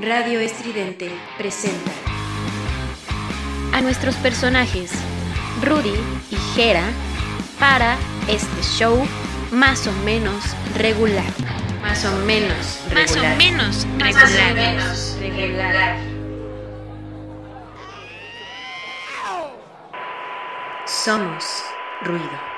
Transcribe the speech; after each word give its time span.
Radio 0.00 0.40
Estridente 0.40 1.10
presenta 1.38 1.90
a 3.72 3.80
nuestros 3.80 4.14
personajes 4.16 4.90
Rudy 5.62 5.94
y 6.30 6.36
Jera 6.54 6.84
para 7.58 7.96
este 8.28 8.62
show 8.62 9.06
más 9.52 9.86
o 9.86 9.92
menos 10.04 10.44
regular. 10.76 11.24
Más 11.82 12.04
o 12.04 12.12
menos 12.24 12.80
regular. 12.90 12.94
Más 12.94 13.16
o 13.16 13.36
menos 13.36 13.86
Más 13.98 14.16
o 14.16 14.20
regular. 14.20 14.54
menos 14.54 15.16
regular. 15.20 15.96
Somos 20.86 21.62
ruido. 22.02 22.53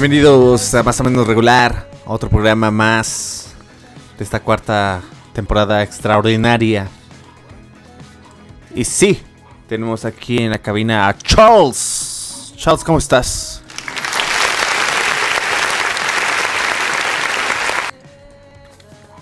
Bienvenidos 0.00 0.72
a 0.74 0.84
Más 0.84 1.00
o 1.00 1.02
menos 1.02 1.26
regular, 1.26 1.90
a 2.06 2.12
otro 2.12 2.30
programa 2.30 2.70
más 2.70 3.48
de 4.16 4.22
esta 4.22 4.38
cuarta 4.38 5.00
temporada 5.32 5.82
extraordinaria. 5.82 6.86
Y 8.76 8.84
sí, 8.84 9.20
tenemos 9.68 10.04
aquí 10.04 10.38
en 10.38 10.50
la 10.50 10.58
cabina 10.58 11.08
a 11.08 11.18
Charles. 11.18 12.54
Charles, 12.56 12.84
¿cómo 12.84 12.98
estás? 12.98 13.60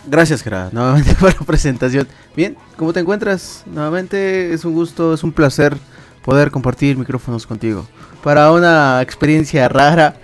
Gracias, 0.06 0.42
Gerard, 0.42 0.70
nuevamente 0.74 1.14
por 1.14 1.32
la 1.32 1.46
presentación. 1.46 2.06
Bien, 2.36 2.54
¿cómo 2.76 2.92
te 2.92 3.00
encuentras? 3.00 3.62
Nuevamente 3.64 4.52
es 4.52 4.66
un 4.66 4.74
gusto, 4.74 5.14
es 5.14 5.24
un 5.24 5.32
placer 5.32 5.74
poder 6.22 6.50
compartir 6.50 6.98
micrófonos 6.98 7.46
contigo. 7.46 7.86
Para 8.22 8.52
una 8.52 9.00
experiencia 9.00 9.70
rara 9.70 10.16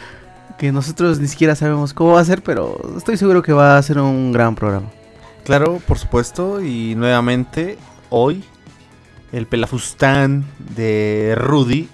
que 0.63 0.71
nosotros 0.71 1.19
ni 1.19 1.27
siquiera 1.27 1.57
sabemos 1.57 1.93
cómo 1.93 2.13
va 2.13 2.21
a 2.21 2.25
ser, 2.25 2.41
pero 2.41 2.79
estoy 2.97 3.17
seguro 3.17 3.43
que 3.43 3.53
va 3.53 3.77
a 3.77 3.83
ser 3.83 3.99
un 3.99 4.31
gran 4.31 4.55
programa. 4.55 4.87
Claro, 5.45 5.83
por 5.89 5.99
supuesto. 5.99 6.63
Y 6.63 6.95
nuevamente, 6.95 7.79
hoy, 8.11 8.45
el 9.33 9.49
pelafustán 9.49 10.45
de 10.77 11.35
Rudy 11.37 11.89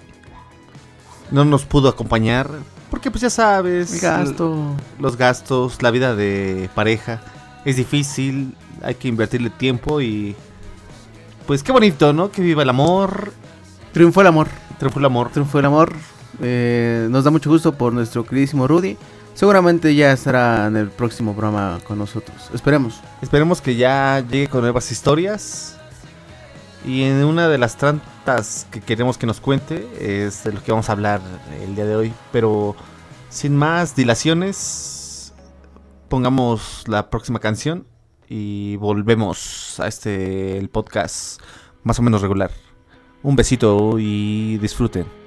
no 1.31 1.45
nos 1.45 1.65
pudo 1.65 1.89
acompañar. 1.89 2.47
Porque 2.91 3.09
pues 3.09 3.21
ya 3.23 3.31
sabes, 3.31 4.03
gasto. 4.03 4.75
los 4.99 5.17
gastos, 5.17 5.81
la 5.81 5.89
vida 5.89 6.15
de 6.15 6.69
pareja 6.75 7.23
es 7.65 7.75
difícil, 7.75 8.55
hay 8.83 8.93
que 8.93 9.07
invertirle 9.07 9.49
tiempo 9.49 9.99
y 9.99 10.35
pues 11.47 11.63
qué 11.63 11.71
bonito, 11.71 12.13
¿no? 12.13 12.29
Que 12.29 12.43
viva 12.43 12.61
el 12.61 12.69
amor, 12.69 13.33
Triunfó 13.93 14.21
el 14.21 14.27
amor, 14.27 14.47
triunfó 14.77 14.99
el 14.99 15.05
amor. 15.05 15.29
triunfó 15.31 15.57
el 15.57 15.65
amor. 15.65 15.91
Eh, 16.41 17.07
nos 17.09 17.23
da 17.23 17.31
mucho 17.31 17.49
gusto 17.49 17.73
por 17.73 17.93
nuestro 17.93 18.25
queridísimo 18.25 18.67
Rudy. 18.67 18.97
Seguramente 19.33 19.95
ya 19.95 20.11
estará 20.11 20.67
en 20.67 20.75
el 20.75 20.89
próximo 20.89 21.33
programa 21.33 21.79
con 21.87 21.97
nosotros. 21.97 22.49
Esperemos. 22.53 22.99
Esperemos 23.21 23.61
que 23.61 23.75
ya 23.75 24.23
llegue 24.29 24.47
con 24.47 24.61
nuevas 24.61 24.91
historias. 24.91 25.77
Y 26.85 27.03
en 27.03 27.23
una 27.23 27.47
de 27.47 27.57
las 27.57 27.77
tantas 27.77 28.67
que 28.71 28.81
queremos 28.81 29.17
que 29.17 29.27
nos 29.27 29.39
cuente 29.39 29.87
es 29.99 30.43
de 30.43 30.53
lo 30.53 30.63
que 30.63 30.71
vamos 30.71 30.89
a 30.89 30.93
hablar 30.93 31.21
el 31.61 31.75
día 31.75 31.85
de 31.85 31.95
hoy. 31.95 32.13
Pero 32.31 32.75
sin 33.29 33.55
más 33.55 33.95
dilaciones, 33.95 35.33
pongamos 36.07 36.83
la 36.87 37.09
próxima 37.09 37.39
canción 37.39 37.85
y 38.27 38.75
volvemos 38.77 39.79
a 39.79 39.87
este 39.87 40.57
el 40.57 40.69
podcast 40.69 41.41
más 41.83 41.99
o 41.99 42.01
menos 42.01 42.21
regular. 42.21 42.51
Un 43.23 43.35
besito 43.35 43.99
y 43.99 44.57
disfruten. 44.57 45.18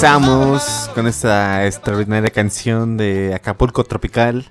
Regresamos 0.00 0.88
con 0.94 1.08
esta 1.08 1.66
extraordinaria 1.66 2.30
canción 2.30 2.96
de 2.96 3.34
Acapulco 3.34 3.82
Tropical. 3.82 4.48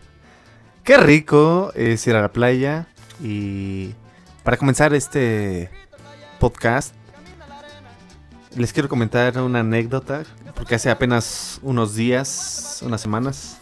Qué 0.84 0.98
rico 0.98 1.72
es 1.74 2.06
ir 2.06 2.18
a 2.18 2.22
la 2.22 2.34
playa. 2.34 2.88
Y 3.24 3.94
para 4.44 4.58
comenzar 4.58 4.94
este 4.94 5.70
podcast, 6.42 6.94
les 8.58 8.74
quiero 8.74 8.90
comentar 8.90 9.40
una 9.40 9.62
anécdota, 9.62 10.24
porque 10.54 10.76
hace 10.76 10.90
apenas 10.90 11.62
unos 11.64 11.96
días, 11.96 12.82
unas 12.86 13.00
semanas, 13.00 13.60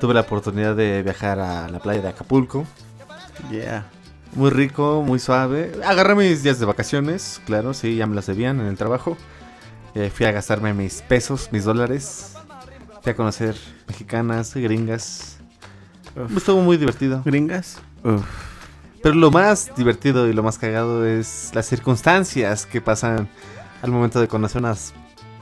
tuve 0.00 0.14
la 0.14 0.20
oportunidad 0.20 0.76
de 0.76 1.02
viajar 1.02 1.40
a 1.40 1.66
la 1.66 1.80
playa 1.80 2.00
de 2.00 2.08
Acapulco. 2.10 2.64
Yeah. 3.50 3.90
Muy 4.36 4.50
rico, 4.50 5.02
muy 5.04 5.18
suave. 5.18 5.72
Agarré 5.84 6.14
mis 6.14 6.44
días 6.44 6.60
de 6.60 6.66
vacaciones, 6.66 7.40
claro, 7.44 7.74
sí, 7.74 7.96
ya 7.96 8.06
me 8.06 8.14
las 8.14 8.26
debían 8.26 8.60
en 8.60 8.66
el 8.66 8.76
trabajo. 8.76 9.16
Eh, 9.94 10.10
fui 10.14 10.26
a 10.26 10.32
gastarme 10.32 10.72
mis 10.74 11.02
pesos, 11.02 11.48
mis 11.52 11.64
dólares. 11.64 12.34
Fui 13.02 13.12
a 13.12 13.16
conocer 13.16 13.56
mexicanas, 13.86 14.54
gringas. 14.54 15.38
Uf. 16.16 16.36
Estuvo 16.36 16.60
muy 16.62 16.76
divertido. 16.76 17.22
¿Gringas? 17.24 17.78
Uf. 18.04 18.22
Pero 19.02 19.14
lo 19.14 19.30
más 19.30 19.70
divertido 19.76 20.28
y 20.28 20.32
lo 20.32 20.42
más 20.42 20.58
cagado 20.58 21.06
es 21.06 21.50
las 21.54 21.66
circunstancias 21.66 22.66
que 22.66 22.80
pasan 22.80 23.28
al 23.82 23.90
momento 23.90 24.20
de 24.20 24.26
conocer 24.28 24.60
unas 24.60 24.92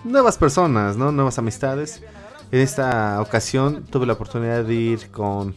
nuevas 0.05 0.37
personas, 0.37 0.97
¿no? 0.97 1.11
Nuevas 1.11 1.39
amistades. 1.39 2.03
En 2.53 2.61
esta 2.61 3.21
ocasión 3.21 3.85
tuve 3.85 4.07
la 4.07 4.13
oportunidad 4.13 4.63
de 4.65 4.75
ir 4.75 5.11
con 5.11 5.55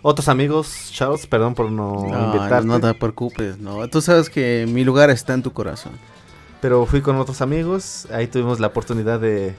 otros 0.00 0.28
amigos. 0.28 0.90
Charles, 0.92 1.26
perdón 1.26 1.54
por 1.54 1.70
no, 1.70 2.06
No, 2.10 2.26
invitarte. 2.26 2.66
no 2.66 2.80
te 2.80 2.94
preocupes, 2.94 3.58
no. 3.58 3.86
Tú 3.88 4.00
sabes 4.00 4.28
que 4.30 4.66
mi 4.68 4.82
lugar 4.82 5.10
está 5.10 5.34
en 5.34 5.42
tu 5.42 5.52
corazón. 5.52 5.92
Pero 6.62 6.86
fui 6.86 7.02
con 7.02 7.16
otros 7.16 7.40
amigos. 7.42 8.06
Ahí 8.12 8.28
tuvimos 8.28 8.60
la 8.60 8.68
oportunidad 8.68 9.18
de, 9.18 9.52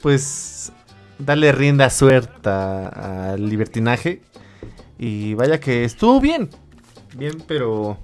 pues, 0.00 0.72
darle 1.18 1.50
rienda 1.50 1.90
suelta 1.90 3.32
al 3.32 3.50
libertinaje. 3.50 4.22
Y 5.00 5.34
vaya 5.34 5.58
que 5.58 5.82
estuvo 5.82 6.20
bien. 6.20 6.48
Bien, 7.16 7.42
pero 7.48 7.98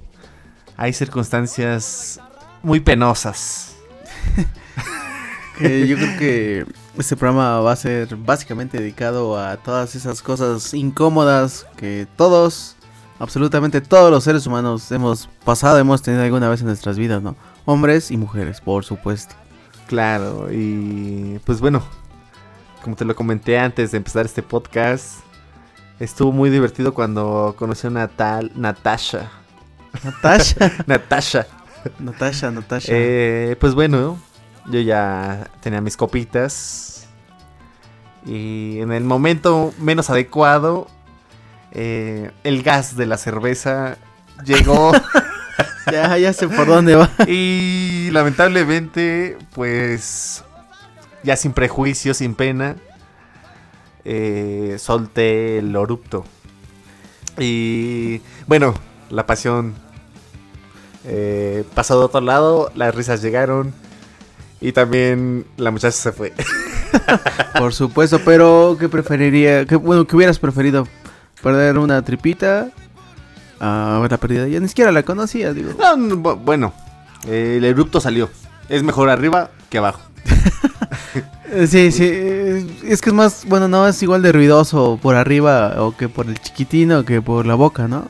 hay 0.76 0.92
circunstancias 0.92 2.20
muy 2.62 2.80
penosas. 2.80 3.76
Que 5.56 5.86
yo 5.86 5.94
creo 5.96 6.18
que 6.18 6.66
este 6.98 7.14
programa 7.14 7.60
va 7.60 7.70
a 7.70 7.76
ser 7.76 8.16
básicamente 8.16 8.76
dedicado 8.78 9.38
a 9.38 9.56
todas 9.56 9.94
esas 9.94 10.20
cosas 10.20 10.74
incómodas 10.74 11.64
que 11.76 12.08
todos, 12.16 12.74
absolutamente 13.20 13.80
todos 13.80 14.10
los 14.10 14.24
seres 14.24 14.48
humanos 14.48 14.90
hemos 14.90 15.28
pasado, 15.44 15.78
hemos 15.78 16.02
tenido 16.02 16.24
alguna 16.24 16.48
vez 16.48 16.60
en 16.62 16.66
nuestras 16.66 16.98
vidas, 16.98 17.22
¿no? 17.22 17.36
Hombres 17.64 18.10
y 18.10 18.16
mujeres, 18.16 18.60
por 18.60 18.84
supuesto. 18.84 19.34
Claro, 19.86 20.48
y 20.50 21.40
pues 21.44 21.60
bueno, 21.60 21.82
como 22.82 22.96
te 22.96 23.04
lo 23.04 23.14
comenté 23.14 23.58
antes 23.58 23.90
de 23.90 23.98
empezar 23.98 24.26
este 24.26 24.42
podcast, 24.42 25.20
estuvo 25.98 26.32
muy 26.32 26.50
divertido 26.50 26.94
cuando 26.94 27.54
conocí 27.58 27.86
a 27.86 27.90
una 27.90 28.08
tal 28.08 28.52
Natasha. 28.54 29.30
Natasha. 30.02 30.72
Natasha. 30.86 31.46
Natasha, 31.98 32.50
Natasha. 32.50 32.92
Eh, 32.92 33.56
pues 33.60 33.74
bueno, 33.74 34.18
yo 34.66 34.80
ya 34.80 35.50
tenía 35.60 35.80
mis 35.80 35.96
copitas. 35.96 37.08
Y 38.26 38.80
en 38.80 38.92
el 38.92 39.04
momento 39.04 39.74
menos 39.78 40.08
adecuado, 40.08 40.86
eh, 41.72 42.30
el 42.42 42.62
gas 42.62 42.96
de 42.96 43.06
la 43.06 43.18
cerveza 43.18 43.98
llegó. 44.44 44.92
ya, 45.92 46.16
ya 46.18 46.32
sé 46.32 46.48
por 46.48 46.66
dónde 46.66 46.94
va. 46.94 47.10
y 47.26 48.10
lamentablemente, 48.10 49.36
pues, 49.54 50.44
ya 51.22 51.36
sin 51.36 51.52
prejuicio, 51.52 52.14
sin 52.14 52.34
pena, 52.34 52.76
eh, 54.04 54.76
solté 54.78 55.58
el 55.58 55.74
orupto. 55.76 56.24
Y 57.38 58.20
bueno, 58.46 58.74
la 59.10 59.26
pasión 59.26 59.74
eh, 61.04 61.64
pasó 61.74 61.98
de 61.98 62.04
otro 62.04 62.20
lado, 62.20 62.70
las 62.74 62.94
risas 62.94 63.22
llegaron. 63.22 63.72
Y 64.60 64.72
también 64.72 65.44
la 65.56 65.70
muchacha 65.70 65.92
se 65.92 66.12
fue. 66.12 66.32
Por 67.58 67.74
supuesto, 67.74 68.20
pero 68.24 68.76
¿qué 68.78 68.88
preferiría? 68.88 69.66
¿Qué, 69.66 69.76
bueno, 69.76 70.06
¿qué 70.06 70.16
hubieras 70.16 70.38
preferido? 70.38 70.88
¿Perder 71.42 71.76
una 71.76 72.02
tripita? 72.02 72.70
A 73.60 73.96
haberla 73.96 74.18
perdido. 74.18 74.46
Ya 74.46 74.60
ni 74.60 74.68
siquiera 74.68 74.92
la 74.92 75.02
conocía, 75.02 75.52
digo. 75.52 75.72
No, 75.78 75.96
no, 75.96 76.16
bu- 76.16 76.38
bueno, 76.44 76.72
eh, 77.26 77.54
el 77.58 77.64
erupto 77.64 78.00
salió. 78.00 78.28
Es 78.68 78.82
mejor 78.82 79.10
arriba 79.10 79.50
que 79.70 79.78
abajo. 79.78 80.00
Sí, 81.68 81.92
sí, 81.92 82.02
eh, 82.04 82.66
es 82.84 83.00
que 83.00 83.10
es 83.10 83.14
más, 83.14 83.44
bueno, 83.46 83.68
no 83.68 83.86
es 83.86 84.02
igual 84.02 84.22
de 84.22 84.32
ruidoso 84.32 84.98
por 85.00 85.14
arriba 85.14 85.74
o 85.78 85.96
que 85.96 86.08
por 86.08 86.26
el 86.26 86.40
chiquitino 86.40 87.04
que 87.04 87.22
por 87.22 87.46
la 87.46 87.54
boca, 87.54 87.86
¿no? 87.86 88.08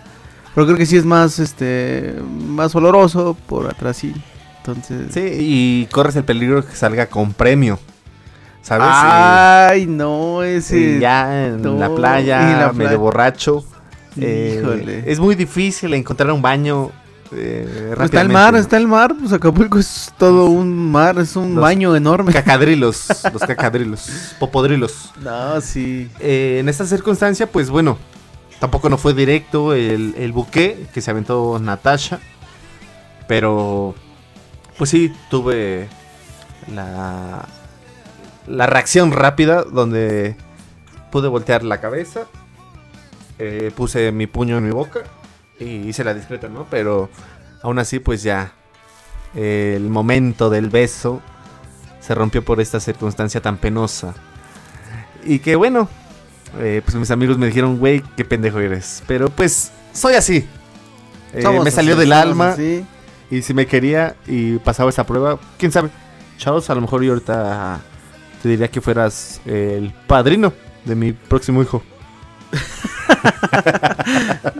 Pero 0.54 0.66
creo 0.66 0.78
que 0.78 0.86
sí 0.86 0.96
es 0.96 1.04
más, 1.04 1.38
este, 1.38 2.14
más 2.48 2.74
oloroso 2.74 3.36
por 3.46 3.66
atrás, 3.66 3.98
sí. 3.98 4.14
Entonces... 4.58 5.12
Sí, 5.12 5.20
y 5.20 5.88
corres 5.92 6.16
el 6.16 6.24
peligro 6.24 6.64
que 6.64 6.74
salga 6.74 7.06
con 7.06 7.34
premio. 7.34 7.78
¿Sabes? 8.62 8.86
Ay, 8.90 9.84
no, 9.86 10.42
ese... 10.42 10.78
y 10.78 10.98
ya 11.00 11.48
en 11.48 11.60
no, 11.60 11.76
la 11.76 11.94
playa, 11.94 12.50
en 12.52 12.58
la 12.60 12.66
medio 12.72 12.74
playa. 12.88 12.96
borracho. 12.96 13.64
Eh, 14.20 15.04
es 15.06 15.18
muy 15.20 15.34
difícil 15.34 15.92
encontrar 15.94 16.30
un 16.32 16.42
baño. 16.42 16.90
eh, 17.32 17.92
Pues 17.96 18.06
está 18.06 18.20
el 18.20 18.28
mar, 18.28 18.54
está 18.54 18.76
el 18.76 18.86
mar, 18.86 19.14
pues 19.18 19.32
Acapulco 19.32 19.78
es 19.78 20.12
todo 20.18 20.46
un 20.46 20.90
mar, 20.92 21.18
es 21.18 21.36
un 21.36 21.54
Los 21.54 21.62
baño 21.62 21.94
enorme. 21.96 22.32
Cacadrilos, 22.32 23.08
los 23.32 23.42
cacadrilos, 23.42 24.34
popodrilos. 24.38 25.12
No, 25.22 25.60
sí. 25.60 26.08
Eh, 26.20 26.58
en 26.60 26.68
esta 26.68 26.84
circunstancia, 26.86 27.46
pues 27.50 27.70
bueno, 27.70 27.98
tampoco 28.60 28.88
no 28.88 28.98
fue 28.98 29.14
directo 29.14 29.74
el, 29.74 30.14
el 30.16 30.32
buque 30.32 30.86
que 30.92 31.00
se 31.00 31.10
aventó 31.10 31.58
Natasha. 31.60 32.20
Pero, 33.26 33.94
pues 34.76 34.90
sí, 34.90 35.10
tuve 35.30 35.88
la, 36.72 37.46
la 38.46 38.66
reacción 38.66 39.12
rápida 39.12 39.62
donde 39.64 40.36
pude 41.10 41.28
voltear 41.28 41.64
la 41.64 41.80
cabeza, 41.80 42.26
eh, 43.38 43.70
puse 43.74 44.12
mi 44.12 44.26
puño 44.26 44.58
en 44.58 44.64
mi 44.64 44.70
boca 44.70 45.00
y 45.58 45.88
hice 45.88 46.04
la 46.04 46.14
discreta, 46.14 46.48
¿no? 46.48 46.66
Pero 46.70 47.08
aún 47.62 47.78
así, 47.78 47.98
pues 47.98 48.22
ya 48.22 48.52
eh, 49.34 49.74
el 49.76 49.88
momento 49.88 50.50
del 50.50 50.70
beso 50.70 51.20
se 52.00 52.14
rompió 52.14 52.44
por 52.44 52.60
esta 52.60 52.80
circunstancia 52.80 53.40
tan 53.40 53.56
penosa. 53.56 54.14
Y 55.24 55.38
que 55.38 55.56
bueno, 55.56 55.88
eh, 56.60 56.82
pues 56.84 56.94
mis 56.94 57.10
amigos 57.10 57.38
me 57.38 57.46
dijeron, 57.46 57.78
güey, 57.78 58.02
qué 58.16 58.24
pendejo 58.24 58.60
eres. 58.60 59.02
Pero 59.06 59.30
pues 59.30 59.72
soy 59.92 60.14
así. 60.14 60.46
Eh, 61.32 61.60
me 61.64 61.70
salió 61.70 61.94
así, 61.94 62.00
del 62.00 62.12
alma 62.12 62.50
así. 62.50 62.84
y 63.30 63.42
si 63.42 63.54
me 63.54 63.66
quería 63.66 64.14
y 64.26 64.58
pasaba 64.58 64.90
esa 64.90 65.04
prueba, 65.04 65.38
quién 65.58 65.72
sabe. 65.72 65.90
Charles, 66.38 66.68
a 66.70 66.74
lo 66.74 66.80
mejor 66.80 67.02
yo 67.02 67.12
ahorita 67.12 67.80
te 68.42 68.48
diría 68.48 68.68
que 68.68 68.80
fueras 68.80 69.40
el 69.46 69.92
padrino 70.06 70.52
de 70.84 70.94
mi 70.94 71.12
próximo 71.12 71.62
hijo. 71.62 71.82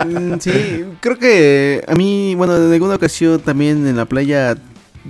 Mm, 0.06 0.38
sí, 0.38 0.84
creo 1.00 1.18
que 1.18 1.84
a 1.86 1.94
mí, 1.94 2.34
bueno, 2.34 2.56
en 2.56 2.72
alguna 2.72 2.94
ocasión 2.96 3.40
también 3.40 3.86
en 3.86 3.96
la 3.96 4.04
playa, 4.04 4.56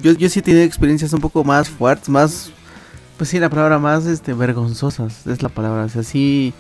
yo, 0.01 0.13
yo 0.13 0.29
sí 0.29 0.41
he 0.41 0.43
tenido 0.43 0.65
experiencias 0.65 1.13
un 1.13 1.21
poco 1.21 1.45
más 1.45 1.69
fuertes, 1.69 2.09
más, 2.09 2.51
pues 3.17 3.31
sí, 3.31 3.39
la 3.39 3.51
palabra 3.51 3.79
más, 3.79 4.07
este, 4.07 4.33
vergonzosas, 4.35 5.27
es 5.27 5.43
la 5.43 5.49
palabra, 5.49 5.85
o 5.85 5.89
sea, 5.89 6.03
sí, 6.03 6.53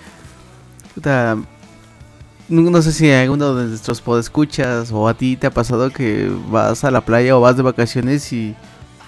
no, 2.49 2.83
sé 2.83 2.93
si 2.93 3.11
alguno 3.11 3.55
de 3.55 3.67
nuestros 3.69 4.01
podescuchas 4.01 4.91
o 4.93 5.09
a 5.09 5.15
ti 5.15 5.37
te 5.37 5.47
ha 5.47 5.51
pasado 5.51 5.91
que 5.91 6.31
vas 6.51 6.85
a 6.85 6.91
la 6.91 7.05
playa 7.05 7.37
o 7.37 7.41
vas 7.41 7.57
de 7.57 7.63
vacaciones 7.63 8.33
y, 8.33 8.55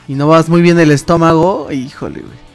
y 0.08 0.14
no 0.14 0.28
vas 0.28 0.48
muy 0.48 0.62
bien 0.62 0.78
el 0.78 0.90
estómago, 0.90 1.70
híjole, 1.70 2.20
güey. 2.20 2.45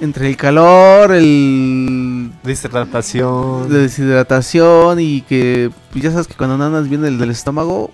Entre 0.00 0.28
el 0.28 0.36
calor, 0.36 1.12
el 1.12 2.32
Dishidratación. 2.42 3.68
de 3.68 3.78
deshidratación 3.82 4.98
y 5.00 5.20
que 5.22 5.70
pues, 5.92 6.02
ya 6.02 6.10
sabes 6.10 6.26
que 6.26 6.34
cuando 6.34 6.58
no 6.58 6.64
andas 6.64 6.88
bien 6.88 7.04
el 7.04 7.18
del 7.18 7.30
estómago, 7.30 7.92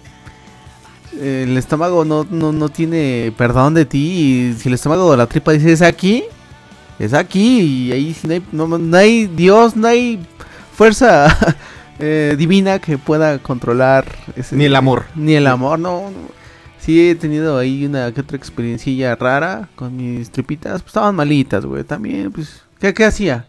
eh, 1.21 1.45
el 1.47 1.57
estómago 1.59 2.07
no, 2.07 2.27
no, 2.31 2.53
no 2.53 2.69
tiene 2.71 3.33
perdón 3.37 3.75
de 3.75 3.85
ti 3.85 3.99
y 3.99 4.55
si 4.59 4.69
el 4.69 4.75
estómago 4.75 5.11
de 5.11 5.17
la 5.19 5.27
tripa 5.27 5.53
dice 5.53 5.71
es 5.73 5.83
aquí, 5.83 6.25
es 6.99 7.13
aquí 7.13 7.61
y 7.61 7.93
ahí 7.93 8.17
no 8.23 8.33
hay, 8.33 8.43
no, 8.53 8.67
no 8.79 8.97
hay 8.97 9.27
Dios, 9.27 9.77
no 9.77 9.87
hay 9.89 10.19
fuerza 10.75 11.37
eh, 11.99 12.37
divina 12.39 12.79
que 12.79 12.97
pueda 12.97 13.39
controlar 13.39 14.07
ese- 14.35 14.57
Ni 14.57 14.65
el 14.65 14.77
amor. 14.77 15.05
Ni 15.15 15.35
el 15.35 15.47
amor, 15.47 15.79
no, 15.79 16.11
no. 16.11 16.38
Sí 16.89 17.11
he 17.11 17.15
tenido 17.15 17.59
ahí 17.59 17.85
una 17.85 18.11
que 18.15 18.23
otra 18.23 18.39
experiencia 18.39 19.15
rara 19.15 19.69
con 19.77 19.95
mis 19.95 20.31
tripitas, 20.31 20.81
pues 20.81 20.87
estaban 20.87 21.15
malitas, 21.15 21.67
güey, 21.67 21.85
también, 21.85 22.33
pues, 22.33 22.63
¿qué, 22.81 22.95
qué 22.95 23.05
hacía? 23.05 23.47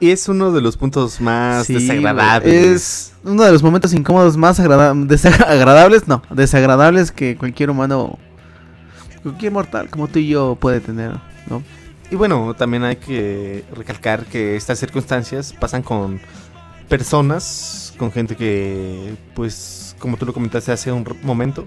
Es 0.00 0.28
uno 0.28 0.50
de 0.50 0.60
los 0.60 0.76
puntos 0.76 1.20
más 1.20 1.64
Sí, 1.64 1.74
desagradables. 1.74 2.52
Es 2.52 3.12
uno 3.22 3.44
de 3.44 3.52
los 3.52 3.62
momentos 3.62 3.92
incómodos 3.94 4.36
más 4.36 4.58
agrada- 4.58 4.94
desagradables, 4.96 6.08
no, 6.08 6.22
desagradables 6.28 7.12
que 7.12 7.36
cualquier 7.36 7.70
humano, 7.70 8.18
cualquier 9.22 9.52
mortal 9.52 9.88
como 9.88 10.08
tú 10.08 10.18
y 10.18 10.26
yo 10.26 10.56
puede 10.60 10.80
tener, 10.80 11.12
¿no? 11.48 11.62
Y 12.10 12.16
bueno, 12.16 12.52
también 12.58 12.82
hay 12.82 12.96
que 12.96 13.64
recalcar 13.76 14.24
que 14.26 14.56
estas 14.56 14.80
circunstancias 14.80 15.52
pasan 15.52 15.84
con 15.84 16.18
personas 16.88 17.94
con 17.96 18.10
gente 18.10 18.34
que, 18.34 19.14
pues, 19.36 19.94
como 20.00 20.16
tú 20.16 20.26
lo 20.26 20.32
comentaste 20.32 20.72
hace 20.72 20.90
un 20.90 21.04
momento, 21.22 21.64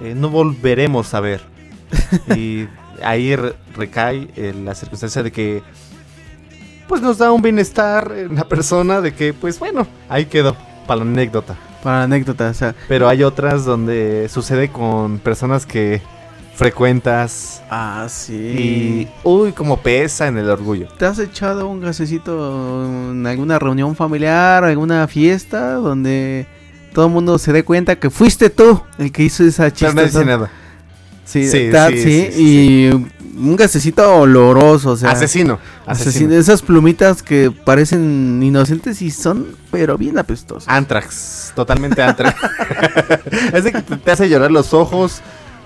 eh, 0.00 0.14
no 0.16 0.28
volveremos 0.30 1.12
a 1.14 1.20
ver. 1.20 1.42
y 2.36 2.66
ahí 3.02 3.34
re- 3.36 3.54
recae 3.76 4.28
eh, 4.36 4.54
la 4.64 4.74
circunstancia 4.74 5.22
de 5.22 5.30
que, 5.32 5.62
pues, 6.88 7.00
nos 7.02 7.18
da 7.18 7.32
un 7.32 7.42
bienestar 7.42 8.12
en 8.16 8.34
la 8.36 8.44
persona 8.44 9.00
de 9.00 9.14
que, 9.14 9.32
pues, 9.32 9.58
bueno, 9.58 9.86
ahí 10.08 10.26
quedó, 10.26 10.56
para 10.86 11.04
la 11.04 11.10
anécdota. 11.10 11.56
Para 11.82 11.98
la 11.98 12.04
anécdota, 12.04 12.48
o 12.50 12.54
sea. 12.54 12.74
Pero 12.88 13.08
hay 13.08 13.22
otras 13.22 13.64
donde 13.64 14.28
sucede 14.30 14.68
con 14.70 15.18
personas 15.18 15.66
que 15.66 16.00
frecuentas 16.54 17.62
Ah, 17.68 18.06
sí. 18.08 18.32
y, 18.34 19.08
uy, 19.24 19.52
como 19.52 19.78
pesa 19.78 20.28
en 20.28 20.38
el 20.38 20.48
orgullo. 20.48 20.88
¿Te 20.98 21.04
has 21.04 21.18
echado 21.18 21.68
un 21.68 21.80
gasecito 21.80 22.84
en 23.10 23.26
alguna 23.26 23.58
reunión 23.58 23.96
familiar, 23.96 24.64
alguna 24.64 25.06
fiesta 25.08 25.74
donde 25.74 26.46
todo 26.94 27.06
el 27.06 27.12
mundo 27.12 27.38
se 27.38 27.52
dé 27.52 27.64
cuenta 27.64 27.96
que 27.96 28.08
fuiste 28.08 28.48
tú 28.48 28.80
el 28.98 29.12
que 29.12 29.24
hizo 29.24 29.44
esa 29.44 29.64
Pero 29.64 29.74
chiste? 29.74 29.94
no 29.94 30.02
dice 30.02 30.24
nada. 30.24 30.50
Sí, 31.26 31.48
Sí, 31.48 31.70
sí, 31.70 31.92
sí, 31.92 32.02
sí, 32.02 32.42
y 32.42 32.90
un 33.36 33.56
gasecito 33.56 34.14
oloroso, 34.20 34.90
o 34.90 34.96
sea, 34.96 35.10
asesino, 35.10 35.58
asesino. 35.86 36.10
asesino. 36.10 36.34
Esas 36.34 36.62
plumitas 36.62 37.22
que 37.22 37.50
parecen 37.50 38.40
inocentes 38.42 39.02
y 39.02 39.10
son, 39.10 39.56
pero 39.72 39.98
bien 39.98 40.18
apestosas. 40.18 40.68
Antrax, 40.72 41.52
totalmente 41.56 42.00
Antrax. 42.02 42.38
es 43.52 43.64
de 43.64 43.72
que 43.72 43.82
te, 43.82 43.96
te 43.96 44.10
hace 44.10 44.28
llorar 44.28 44.52
los 44.52 44.72
ojos, 44.72 45.20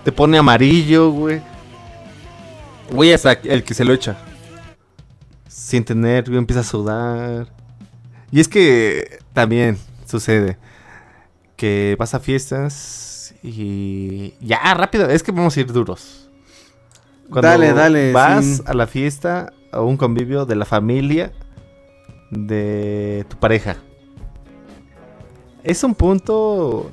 te 0.05 0.13
pone 0.13 0.39
amarillo, 0.39 1.11
güey. 1.11 1.43
Güey, 2.91 3.13
hasta 3.13 3.33
el 3.33 3.65
que 3.65 3.75
se 3.75 3.85
lo 3.85 3.93
echa. 3.93 4.17
Siente 5.49 5.95
nervio, 5.95 6.39
empieza 6.39 6.61
a 6.61 6.65
sudar. 6.65 7.49
Y 8.31 8.41
es 8.41 8.49
que 8.49 9.19
también 9.35 9.77
sucede 10.07 10.57
que 11.59 11.97
vas 11.99 12.15
a 12.15 12.21
fiestas 12.21 13.35
y 13.43 14.33
ya 14.41 14.73
rápido, 14.75 15.11
es 15.11 15.23
que 15.23 15.33
vamos 15.33 15.57
a 15.57 15.61
ir 15.61 15.71
duros. 15.71 16.31
Dale, 17.29 17.75
dale, 17.75 18.13
Vas 18.13 18.45
sí. 18.45 18.63
a 18.65 18.73
la 18.73 18.87
fiesta 18.87 19.53
a 19.71 19.83
un 19.83 19.99
convivio 19.99 20.47
de 20.47 20.57
la 20.57 20.65
familia 20.65 21.33
de 22.31 23.27
tu 23.29 23.37
pareja. 23.37 23.77
Es 25.63 25.85
un 25.85 25.95
punto 25.95 26.91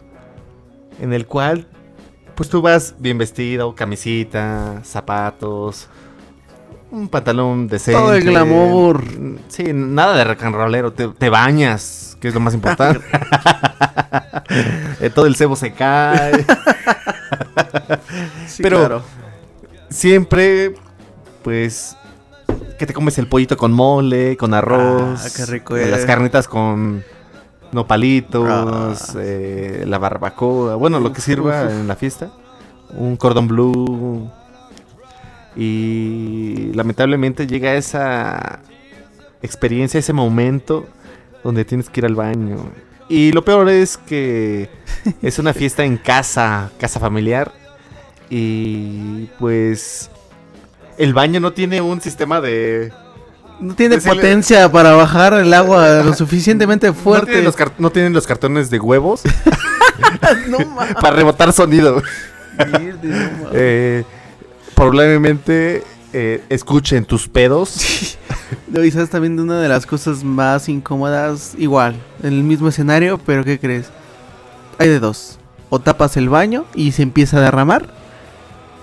en 1.00 1.14
el 1.14 1.26
cual 1.26 1.68
pues 2.36 2.50
tú 2.50 2.62
vas 2.62 2.96
bien 3.00 3.18
vestido, 3.18 3.76
camisita, 3.76 4.82
zapatos, 4.84 5.88
un 6.96 7.10
pantalón 7.10 7.68
decente. 7.68 8.00
Todo 8.00 8.14
el 8.14 8.24
glamour. 8.24 9.04
Sí, 9.50 9.66
nada 9.74 10.16
de 10.16 10.24
rock 10.24 10.44
and 10.44 10.56
rollero, 10.56 10.94
te, 10.94 11.08
te 11.10 11.30
bañas, 11.30 12.18
que 12.20 12.30
es 12.30 12.34
lo 12.34 12.40
más 12.40 12.54
importante. 12.54 13.02
Eh, 15.02 15.10
Todo 15.10 15.26
el 15.26 15.36
cebo 15.36 15.56
se 15.56 15.74
cae. 15.74 16.46
Sí, 18.48 18.64
pero- 18.64 18.80
claro. 18.80 19.02
Siempre, 19.90 20.76
pues, 21.44 21.96
que 22.78 22.86
te 22.86 22.94
comes 22.94 23.18
el 23.18 23.28
pollito 23.28 23.58
con 23.58 23.72
mole, 23.74 24.38
con 24.38 24.54
arroz. 24.54 25.22
Ah, 25.26 25.30
qué 25.36 25.46
rico 25.46 25.76
eh, 25.78 25.90
Las 25.90 26.06
carnitas 26.06 26.48
con 26.48 27.04
nopalitos, 27.72 28.48
Ah. 28.50 28.94
eh, 29.20 29.84
la 29.88 29.98
barbacoa. 29.98 30.76
Bueno, 30.76 31.00
lo 31.00 31.12
que 31.12 31.22
sirva 31.22 31.72
en 31.72 31.88
la 31.88 31.96
fiesta. 31.96 32.30
Un 32.96 33.18
cordón 33.18 33.48
blue. 33.48 34.30
Y 35.56 36.72
lamentablemente 36.74 37.48
llega 37.48 37.76
esa 37.76 38.60
experiencia, 39.42 40.00
ese 40.00 40.14
momento 40.14 40.88
donde 41.44 41.64
tienes 41.66 41.90
que 41.90 42.02
ir 42.02 42.06
al 42.06 42.16
baño. 42.16 42.70
Y 43.08 43.32
lo 43.32 43.46
peor 43.46 43.70
es 43.70 43.98
que 43.98 44.70
es 45.22 45.40
una 45.40 45.54
fiesta 45.54 45.84
en 45.86 45.98
casa, 45.98 46.72
casa 46.80 47.00
familiar. 47.00 47.54
Y 48.30 49.26
pues 49.40 50.10
el 50.98 51.14
baño 51.14 51.40
no 51.40 51.54
tiene 51.54 51.82
un 51.82 52.02
sistema 52.02 52.42
de... 52.42 52.92
No 53.60 53.74
tiene 53.76 53.96
decirle- 53.98 54.16
potencia 54.16 54.70
para 54.72 54.94
bajar 54.94 55.34
el 55.36 55.54
agua 55.54 55.88
lo 56.04 56.14
suficientemente 56.14 56.88
No 56.88 56.94
fuerte. 56.94 57.28
tienen, 57.28 57.46
los 57.46 57.56
car- 57.56 57.72
no 57.78 57.90
tienen 57.92 58.12
los 58.14 58.28
cartones 58.28 58.70
de 58.70 58.80
huevos 58.80 59.22
No 60.50 60.58
para 61.00 61.16
rebotar 61.16 61.54
sonido. 61.54 62.02
Eh, 63.54 64.04
probablemente 64.76 65.84
eh, 66.14 66.44
escuchen 66.50 67.06
tus 67.06 67.28
pedos. 67.28 68.18
Lo 68.72 69.08
también 69.08 69.36
de 69.36 69.44
una 69.44 69.60
de 69.60 69.68
las 69.68 69.86
cosas 69.86 70.24
más 70.24 70.70
incómodas, 70.70 71.54
igual, 71.58 71.96
en 72.22 72.34
el 72.34 72.44
mismo 72.44 72.68
escenario, 72.68 73.18
pero 73.18 73.44
¿qué 73.44 73.60
crees? 73.60 73.88
Hay 74.78 74.90
de 74.90 75.00
dos. 75.00 75.40
O 75.70 75.80
tapas 75.80 76.18
el 76.18 76.30
baño 76.30 76.66
y 76.76 76.92
se 76.92 77.02
empieza 77.02 77.38
a 77.38 77.42
derramar. 77.42 77.90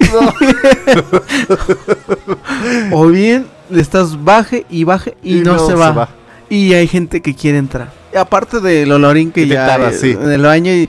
o 2.93 3.07
bien 3.07 3.47
le 3.71 3.81
estás 3.81 4.23
baje 4.23 4.67
y 4.69 4.85
baje 4.85 5.17
y, 5.23 5.37
no, 5.37 5.59
se, 5.59 5.75
va. 5.75 6.09
Y 6.51 6.75
hay 6.75 6.89
gente 6.89 7.23
que 7.23 7.35
quiere 7.35 7.59
entrar. 7.59 7.93
Y 8.13 8.17
aparte 8.17 8.61
del 8.61 8.93
olorín 8.93 9.33
que 9.33 9.43
Que 9.43 9.49
ya 9.49 9.67
tarda, 9.67 9.93
sí. 9.93 10.11
en 10.11 10.31
el 10.31 10.43
baño 10.43 10.73
y 10.73 10.89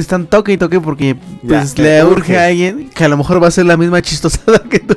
están 0.00 0.26
toque 0.26 0.52
y 0.52 0.56
toque 0.58 0.80
porque 0.80 1.16
pues 1.46 1.78
le 1.78 2.04
urge. 2.04 2.12
urge. 2.32 2.38
a 2.38 2.46
alguien 2.46 2.90
que 2.90 3.04
a 3.04 3.08
lo 3.08 3.16
mejor 3.16 3.42
va 3.42 3.48
a 3.48 3.50
ser 3.50 3.66
la 3.66 3.76
misma 3.76 4.00
chistosada 4.02 4.58
que 4.68 4.78
tú. 4.80 4.96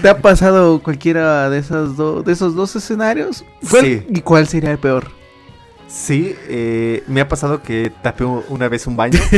¿Te 0.00 0.08
ha 0.08 0.18
pasado 0.18 0.82
cualquiera 0.82 1.48
de 1.48 1.58
esas 1.58 1.96
do- 1.96 2.22
de 2.22 2.32
esos 2.32 2.54
dos 2.56 2.74
escenarios? 2.74 3.44
¿Cuál- 3.70 3.84
Sí. 3.84 4.06
¿Y 4.08 4.20
cuál 4.20 4.48
sería 4.48 4.70
el 4.72 4.78
peor? 4.78 5.08
Sí, 5.86 6.34
eh, 6.48 7.04
me 7.06 7.20
ha 7.20 7.28
pasado 7.28 7.62
que 7.62 7.92
tapé 8.02 8.24
una 8.24 8.68
vez 8.68 8.86
un 8.86 8.96
baño. 8.96 9.20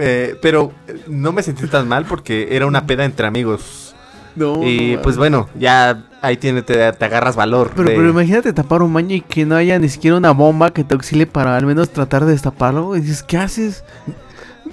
Eh, 0.00 0.36
pero 0.40 0.72
no 1.08 1.32
me 1.32 1.42
sentí 1.42 1.66
tan 1.66 1.88
mal 1.88 2.04
porque 2.04 2.48
era 2.52 2.66
una 2.66 2.86
peda 2.86 3.04
entre 3.04 3.26
amigos. 3.26 3.94
No. 4.36 4.60
y 4.62 4.96
pues 4.98 5.16
no. 5.16 5.20
bueno, 5.20 5.48
ya 5.58 6.04
ahí 6.22 6.36
tiene, 6.36 6.62
te, 6.62 6.92
te 6.92 7.04
agarras 7.04 7.36
valor. 7.36 7.72
Pero, 7.76 7.88
de- 7.90 7.96
pero 7.96 8.10
imagínate 8.10 8.52
tapar 8.52 8.82
un 8.82 8.92
baño 8.92 9.14
y 9.16 9.20
que 9.20 9.44
no 9.46 9.56
haya 9.56 9.78
ni 9.78 9.88
siquiera 9.88 10.16
una 10.16 10.32
bomba 10.32 10.70
que 10.72 10.84
te 10.84 10.94
auxilie 10.94 11.26
para 11.26 11.56
al 11.56 11.66
menos 11.66 11.90
tratar 11.90 12.24
de 12.24 12.32
destaparlo. 12.32 12.96
Y 12.96 13.00
dices, 13.00 13.22
¿qué 13.22 13.38
haces? 13.38 13.84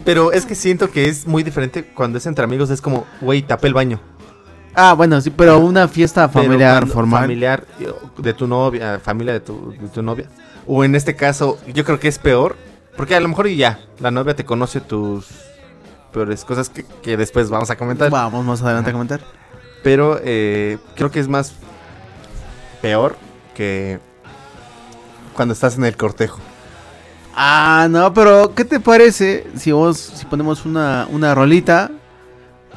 Pero 0.03 0.31
es 0.31 0.45
que 0.45 0.55
siento 0.55 0.91
que 0.91 1.07
es 1.07 1.25
muy 1.25 1.43
diferente 1.43 1.83
cuando 1.85 2.17
es 2.17 2.25
entre 2.25 2.43
amigos. 2.43 2.69
Es 2.69 2.81
como, 2.81 3.05
güey, 3.21 3.41
tapé 3.41 3.67
el 3.67 3.73
baño. 3.73 3.99
Ah, 4.75 4.93
bueno, 4.93 5.21
sí, 5.21 5.29
pero 5.29 5.57
una 5.59 5.87
fiesta 5.87 6.27
familiar 6.27 6.85
formal. 6.87 7.21
Familiar 7.21 7.63
de 8.17 8.33
tu 8.33 8.45
novia, 8.45 8.99
familia 8.99 9.33
de 9.33 9.39
tu, 9.39 9.71
de 9.71 9.87
tu 9.87 10.01
novia. 10.03 10.25
O 10.67 10.83
en 10.83 10.95
este 10.95 11.15
caso, 11.15 11.57
yo 11.73 11.85
creo 11.85 11.99
que 11.99 12.07
es 12.09 12.19
peor. 12.19 12.55
Porque 12.97 13.15
a 13.15 13.19
lo 13.19 13.27
mejor 13.27 13.47
ya, 13.49 13.79
la 13.99 14.09
novia 14.11 14.35
te 14.35 14.45
conoce 14.45 14.79
tus 14.81 15.27
peores 16.13 16.45
cosas 16.45 16.69
que, 16.69 16.85
que 17.01 17.17
después 17.17 17.49
vamos 17.49 17.69
a 17.69 17.77
comentar. 17.77 18.09
Vamos 18.09 18.45
más 18.45 18.61
adelante 18.61 18.89
a 18.89 18.93
comentar. 18.93 19.21
Pero 19.85 20.19
eh, 20.23 20.79
creo 20.95 21.11
que 21.11 21.19
es 21.19 21.27
más 21.27 21.53
peor 22.81 23.15
que 23.53 23.99
cuando 25.35 25.53
estás 25.53 25.77
en 25.77 25.85
el 25.85 25.95
cortejo. 25.95 26.39
Ah, 27.35 27.85
no, 27.87 28.11
pero 28.11 28.55
¿qué 28.55 28.65
te 28.65 28.79
parece 28.79 29.45
si 29.55 29.71
vos 29.71 29.95
si 30.15 30.25
ponemos 30.25 30.65
una, 30.65 31.07
una 31.11 31.35
rolita 31.35 31.91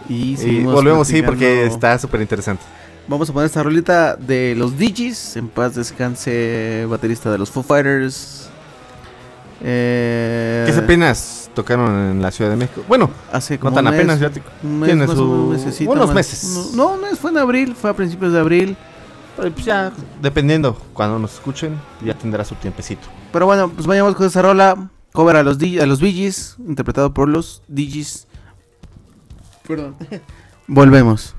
y 0.06 0.38
Y 0.38 0.64
volvemos, 0.64 1.08
sí, 1.08 1.22
porque 1.22 1.64
está 1.64 1.98
súper 1.98 2.20
interesante. 2.20 2.62
Vamos 3.06 3.30
a 3.30 3.32
poner 3.32 3.46
esta 3.46 3.62
rolita 3.62 4.14
de 4.14 4.54
los 4.54 4.76
Digis, 4.76 5.34
en 5.36 5.48
paz 5.48 5.76
descanse, 5.76 6.84
baterista 6.90 7.32
de 7.32 7.38
los 7.38 7.50
Foo 7.50 7.62
Fighters. 7.62 8.50
Eh, 9.62 10.64
¿Qué 10.66 10.78
apenas 10.78 11.47
tocaron 11.62 12.12
en 12.12 12.22
la 12.22 12.30
Ciudad 12.30 12.50
de 12.50 12.56
México? 12.56 12.82
Bueno, 12.88 13.10
Hace 13.32 13.54
no 13.54 13.60
como 13.60 13.74
tan 13.74 13.84
un 13.86 13.90
mes, 13.90 14.00
apenas, 14.00 14.20
ya 14.20 14.30
te- 14.30 14.42
un 14.62 14.78
mes, 14.80 14.86
tiene 14.88 15.06
más 15.06 15.16
su- 15.16 15.24
menos, 15.24 15.38
un 15.44 15.50
mesecito 15.50 15.90
unos 15.92 16.06
más. 16.06 16.14
meses. 16.14 16.72
No, 16.74 16.96
no, 16.96 17.06
fue 17.16 17.30
en 17.30 17.38
abril, 17.38 17.74
fue 17.74 17.90
a 17.90 17.94
principios 17.94 18.32
de 18.32 18.40
abril. 18.40 18.76
pero 19.36 19.52
pues 19.52 19.64
ya, 19.66 19.92
dependiendo, 20.22 20.74
cuando 20.92 21.18
nos 21.18 21.34
escuchen, 21.34 21.74
ya 22.04 22.14
tendrá 22.14 22.44
su 22.44 22.54
tiempecito. 22.56 23.06
Pero 23.32 23.46
bueno, 23.46 23.68
pues 23.68 23.86
vayamos 23.86 24.14
con 24.16 24.26
esa 24.26 24.42
rola. 24.42 24.90
Cover 25.12 25.36
a 25.36 25.42
los, 25.42 25.58
a 25.60 25.86
los 25.86 26.00
Bee 26.00 26.12
Gees, 26.12 26.56
interpretado 26.66 27.12
por 27.14 27.28
los 27.28 27.62
Digis. 27.68 28.26
Perdón. 29.66 29.96
Volvemos. 30.66 31.34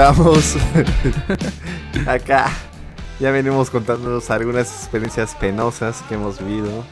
Regresamos. 0.00 0.56
Acá 2.06 2.50
ya 3.18 3.30
venimos 3.30 3.68
contándonos 3.70 4.30
algunas 4.30 4.68
experiencias 4.68 5.34
penosas 5.34 6.02
que 6.08 6.14
hemos 6.14 6.38
vivido. 6.38 6.84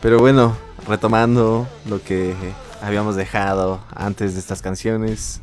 Pero 0.00 0.18
bueno, 0.18 0.56
retomando 0.86 1.66
lo 1.86 2.02
que 2.02 2.34
habíamos 2.80 3.16
dejado 3.16 3.84
antes 3.94 4.34
de 4.34 4.40
estas 4.40 4.62
canciones. 4.62 5.40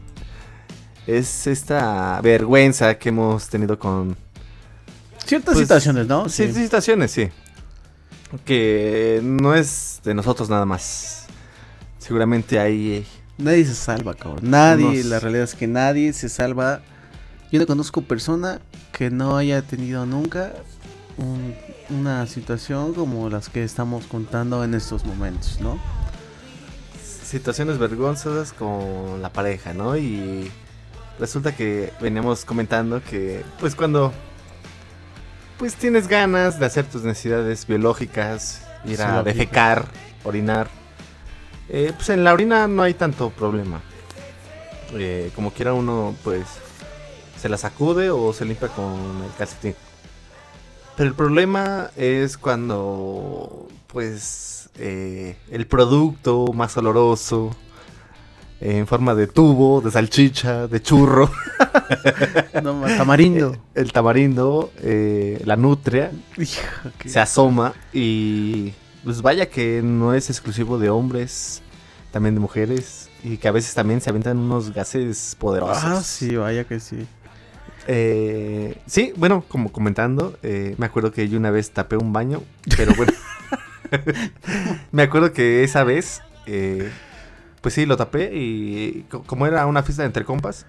Es 1.06 1.48
esta 1.48 2.22
vergüenza 2.22 2.98
que 2.98 3.10
hemos 3.10 3.50
tenido 3.50 3.78
con 3.78 4.16
Ciertas 5.26 5.56
Pues, 5.56 5.66
situaciones, 5.66 6.08
¿no? 6.08 6.30
Sí, 6.30 6.52
situaciones, 6.54 7.12
sí. 7.12 7.30
Que 8.46 9.20
no 9.22 9.54
es 9.54 10.00
de 10.04 10.14
nosotros 10.14 10.50
nada 10.50 10.66
más. 10.66 11.26
Seguramente 11.98 12.58
hay. 12.60 13.06
Nadie 13.38 13.66
se 13.66 13.76
salva, 13.76 14.14
cabrón. 14.14 14.40
Nadie, 14.50 15.04
la 15.04 15.20
realidad 15.20 15.44
es 15.46 15.56
que 15.56 15.68
nadie 15.68 16.14
se 16.14 16.30
salva. 16.30 16.82
Yo 17.52 17.60
no 17.60 17.66
conozco 17.68 18.02
persona 18.02 18.60
que 18.92 19.10
no 19.10 19.38
haya 19.38 19.62
tenido 19.62 20.06
nunca 20.06 20.54
un- 21.18 21.56
una 21.90 22.26
situación 22.28 22.94
como 22.94 23.30
las 23.30 23.50
que 23.50 23.64
estamos 23.64 24.06
contando 24.06 24.64
en 24.64 24.74
estos 24.74 25.06
momentos, 25.06 25.60
¿no? 25.60 25.80
situaciones 27.24 27.80
vergonzosas 27.80 28.54
con 28.54 29.24
la 29.24 29.30
pareja, 29.34 29.74
¿no? 29.74 29.98
Y 29.98 30.52
resulta 31.20 31.56
que 31.56 31.92
veníamos 32.00 32.46
comentando 32.46 33.02
que, 33.04 33.44
pues 33.60 33.74
cuando, 33.74 34.14
pues 35.58 35.74
tienes 35.74 36.08
ganas 36.08 36.60
de 36.60 36.68
hacer 36.68 36.86
tus 36.86 37.02
necesidades 37.04 37.66
biológicas, 37.66 38.62
ir 38.86 39.02
a 39.02 39.24
defecar, 39.24 39.86
orinar, 40.24 40.70
eh, 41.74 41.92
pues 41.96 42.08
en 42.10 42.24
la 42.24 42.32
orina 42.34 42.68
no 42.70 42.84
hay 42.84 42.94
tanto 42.94 43.30
problema. 43.32 43.82
Eh, 44.94 45.32
como 45.36 45.52
quiera 45.52 45.74
uno, 45.74 46.16
pues, 46.24 46.44
se 47.42 47.50
la 47.50 47.58
sacude 47.58 48.10
o 48.12 48.32
se 48.32 48.46
limpia 48.46 48.68
con 48.70 48.94
el 49.26 49.32
calcetín. 49.38 49.76
Pero 50.96 51.10
el 51.10 51.16
problema 51.16 51.90
es 51.98 52.38
cuando, 52.38 53.68
pues, 53.88 54.70
eh, 54.78 55.36
el 55.50 55.66
producto 55.66 56.54
más 56.54 56.78
oloroso, 56.78 57.56
eh, 58.62 58.78
en 58.78 58.86
forma 58.86 59.16
de 59.16 59.26
tubo, 59.26 59.82
de 59.82 59.90
salchicha, 59.90 60.68
de 60.68 60.80
churro, 60.84 61.32
No, 62.62 62.76
ma- 62.76 62.96
tamarindo. 62.96 63.58
el 63.74 63.92
tamarindo, 63.92 64.72
eh, 64.84 65.42
la 65.46 65.56
nutria, 65.56 66.12
se 67.04 67.20
asoma 67.20 67.74
y 67.92 68.74
pues 69.04 69.22
vaya 69.24 69.50
que 69.50 69.82
no 69.84 70.14
es 70.14 70.30
exclusivo 70.30 70.78
de 70.78 70.90
hombres, 70.92 71.63
también 72.14 72.36
de 72.36 72.40
mujeres 72.40 73.10
y 73.26 73.36
que 73.38 73.50
a 73.50 73.52
veces 73.52 73.74
también 73.74 74.00
se 74.00 74.10
aventan 74.10 74.38
unos 74.38 74.72
gases 74.74 75.36
poderosos. 75.38 75.84
Ah, 75.84 76.02
sí, 76.02 76.36
vaya 76.38 76.64
que 76.64 76.80
sí. 76.80 77.06
Eh, 77.88 78.78
sí, 78.86 79.12
bueno, 79.18 79.44
como 79.50 79.72
comentando, 79.74 80.38
eh, 80.44 80.76
me 80.78 80.86
acuerdo 80.86 81.12
que 81.12 81.28
yo 81.28 81.38
una 81.38 81.52
vez 81.52 81.72
tapé 81.72 81.98
un 81.98 82.14
baño, 82.14 82.42
pero 82.78 82.94
bueno, 82.96 83.12
me 84.92 85.04
acuerdo 85.04 85.34
que 85.34 85.64
esa 85.64 85.84
vez, 85.84 86.22
eh, 86.46 86.90
pues 87.62 87.74
sí, 87.74 87.86
lo 87.86 87.98
tapé 87.98 88.32
y 88.34 89.06
co- 89.10 89.24
como 89.24 89.46
era 89.48 89.66
una 89.66 89.84
fiesta 89.84 90.06
entre 90.06 90.24
compas, 90.24 90.66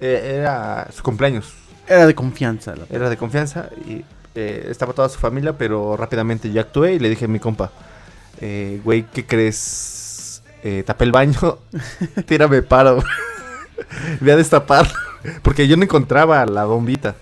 eh, 0.00 0.36
era 0.40 0.88
su 0.92 1.02
cumpleaños, 1.02 1.52
Era 1.86 2.06
de 2.06 2.14
confianza. 2.14 2.74
la- 2.76 2.86
era 2.90 3.08
de 3.10 3.16
confianza 3.16 3.70
y 3.86 4.04
eh, 4.34 4.66
estaba 4.70 4.92
toda 4.92 5.08
su 5.08 5.18
familia, 5.18 5.56
pero 5.56 5.96
rápidamente 5.96 6.50
yo 6.52 6.60
actué 6.60 6.94
y 6.94 6.98
le 6.98 7.08
dije 7.08 7.26
a 7.26 7.28
mi 7.28 7.38
compa, 7.40 7.70
eh, 8.40 8.80
güey, 8.84 9.04
¿qué 9.12 9.24
crees? 9.26 9.94
Eh, 10.62 10.82
tapé 10.86 11.04
el 11.04 11.12
baño, 11.12 11.58
tírame 12.26 12.62
paro. 12.62 13.02
Voy 14.20 14.30
a 14.30 14.36
destapar. 14.36 14.90
Porque 15.42 15.66
yo 15.68 15.76
no 15.76 15.84
encontraba 15.84 16.44
la 16.46 16.64
bombita. 16.64 17.14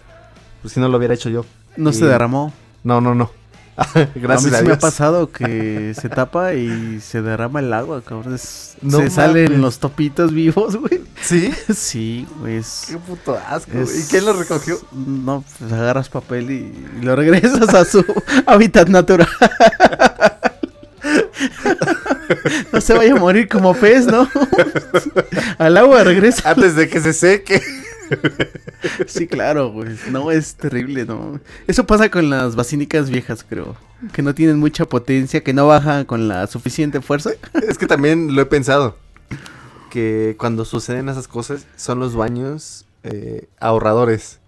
Pues 0.62 0.74
si 0.74 0.80
no 0.80 0.88
lo 0.88 0.98
hubiera 0.98 1.14
hecho 1.14 1.28
yo. 1.28 1.44
No 1.76 1.92
se 1.92 2.06
derramó. 2.06 2.52
No, 2.82 3.00
no, 3.00 3.14
no. 3.14 3.30
Gracias 4.14 4.54
a 4.54 4.56
mí 4.56 4.62
sí 4.62 4.68
me 4.68 4.72
ha 4.72 4.78
pasado 4.78 5.30
que 5.30 5.92
se 6.00 6.08
tapa 6.08 6.54
y 6.54 6.98
se 7.00 7.20
derrama 7.20 7.60
el 7.60 7.70
agua, 7.74 8.00
cabrón. 8.00 8.34
Es- 8.34 8.76
No 8.80 8.98
se 8.98 9.10
salen 9.10 9.60
los 9.60 9.78
topitos 9.80 10.32
vivos, 10.32 10.76
güey. 10.76 11.02
¿Sí? 11.20 11.52
Sí, 11.74 12.26
güey. 12.40 12.56
es- 12.56 12.86
Qué 12.88 12.96
puto 12.96 13.38
asco. 13.48 13.72
es- 13.78 14.06
¿Y 14.06 14.10
quién 14.10 14.24
lo 14.24 14.32
recogió? 14.32 14.78
No, 14.92 15.44
pues 15.58 15.70
agarras 15.72 16.08
papel 16.08 16.50
y, 16.50 16.54
y 17.00 17.04
lo 17.04 17.16
regresas 17.16 17.74
a 17.74 17.84
su 17.84 18.02
hábitat 18.46 18.88
natural. 18.88 19.28
No 22.72 22.80
se 22.80 22.94
vaya 22.94 23.12
a 23.12 23.16
morir 23.16 23.48
como 23.48 23.74
pez, 23.74 24.06
¿no? 24.06 24.28
Al 25.58 25.76
agua 25.76 26.04
regresa. 26.04 26.50
Antes 26.50 26.76
de 26.76 26.88
que 26.88 27.00
se 27.00 27.12
seque. 27.12 27.62
Sí, 29.06 29.26
claro, 29.26 29.72
güey. 29.72 29.96
No, 30.10 30.30
es 30.30 30.54
terrible, 30.54 31.04
¿no? 31.04 31.40
Eso 31.66 31.86
pasa 31.86 32.10
con 32.10 32.30
las 32.30 32.54
basílicas 32.54 33.10
viejas, 33.10 33.44
creo. 33.48 33.76
Que 34.12 34.22
no 34.22 34.34
tienen 34.34 34.58
mucha 34.58 34.84
potencia, 34.84 35.42
que 35.42 35.52
no 35.52 35.66
bajan 35.66 36.04
con 36.04 36.28
la 36.28 36.46
suficiente 36.46 37.00
fuerza. 37.00 37.30
Es 37.68 37.78
que 37.78 37.86
también 37.86 38.34
lo 38.34 38.42
he 38.42 38.46
pensado. 38.46 38.96
Que 39.90 40.36
cuando 40.38 40.64
suceden 40.64 41.08
esas 41.08 41.26
cosas 41.26 41.66
son 41.76 41.98
los 41.98 42.14
baños 42.14 42.86
eh, 43.02 43.48
ahorradores. 43.58 44.38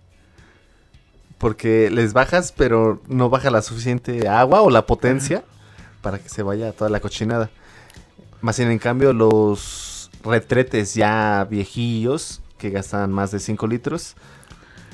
Porque 1.38 1.90
les 1.90 2.12
bajas, 2.12 2.52
pero 2.56 3.00
no 3.08 3.30
baja 3.30 3.50
la 3.50 3.62
suficiente 3.62 4.28
agua 4.28 4.62
o 4.62 4.70
la 4.70 4.86
potencia 4.86 5.42
para 6.02 6.18
que 6.18 6.28
se 6.28 6.42
vaya 6.42 6.72
toda 6.72 6.90
la 6.90 7.00
cochinada. 7.00 7.50
Más 8.40 8.58
bien, 8.58 8.70
en 8.70 8.78
cambio, 8.78 9.12
los 9.12 10.10
retretes 10.22 10.94
ya 10.94 11.46
viejillos, 11.50 12.40
que 12.56 12.70
gastan 12.70 13.12
más 13.12 13.30
de 13.30 13.40
5 13.40 13.66
litros, 13.66 14.14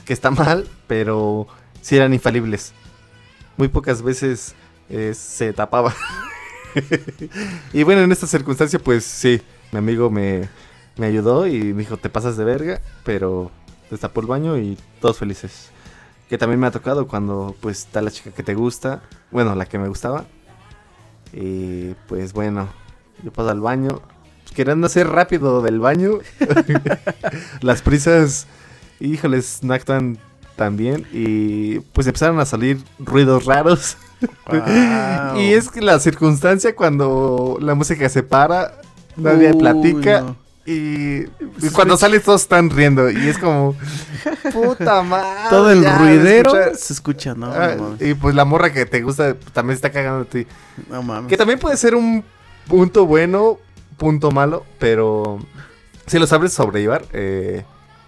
que 0.04 0.12
está 0.12 0.30
mal, 0.30 0.66
pero 0.86 1.46
sí 1.80 1.96
eran 1.96 2.14
infalibles. 2.14 2.72
Muy 3.56 3.68
pocas 3.68 4.02
veces 4.02 4.54
eh, 4.88 5.12
se 5.14 5.52
tapaba. 5.52 5.94
y 7.72 7.82
bueno, 7.82 8.02
en 8.02 8.12
esta 8.12 8.26
circunstancia, 8.26 8.78
pues 8.78 9.04
sí, 9.04 9.40
mi 9.72 9.78
amigo 9.78 10.10
me, 10.10 10.48
me 10.96 11.06
ayudó 11.06 11.46
y 11.46 11.72
me 11.72 11.80
dijo, 11.80 11.96
te 11.96 12.10
pasas 12.10 12.36
de 12.36 12.44
verga, 12.44 12.80
pero 13.04 13.50
destapó 13.90 14.20
el 14.20 14.26
baño 14.26 14.58
y 14.58 14.78
todos 15.00 15.18
felices. 15.18 15.70
Que 16.28 16.38
también 16.38 16.60
me 16.60 16.66
ha 16.66 16.70
tocado 16.70 17.06
cuando 17.06 17.54
pues 17.60 17.80
está 17.80 18.00
la 18.00 18.10
chica 18.10 18.30
que 18.30 18.42
te 18.42 18.54
gusta, 18.54 19.02
bueno, 19.30 19.54
la 19.54 19.66
que 19.66 19.78
me 19.78 19.88
gustaba. 19.88 20.24
Y 21.32 21.94
pues 22.08 22.32
bueno, 22.32 22.68
yo 23.22 23.32
paso 23.32 23.50
al 23.50 23.60
baño, 23.60 24.00
pues, 24.42 24.54
queriendo 24.54 24.86
hacer 24.86 25.08
rápido 25.08 25.62
del 25.62 25.80
baño. 25.80 26.18
Las 27.60 27.82
prisas, 27.82 28.46
híjoles, 29.00 29.60
no 29.62 29.74
actúan 29.74 30.18
tan 30.56 30.76
bien 30.76 31.04
y 31.12 31.80
pues 31.80 32.06
empezaron 32.06 32.38
a 32.38 32.46
salir 32.46 32.78
ruidos 32.98 33.44
raros. 33.44 33.96
Wow. 34.46 34.60
Y 35.40 35.52
es 35.52 35.68
que 35.68 35.80
la 35.82 35.98
circunstancia 35.98 36.74
cuando 36.76 37.58
la 37.60 37.74
música 37.74 38.08
se 38.08 38.22
para, 38.22 38.80
nadie 39.16 39.50
Uy, 39.52 39.58
platica 39.58 40.20
no. 40.20 40.36
y, 40.64 41.24
y 41.24 41.70
cuando 41.72 41.96
sales 41.96 42.22
todos 42.22 42.42
están 42.42 42.70
riendo 42.70 43.10
y 43.10 43.28
es 43.28 43.36
como 43.36 43.74
puta 44.52 45.02
madre. 45.02 45.48
Todo 45.50 45.70
el 45.72 45.84
ruidero 45.84 46.54
escucha- 46.54 46.74
se 46.78 46.92
escucha, 46.92 47.34
¿no? 47.34 47.52
Ah, 47.52 47.74
no, 47.76 47.96
y 47.98 48.14
pues 48.14 48.34
la 48.36 48.44
morra 48.44 48.72
que 48.72 48.86
te 48.86 49.02
gusta 49.02 49.34
también 49.52 49.74
está 49.74 49.90
cagando 49.90 50.20
de 50.24 50.44
ti. 50.44 50.50
No 50.88 51.02
mames. 51.02 51.28
Que 51.28 51.36
también 51.36 51.58
puede 51.58 51.76
ser 51.76 51.96
un 51.96 52.24
punto 52.68 53.06
bueno, 53.06 53.58
punto 53.96 54.30
malo, 54.30 54.64
pero 54.78 55.38
si 56.06 56.18
lo 56.18 56.26
sabes 56.26 56.52
sobrellevar, 56.52 57.04
eh, 57.12 57.64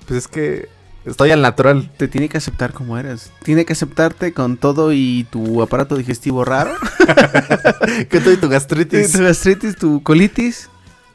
pues 0.07 0.19
es 0.19 0.29
que 0.29 0.69
estoy 1.05 1.31
al 1.31 1.43
natural. 1.43 1.91
Te 1.97 2.09
tiene 2.09 2.29
que 2.29 2.39
aceptar 2.39 2.73
como 2.73 2.99
eres. 2.99 3.33
Tiene 3.43 3.65
que 3.65 3.73
aceptarte 3.73 4.33
con 4.33 4.57
todo 4.57 4.93
y 4.93 5.27
tu 5.31 5.63
aparato 5.63 5.97
digestivo 5.97 6.45
raro. 6.45 6.75
que 8.09 8.19
estoy 8.19 8.37
tu 8.37 8.49
gastritis. 8.49 9.13
tu 9.13 9.23
gastritis, 9.23 9.77
tu 9.77 10.03
colitis. 10.03 10.69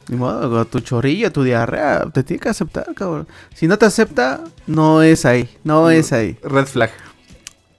Ni 0.08 0.16
modo, 0.16 0.64
tu 0.64 0.80
chorrillo, 0.80 1.30
tu 1.30 1.44
diarrea. 1.44 2.06
Te 2.12 2.24
tiene 2.24 2.40
que 2.40 2.48
aceptar, 2.48 2.92
cabrón. 2.94 3.28
Si 3.54 3.68
no 3.68 3.78
te 3.78 3.86
acepta, 3.86 4.42
no 4.66 5.02
es 5.02 5.24
ahí. 5.24 5.48
No 5.62 5.90
es 5.90 6.12
ahí. 6.12 6.36
Red 6.42 6.66
flag. 6.66 6.90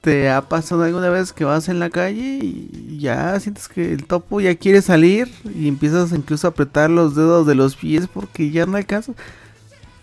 ¿Te 0.04 0.30
ha 0.30 0.42
pasado 0.42 0.84
alguna 0.84 1.08
vez 1.08 1.32
que 1.32 1.46
vas 1.46 1.70
en 1.70 1.80
la 1.80 1.90
calle 1.90 2.40
y 2.42 2.98
ya 3.00 3.40
sientes 3.40 3.70
que 3.70 3.94
el 3.94 4.04
topo 4.04 4.42
ya 4.42 4.54
quiere 4.54 4.82
salir 4.82 5.34
y 5.56 5.70
empiezas 5.70 6.12
incluso 6.12 6.46
a 6.46 6.50
apretar 6.50 6.90
los 6.90 7.16
dedos 7.16 7.48
de 7.48 7.56
los 7.56 7.78
pies 7.78 8.10
porque 8.14 8.52
ya 8.52 8.66
no 8.66 8.76
alcanzas? 8.76 9.16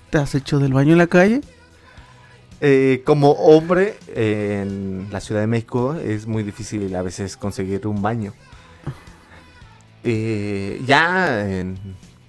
¿Te 0.08 0.16
has 0.16 0.34
hecho 0.34 0.58
del 0.58 0.72
baño 0.72 0.92
en 0.92 0.98
la 0.98 1.06
calle? 1.06 1.42
Eh, 2.62 3.02
como 3.04 3.32
hombre 3.32 3.98
en 4.14 5.06
la 5.10 5.20
Ciudad 5.20 5.42
de 5.42 5.46
México 5.46 5.94
es 5.94 6.26
muy 6.26 6.44
difícil 6.44 6.96
a 6.96 7.02
veces 7.02 7.36
conseguir 7.36 7.86
un 7.86 8.00
baño. 8.00 8.32
Eh, 10.02 10.80
ya 10.86 11.46
en, 11.46 11.78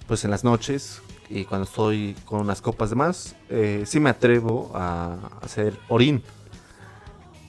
pues 0.07 0.25
en 0.25 0.31
las 0.31 0.43
noches 0.43 1.01
y 1.29 1.45
cuando 1.45 1.63
estoy 1.63 2.17
con 2.25 2.41
unas 2.41 2.61
copas 2.61 2.89
de 2.89 2.97
más, 2.97 3.37
eh, 3.49 3.83
sí 3.85 4.01
me 4.01 4.09
atrevo 4.09 4.73
a 4.75 5.39
hacer 5.41 5.79
orín. 5.87 6.21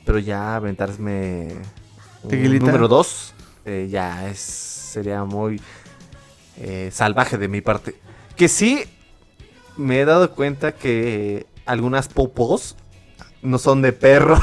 Pero 0.04 0.18
ya 0.18 0.56
aventarme 0.56 1.48
Tequilita. 2.28 2.66
número 2.66 2.88
2 2.88 3.34
ya 3.88 4.28
es 4.28 4.38
sería 4.38 5.24
muy 5.24 5.60
eh, 6.58 6.90
salvaje 6.92 7.38
de 7.38 7.48
mi 7.48 7.60
parte. 7.60 7.94
Que 8.36 8.48
sí 8.48 8.84
me 9.76 10.00
he 10.00 10.04
dado 10.04 10.32
cuenta 10.34 10.72
que 10.72 11.46
algunas 11.64 12.08
popos 12.08 12.76
no 13.42 13.58
son 13.58 13.80
de 13.82 13.92
perro, 13.92 14.38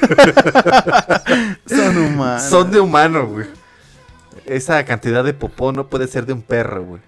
Son 1.66 1.96
humanos. 1.98 2.42
son 2.42 2.70
de 2.70 2.80
humano, 2.80 3.26
güey. 3.26 3.46
Esa 4.46 4.84
cantidad 4.84 5.24
de 5.24 5.34
popó 5.34 5.72
no 5.72 5.88
puede 5.88 6.06
ser 6.06 6.24
de 6.26 6.32
un 6.32 6.42
perro, 6.42 6.84
güey. 6.84 7.02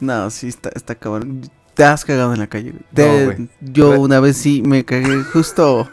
No, 0.00 0.30
sí, 0.30 0.48
está, 0.48 0.70
está 0.74 0.94
cabrón. 0.94 1.50
Te 1.74 1.84
has 1.84 2.04
cagado 2.04 2.32
en 2.34 2.40
la 2.40 2.46
calle. 2.46 2.70
güey. 2.72 2.84
Te- 2.94 3.24
güey. 3.24 3.48
yo 3.60 3.98
una 4.00 4.20
vez 4.20 4.36
sí 4.36 4.62
me 4.64 4.84
cagué 4.84 5.22
justo 5.32 5.88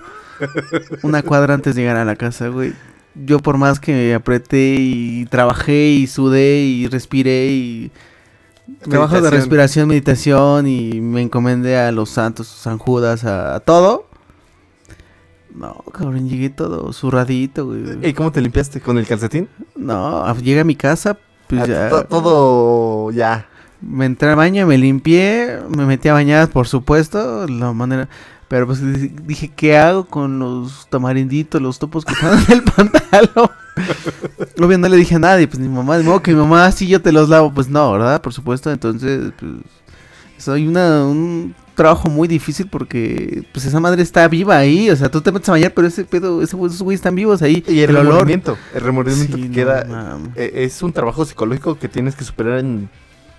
una 1.03 1.21
cuadra 1.23 1.53
antes 1.53 1.75
de 1.75 1.81
llegar 1.81 1.97
a 1.97 2.05
la 2.05 2.15
casa, 2.15 2.47
güey. 2.49 2.73
Yo 3.15 3.39
por 3.39 3.57
más 3.57 3.79
que 3.79 4.13
apreté 4.13 4.75
y 4.79 5.25
trabajé 5.25 5.87
y 5.89 6.07
sudé 6.07 6.59
y 6.61 6.87
respiré 6.87 7.47
y... 7.47 7.91
Trabajo 8.81 9.21
de 9.21 9.29
respiración, 9.29 9.87
meditación 9.87 10.67
y 10.67 10.99
me 11.01 11.21
encomendé 11.21 11.77
a 11.77 11.91
los 11.93 12.09
santos, 12.09 12.47
San 12.47 12.77
Judas, 12.77 13.23
a, 13.23 13.55
a 13.55 13.59
todo. 13.61 14.07
No, 15.55 15.83
cabrón, 15.91 16.29
llegué 16.29 16.49
todo 16.49 16.91
zurradito, 16.93 17.65
güey. 17.65 17.81
¿Y 18.07 18.13
cómo 18.13 18.31
te 18.31 18.41
limpiaste? 18.41 18.81
¿Con 18.81 18.97
el 18.97 19.07
calcetín? 19.07 19.47
No, 19.75 20.31
llegué 20.35 20.59
a 20.59 20.63
mi 20.65 20.75
casa, 20.75 21.17
pues 21.47 21.61
Ah, 21.63 21.65
ya... 21.67 21.89
to- 21.89 22.03
Todo 22.05 23.11
ya. 23.11 23.47
Me 23.81 24.05
entré 24.05 24.29
al 24.29 24.35
baño, 24.35 24.67
me 24.67 24.77
limpié, 24.77 25.59
me 25.69 25.85
metí 25.85 26.09
a 26.09 26.13
bañar, 26.13 26.49
por 26.49 26.67
supuesto, 26.67 27.47
la 27.47 27.71
manera... 27.73 28.09
Pero 28.47 28.65
pues 28.65 28.81
di- 28.81 29.11
dije, 29.25 29.51
¿qué 29.55 29.77
hago 29.77 30.05
con 30.05 30.39
los 30.39 30.87
tamarinditos, 30.89 31.61
los 31.61 31.79
topos 31.79 32.05
que 32.05 32.13
están 32.13 32.39
en 32.47 32.51
el 32.53 32.63
pantalón? 32.63 33.49
Obvio 34.61 34.77
no 34.77 34.87
le 34.87 34.97
dije 34.97 35.15
a 35.15 35.19
nadie, 35.19 35.47
pues 35.47 35.59
ni 35.59 35.67
mamá, 35.67 35.99
modo 35.99 36.21
que 36.21 36.31
mi 36.31 36.37
mamá, 36.39 36.71
sí 36.71 36.87
yo 36.87 37.01
te 37.01 37.11
los 37.11 37.29
lavo, 37.29 37.53
pues 37.53 37.67
no, 37.69 37.91
¿verdad? 37.91 38.21
Por 38.21 38.33
supuesto, 38.33 38.71
entonces, 38.71 39.31
pues... 39.39 39.51
Soy 40.37 40.67
una, 40.67 41.03
un 41.03 41.55
trabajo 41.73 42.09
muy 42.09 42.27
difícil 42.27 42.67
porque, 42.69 43.43
pues 43.53 43.65
esa 43.65 43.79
madre 43.79 44.03
está 44.03 44.27
viva 44.27 44.55
ahí, 44.55 44.87
o 44.91 44.95
sea, 44.95 45.09
tú 45.09 45.19
te 45.19 45.31
metes 45.31 45.49
a 45.49 45.53
bañar, 45.53 45.73
pero 45.73 45.87
ese 45.87 46.05
pedo, 46.05 46.43
ese- 46.43 46.55
esos 46.55 46.81
güeyes 46.83 46.99
están 46.99 47.15
vivos 47.15 47.41
ahí. 47.41 47.63
Y 47.67 47.79
el, 47.79 47.89
olor... 47.89 48.05
remordimiento. 48.05 48.55
El 48.75 48.81
remordimiento 48.81 49.35
Sí, 49.35 49.41
que 49.43 49.47
no 49.49 49.53
queda. 49.55 50.17
eh, 50.35 50.51
es 50.63 50.81
un 50.83 50.93
trabajo 50.93 51.25
psicológico 51.25 51.79
que 51.79 51.89
tienes 51.89 52.15
que 52.15 52.23
superar 52.23 52.59
en 52.59 52.87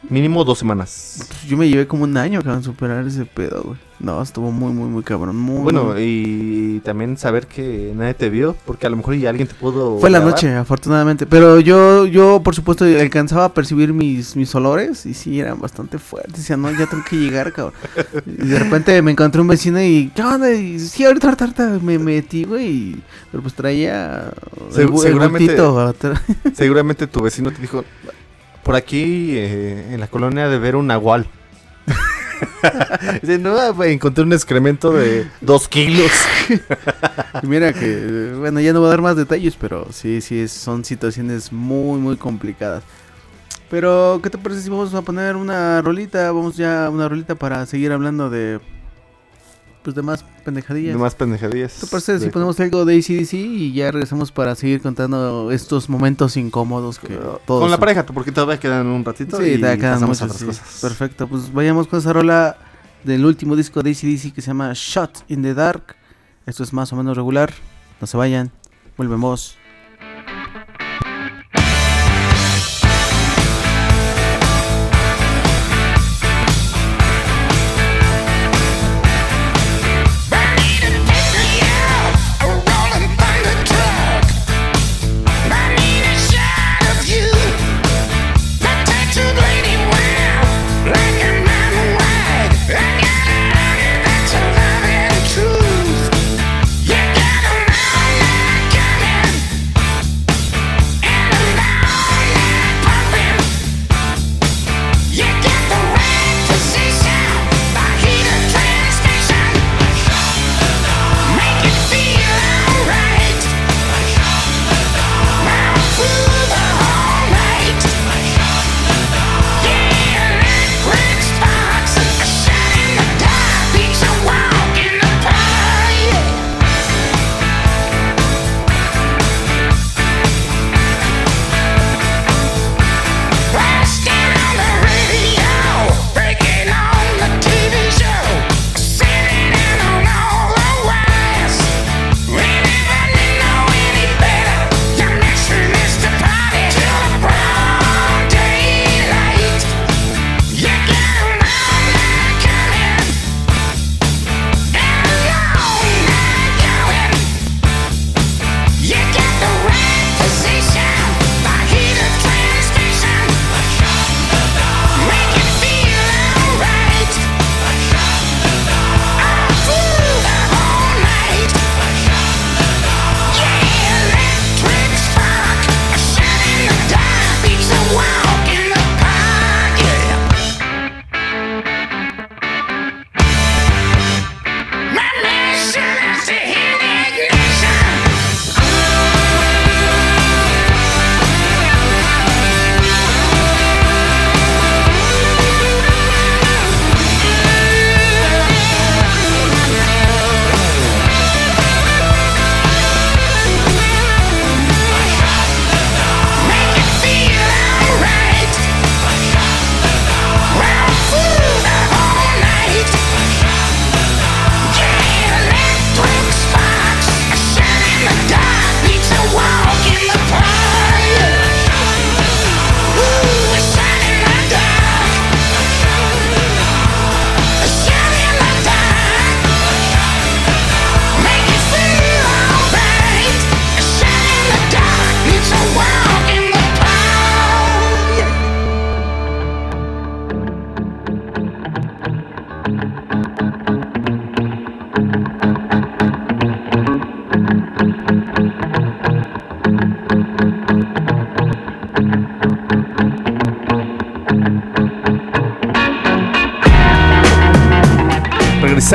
mínimo 0.09 0.45
dos 0.45 0.59
semanas. 0.59 1.29
Yo 1.47 1.57
me 1.57 1.69
llevé 1.69 1.87
como 1.87 2.05
un 2.05 2.17
año 2.17 2.43
que 2.43 2.63
superar 2.63 3.07
ese 3.07 3.25
pedo, 3.25 3.63
güey. 3.63 3.79
No, 4.01 4.23
estuvo 4.23 4.53
muy, 4.53 4.73
muy, 4.73 4.89
muy 4.89 5.03
cabrón. 5.03 5.37
Muy, 5.37 5.61
Bueno, 5.63 5.95
y 5.99 6.81
también 6.85 7.17
saber 7.17 7.49
que 7.49 7.93
nadie 7.97 8.15
te 8.15 8.31
vio, 8.31 8.55
porque 8.65 8.87
a 8.87 8.91
lo 8.91 8.97
mejor 8.97 9.17
ya 9.17 9.31
alguien 9.31 9.49
te 9.49 9.55
pudo. 9.55 9.99
Fue 9.99 10.09
la 10.09 10.19
grabar. 10.19 10.35
noche, 10.35 10.55
afortunadamente. 10.55 11.27
Pero 11.27 11.59
yo, 11.59 12.07
yo, 12.07 12.41
por 12.45 12.55
supuesto, 12.55 12.85
alcanzaba 12.85 13.47
a 13.47 13.55
percibir 13.55 13.93
mis, 13.93 14.37
mis 14.37 14.55
olores 14.55 15.05
y 15.05 15.15
sí, 15.15 15.41
eran 15.41 15.59
bastante 15.61 15.99
fuertes. 15.99 16.37
Decía, 16.37 16.57
no, 16.57 16.71
ya 16.71 16.87
tengo 16.87 17.03
que 17.09 17.17
llegar, 17.17 17.53
cabrón. 17.53 17.75
Y 18.25 18.47
de 18.47 18.59
repente 18.61 19.03
me 19.03 19.11
encontré 19.11 19.41
un 19.41 19.49
vecino 19.49 19.83
y, 19.83 20.13
¿qué 20.15 20.23
onda? 20.23 20.53
Y 20.53 20.79
sí, 20.79 21.05
ahorita, 21.05 21.27
ahorita, 21.27 21.45
ahorita 21.45 21.85
me 21.85 21.99
metí, 21.99 22.45
güey. 22.45 22.97
Pero 23.33 23.43
pues 23.43 23.55
traía 23.55 24.33
el, 24.77 24.83
el 24.83 24.99
seguramente-. 24.99 25.57
Seguramente 26.55 27.09
tu 27.09 27.21
vecino 27.21 27.51
te 27.51 27.61
dijo: 27.61 27.85
Por 28.69 28.77
aquí 28.77 29.31
eh, 29.35 29.95
en 29.95 29.99
la 29.99 30.09
colonia 30.09 30.47
de 30.47 30.59
ver 30.59 30.77
un 30.77 30.89
nahual. 30.89 31.27
No, 33.41 33.83
encontré 33.85 34.25
un 34.25 34.33
excremento 34.33 34.93
de 34.93 35.27
dos 35.41 35.69
kilos. 35.69 36.11
Mira 37.43 37.73
que, 37.73 38.35
bueno, 38.37 38.61
ya 38.61 38.73
no 38.73 38.81
voy 38.81 38.89
a 38.89 38.91
dar 38.91 39.01
más 39.01 39.17
detalles, 39.17 39.57
pero 39.57 39.91
sí, 39.91 40.21
sí, 40.21 40.47
son 40.49 40.85
situaciones 40.85 41.51
muy, 41.51 41.99
muy 41.99 42.17
complicadas. 42.17 42.85
Pero, 43.71 44.21
¿qué 44.23 44.29
te 44.29 44.39
parece 44.39 44.61
si 44.61 44.71
vamos 44.71 44.93
a 44.93 45.01
poner 45.03 45.35
una 45.35 45.81
rolita? 45.81 46.31
Vamos 46.31 46.57
ya 46.57 46.87
a 46.87 46.91
una 46.91 47.09
rolita 47.09 47.37
para 47.37 47.65
seguir 47.65 47.91
hablando 47.91 48.29
de, 48.29 48.61
pues, 49.83 49.97
de 49.97 50.03
más 50.03 50.25
pendejadillas. 50.45 50.95
De 50.95 50.99
más 50.99 51.14
pendejadillas. 51.14 51.75
¿Qué 51.75 51.81
te 51.81 51.87
parece 51.87 52.19
si 52.21 52.31
ponemos 52.31 52.59
algo 52.61 52.85
de 52.85 52.97
ACDC 52.97 53.35
y 53.35 53.73
ya 53.73 53.91
regresamos 53.91 54.33
para 54.33 54.55
seguir 54.55 54.81
contando 54.81 55.51
estos 55.51 55.88
momentos 55.88 56.37
incómodos 56.37 56.99
que 56.99 57.19
todos... 57.47 57.62
Con 57.62 57.71
la 57.71 57.79
pareja, 57.79 58.07
porque 58.07 58.33
todavía 58.33 58.59
quedan 58.59 58.87
un 58.87 59.05
ratito. 59.05 59.37
Sí, 59.38 59.55
y 59.55 59.61
quedan 59.61 60.01
muchos, 60.01 60.23
otras 60.23 60.38
sí. 60.38 60.47
cosas. 60.47 60.79
Perfecto, 60.81 61.29
pues 61.29 61.53
vayamos 61.53 61.87
con 61.87 61.99
esa 61.99 62.12
rola 62.12 62.57
del 63.05 63.25
último 63.25 63.57
disco 63.57 63.83
de 63.83 63.91
ACDC 63.91 64.33
que 64.33 64.41
se 64.41 64.49
llama 64.49 64.73
Shot 64.75 65.25
in 65.29 65.43
the 65.43 65.55
Dark. 65.55 65.97
Esto 66.47 66.62
es 66.62 66.73
más 66.73 66.93
o 66.93 66.97
menos 66.97 67.17
regular. 67.17 67.53
No 68.01 68.07
se 68.07 68.17
vayan. 68.17 68.51
Volvemos. 68.97 69.58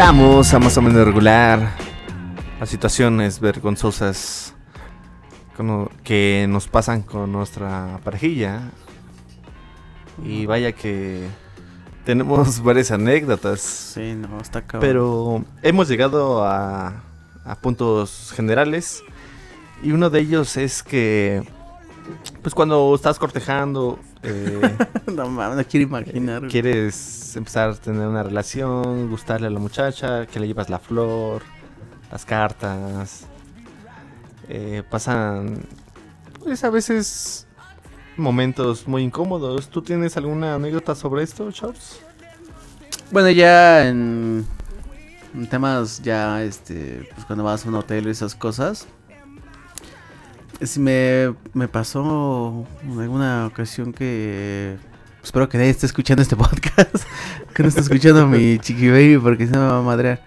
Regresamos 0.04 0.54
a 0.54 0.60
más 0.60 0.78
o 0.78 0.82
menos 0.82 1.06
regular. 1.06 1.78
Las 2.60 2.70
situaciones 2.70 3.40
vergonzosas 3.40 4.54
que 6.04 6.46
nos 6.50 6.68
pasan 6.68 7.04
con 7.04 7.32
nuestra 7.32 8.02
parejilla. 8.04 8.64
Y 10.22 10.46
vaya 10.46 10.74
que 10.74 11.26
tenemos 12.04 12.62
varias 12.64 12.92
anécdotas. 12.92 13.62
Sí, 13.62 14.14
no, 14.16 14.42
está 14.42 14.64
cabrón. 14.64 14.82
Pero 14.82 15.46
hemos 15.62 15.88
llegado 15.88 16.44
a, 16.44 17.02
a 17.46 17.56
puntos 17.62 18.34
generales. 18.36 19.04
Y 19.84 19.94
uno 19.94 20.10
de 20.10 20.20
ellos 20.20 20.58
es 20.58 20.84
que, 20.84 21.44
pues 22.42 22.54
cuando 22.54 22.94
estás 22.94 23.18
cortejando, 23.20 24.00
eh, 24.24 24.78
no 25.14 25.30
mames, 25.30 25.58
no 25.58 25.64
quiero 25.66 25.86
imaginar. 25.88 26.48
quieres 26.48 27.36
empezar 27.36 27.70
a 27.70 27.76
tener 27.76 28.08
una 28.08 28.24
relación, 28.24 29.10
gustarle 29.10 29.48
a 29.48 29.50
la 29.50 29.60
muchacha, 29.60 30.26
que 30.26 30.40
le 30.40 30.48
llevas 30.48 30.70
la 30.70 30.80
flor, 30.80 31.44
las 32.12 32.26
cartas. 32.26 33.26
eh, 34.50 34.84
pasan, 34.90 35.66
pues 36.44 36.64
a 36.64 36.70
veces, 36.70 37.48
momentos 38.18 38.88
muy 38.88 39.04
incómodos. 39.04 39.70
¿Tú 39.70 39.82
tienes 39.82 40.16
alguna 40.18 40.56
anécdota 40.56 40.96
sobre 40.96 41.24
esto, 41.24 41.52
Chops? 41.52 42.00
Bueno, 43.12 43.30
ya 43.30 43.88
en, 43.88 44.46
en 45.34 45.48
temas 45.48 46.02
ya, 46.02 46.44
este, 46.44 47.08
pues 47.14 47.26
cuando 47.26 47.44
vas 47.44 47.66
a 47.66 47.70
un 47.70 47.76
hotel 47.76 48.08
y 48.08 48.10
esas 48.12 48.36
cosas. 48.36 48.88
Es, 50.64 50.78
me, 50.78 51.36
me 51.54 51.68
pasó 51.68 52.66
en 52.90 52.98
alguna 52.98 53.48
ocasión 53.48 53.92
que... 53.92 54.78
Espero 55.22 55.50
que 55.50 55.58
nadie 55.58 55.72
esté 55.72 55.86
escuchando 55.86 56.22
este 56.22 56.38
podcast. 56.38 57.04
que 57.54 57.64
no 57.64 57.68
esté 57.68 57.82
escuchando 57.82 58.26
mi 58.28 58.60
chiqui 58.60 58.88
baby 58.88 59.18
porque 59.18 59.46
se 59.46 59.52
me 59.52 59.58
va 59.58 59.80
a 59.80 59.82
madrear. 59.82 60.24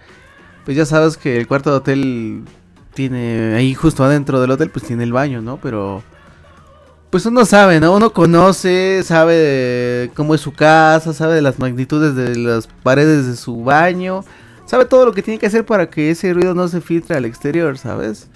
Pues 0.63 0.77
ya 0.77 0.85
sabes 0.85 1.17
que 1.17 1.37
el 1.37 1.47
cuarto 1.47 1.71
de 1.71 1.77
hotel 1.77 2.43
tiene... 2.93 3.55
Ahí 3.55 3.73
justo 3.73 4.03
adentro 4.03 4.39
del 4.39 4.51
hotel 4.51 4.69
pues 4.69 4.85
tiene 4.85 5.05
el 5.05 5.11
baño, 5.11 5.41
¿no? 5.41 5.57
Pero... 5.57 6.03
Pues 7.09 7.25
uno 7.25 7.43
sabe, 7.43 7.79
¿no? 7.79 7.95
Uno 7.95 8.13
conoce, 8.13 9.01
sabe 9.03 10.11
cómo 10.13 10.35
es 10.35 10.41
su 10.41 10.53
casa, 10.53 11.13
sabe 11.13 11.33
de 11.33 11.41
las 11.41 11.57
magnitudes 11.57 12.13
de 12.13 12.35
las 12.35 12.67
paredes 12.67 13.25
de 13.25 13.35
su 13.37 13.63
baño, 13.63 14.23
sabe 14.67 14.85
todo 14.85 15.03
lo 15.03 15.13
que 15.13 15.23
tiene 15.23 15.39
que 15.39 15.47
hacer 15.47 15.65
para 15.65 15.89
que 15.89 16.11
ese 16.11 16.31
ruido 16.31 16.53
no 16.53 16.67
se 16.67 16.79
filtre 16.79 17.17
al 17.17 17.25
exterior, 17.25 17.75
¿sabes? 17.79 18.27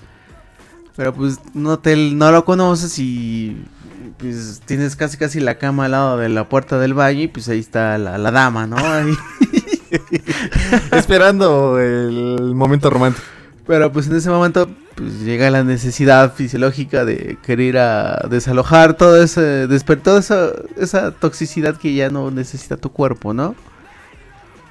Pero 0.95 1.13
pues 1.13 1.39
un 1.53 1.67
hotel 1.67 2.17
no 2.17 2.31
lo 2.31 2.45
conoces 2.45 2.99
y 2.99 3.63
pues 4.17 4.61
tienes 4.65 4.95
casi 4.95 5.17
casi 5.17 5.39
la 5.39 5.57
cama 5.57 5.85
al 5.85 5.91
lado 5.91 6.17
de 6.17 6.29
la 6.29 6.47
puerta 6.49 6.77
del 6.79 6.93
baño 6.93 7.21
y 7.21 7.27
pues 7.27 7.47
ahí 7.49 7.59
está 7.59 7.97
la, 7.97 8.17
la 8.17 8.31
dama, 8.31 8.67
¿no? 8.67 8.77
Ahí. 8.77 9.13
Esperando 10.91 11.79
el 11.79 12.53
momento 12.55 12.89
romántico. 12.89 13.25
Pero 13.65 13.91
pues 13.91 14.07
en 14.07 14.15
ese 14.15 14.29
momento 14.29 14.69
pues 14.95 15.21
llega 15.21 15.49
la 15.49 15.63
necesidad 15.63 16.33
fisiológica 16.33 17.05
de 17.05 17.37
querer 17.41 17.77
a 17.77 18.27
desalojar 18.29 18.95
todo 18.95 19.21
ese 19.21 19.67
despertó 19.67 20.17
esa 20.17 20.51
esa 20.77 21.11
toxicidad 21.11 21.77
que 21.77 21.93
ya 21.93 22.09
no 22.09 22.31
necesita 22.31 22.77
tu 22.77 22.91
cuerpo, 22.91 23.33
¿no? 23.33 23.55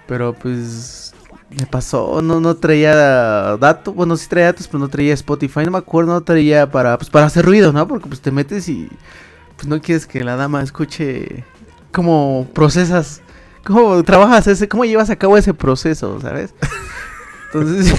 Pero 0.07 0.35
pues 0.35 1.00
me 1.51 1.67
pasó, 1.67 2.23
no 2.23 2.41
no 2.41 2.55
traía 2.57 2.95
datos, 3.57 3.95
bueno, 3.95 4.17
sí 4.17 4.29
traía 4.29 4.47
datos, 4.47 4.69
pero 4.69 4.79
no 4.79 4.89
traía 4.89 5.15
Spotify, 5.15 5.65
no 5.65 5.73
me 5.73 5.79
acuerdo, 5.79 6.13
no 6.13 6.21
traía 6.21 6.71
para 6.71 6.97
pues 6.97 7.11
para 7.11 7.27
hacer 7.27 7.45
ruido, 7.45 7.73
¿no? 7.73 7.87
Porque 7.89 8.09
pues 8.09 8.21
te 8.21 8.31
metes 8.31 8.69
y 8.69 8.89
pues 9.57 9.67
no 9.67 9.81
quieres 9.81 10.07
que 10.07 10.23
la 10.23 10.37
dama 10.37 10.63
escuche 10.63 11.45
cómo 11.93 12.49
procesas, 12.55 13.21
cómo 13.65 14.03
trabajas 14.05 14.47
ese, 14.47 14.69
cómo 14.69 14.85
llevas 14.85 15.11
a 15.11 15.17
cabo 15.17 15.37
ese 15.37 15.53
proceso, 15.53 16.21
¿sabes? 16.21 16.55
Entonces, 17.53 17.93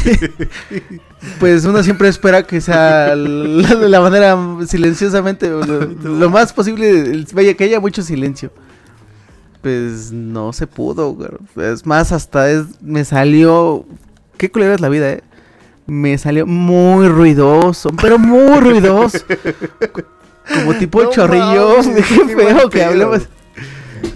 pues 1.39 1.65
uno 1.65 1.83
siempre 1.83 2.07
espera 2.07 2.43
que 2.43 2.61
sea 2.61 3.15
la, 3.17 3.73
la 3.75 3.99
manera 3.99 4.37
silenciosamente, 4.65 5.49
lo, 5.49 5.63
lo 5.85 6.29
más 6.29 6.53
posible, 6.53 7.25
vaya, 7.33 7.53
que 7.53 7.65
haya 7.65 7.81
mucho 7.81 8.01
silencio. 8.01 8.49
Pues 9.61 10.11
no 10.11 10.53
se 10.53 10.65
pudo, 10.67 11.13
güey. 11.13 11.29
Es 11.57 11.85
más, 11.85 12.11
hasta 12.11 12.49
es, 12.49 12.63
me 12.81 13.05
salió... 13.05 13.85
Qué 14.37 14.49
culera 14.51 14.73
es 14.73 14.81
la 14.81 14.89
vida, 14.89 15.09
¿eh? 15.11 15.23
Me 15.85 16.17
salió 16.17 16.47
muy 16.47 17.07
ruidoso, 17.07 17.91
pero 18.01 18.17
muy 18.17 18.59
ruidoso. 18.59 19.19
Como 20.53 20.73
tipo 20.75 21.03
No 21.03 21.09
chorrillo. 21.11 21.75
qué 21.83 21.93
qué 22.01 22.35
feo 22.35 22.69
que 22.69 22.79
pedo. 22.79 22.87
hablemos. 22.89 23.21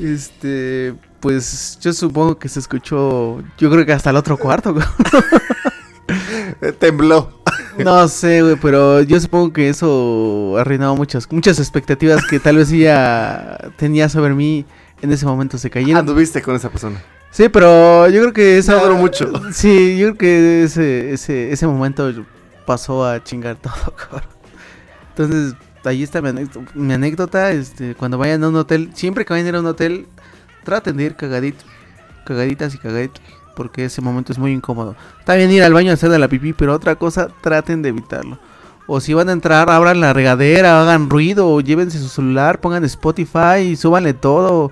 Este, 0.01 0.95
pues 1.19 1.77
yo 1.81 1.93
supongo 1.93 2.39
que 2.39 2.49
se 2.49 2.59
escuchó, 2.59 3.41
yo 3.57 3.69
creo 3.69 3.85
que 3.85 3.93
hasta 3.93 4.09
el 4.09 4.15
otro 4.15 4.37
cuarto. 4.37 4.73
güey. 4.73 4.85
Tembló. 6.79 7.41
No 7.77 8.07
sé, 8.07 8.41
güey, 8.41 8.55
pero 8.61 9.01
yo 9.01 9.19
supongo 9.19 9.51
que 9.53 9.69
eso 9.69 10.55
arruinaba 10.57 10.95
muchas, 10.95 11.29
muchas 11.31 11.59
expectativas 11.59 12.25
que 12.25 12.39
tal 12.39 12.57
vez 12.57 12.71
ella 12.71 13.57
tenía 13.77 14.07
sobre 14.09 14.33
mí 14.33 14.65
en 15.01 15.11
ese 15.11 15.25
momento 15.25 15.57
se 15.57 15.69
cayeron. 15.69 15.97
Anduviste 15.97 16.41
con 16.41 16.55
esa 16.55 16.69
persona. 16.69 17.01
Sí, 17.31 17.49
pero 17.49 18.07
yo 18.07 18.21
creo 18.21 18.33
que 18.33 18.57
esa... 18.57 18.75
No 18.75 18.83
duró 18.83 18.95
mucho. 18.95 19.31
Sí, 19.51 19.97
yo 19.97 20.07
creo 20.07 20.17
que 20.17 20.63
ese, 20.63 21.13
ese, 21.13 21.51
ese 21.51 21.67
momento 21.67 22.11
pasó 22.65 23.05
a 23.05 23.23
chingar 23.23 23.55
todo, 23.61 23.93
cabrón. 23.95 24.29
Entonces, 25.09 25.55
ahí 25.83 26.03
está 26.03 26.21
mi 26.21 26.29
anécdota. 26.29 26.71
Mi 26.73 26.93
anécdota 26.93 27.51
este, 27.51 27.95
cuando 27.95 28.17
vayan 28.17 28.43
a 28.43 28.49
un 28.49 28.55
hotel, 28.55 28.91
siempre 28.93 29.25
que 29.25 29.33
vayan 29.33 29.47
a 29.47 29.49
ir 29.49 29.55
a 29.55 29.59
un 29.59 29.65
hotel, 29.65 30.07
traten 30.63 30.97
de 30.97 31.03
ir 31.03 31.15
cagaditos, 31.15 31.65
cagaditas 32.25 32.73
y 32.73 32.77
cagaditos, 32.77 33.21
porque 33.55 33.85
ese 33.85 34.01
momento 34.01 34.31
es 34.31 34.37
muy 34.37 34.51
incómodo. 34.51 34.95
Está 35.19 35.35
bien 35.35 35.51
ir 35.51 35.63
al 35.63 35.73
baño 35.73 35.91
a 35.91 35.93
hacer 35.93 36.09
de 36.09 36.19
la 36.19 36.27
pipí, 36.27 36.53
pero 36.53 36.73
otra 36.73 36.95
cosa, 36.95 37.29
traten 37.41 37.81
de 37.81 37.89
evitarlo. 37.89 38.39
O 38.87 38.99
si 38.99 39.13
van 39.13 39.29
a 39.29 39.31
entrar, 39.31 39.69
abran 39.69 39.99
la 39.99 40.13
regadera, 40.13 40.81
hagan 40.81 41.09
ruido, 41.09 41.49
o 41.49 41.61
llévense 41.61 41.99
su 41.99 42.07
celular, 42.07 42.59
pongan 42.61 42.85
Spotify 42.85 43.59
y 43.61 43.75
súbanle 43.75 44.13
todo. 44.13 44.71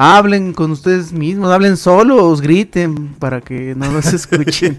Hablen 0.00 0.52
con 0.52 0.70
ustedes 0.70 1.12
mismos, 1.12 1.50
hablen 1.50 1.76
solos, 1.76 2.40
griten 2.40 3.14
para 3.14 3.40
que 3.40 3.74
no 3.74 3.90
los 3.90 4.06
escuchen. 4.12 4.78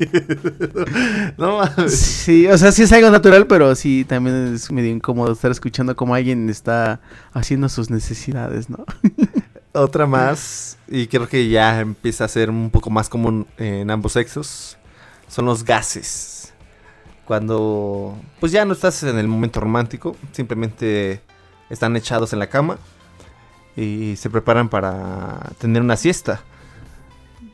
No 1.37 1.57
mames. 1.57 1.93
Sí, 1.93 2.47
o 2.47 2.57
sea, 2.57 2.71
sí 2.71 2.83
es 2.83 2.91
algo 2.93 3.09
natural, 3.09 3.45
pero 3.45 3.75
sí 3.75 4.05
también 4.07 4.53
es 4.55 4.71
medio 4.71 4.89
incómodo 4.89 5.33
estar 5.33 5.51
escuchando 5.51 5.93
cómo 5.93 6.15
alguien 6.15 6.49
está 6.49 7.01
haciendo 7.33 7.67
sus 7.67 7.89
necesidades, 7.89 8.69
¿no? 8.69 8.85
Otra 9.73 10.07
más, 10.07 10.77
y 10.87 11.07
creo 11.07 11.27
que 11.27 11.49
ya 11.49 11.81
empieza 11.81 12.23
a 12.23 12.27
ser 12.29 12.49
un 12.49 12.69
poco 12.69 12.89
más 12.89 13.07
común 13.09 13.45
en 13.57 13.91
ambos 13.91 14.13
sexos, 14.13 14.77
son 15.27 15.45
los 15.45 15.65
gases. 15.65 16.53
Cuando, 17.29 18.17
pues 18.39 18.51
ya 18.51 18.65
no 18.65 18.73
estás 18.73 19.03
en 19.03 19.19
el 19.19 19.27
momento 19.27 19.59
romántico, 19.59 20.15
simplemente 20.31 21.21
están 21.69 21.95
echados 21.95 22.33
en 22.33 22.39
la 22.39 22.47
cama 22.47 22.79
y 23.77 24.15
se 24.15 24.31
preparan 24.31 24.67
para 24.67 25.39
tener 25.59 25.83
una 25.83 25.95
siesta. 25.95 26.41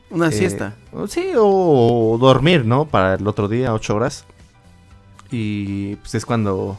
Una 0.08 0.28
Eh, 0.28 0.32
siesta. 0.32 0.72
Sí, 1.08 1.32
o 1.36 2.16
dormir, 2.18 2.64
¿no? 2.64 2.86
Para 2.86 3.16
el 3.16 3.26
otro 3.28 3.48
día, 3.48 3.74
ocho 3.74 3.94
horas. 3.94 4.24
Y 5.30 5.96
pues 5.96 6.14
es 6.14 6.24
cuando... 6.24 6.78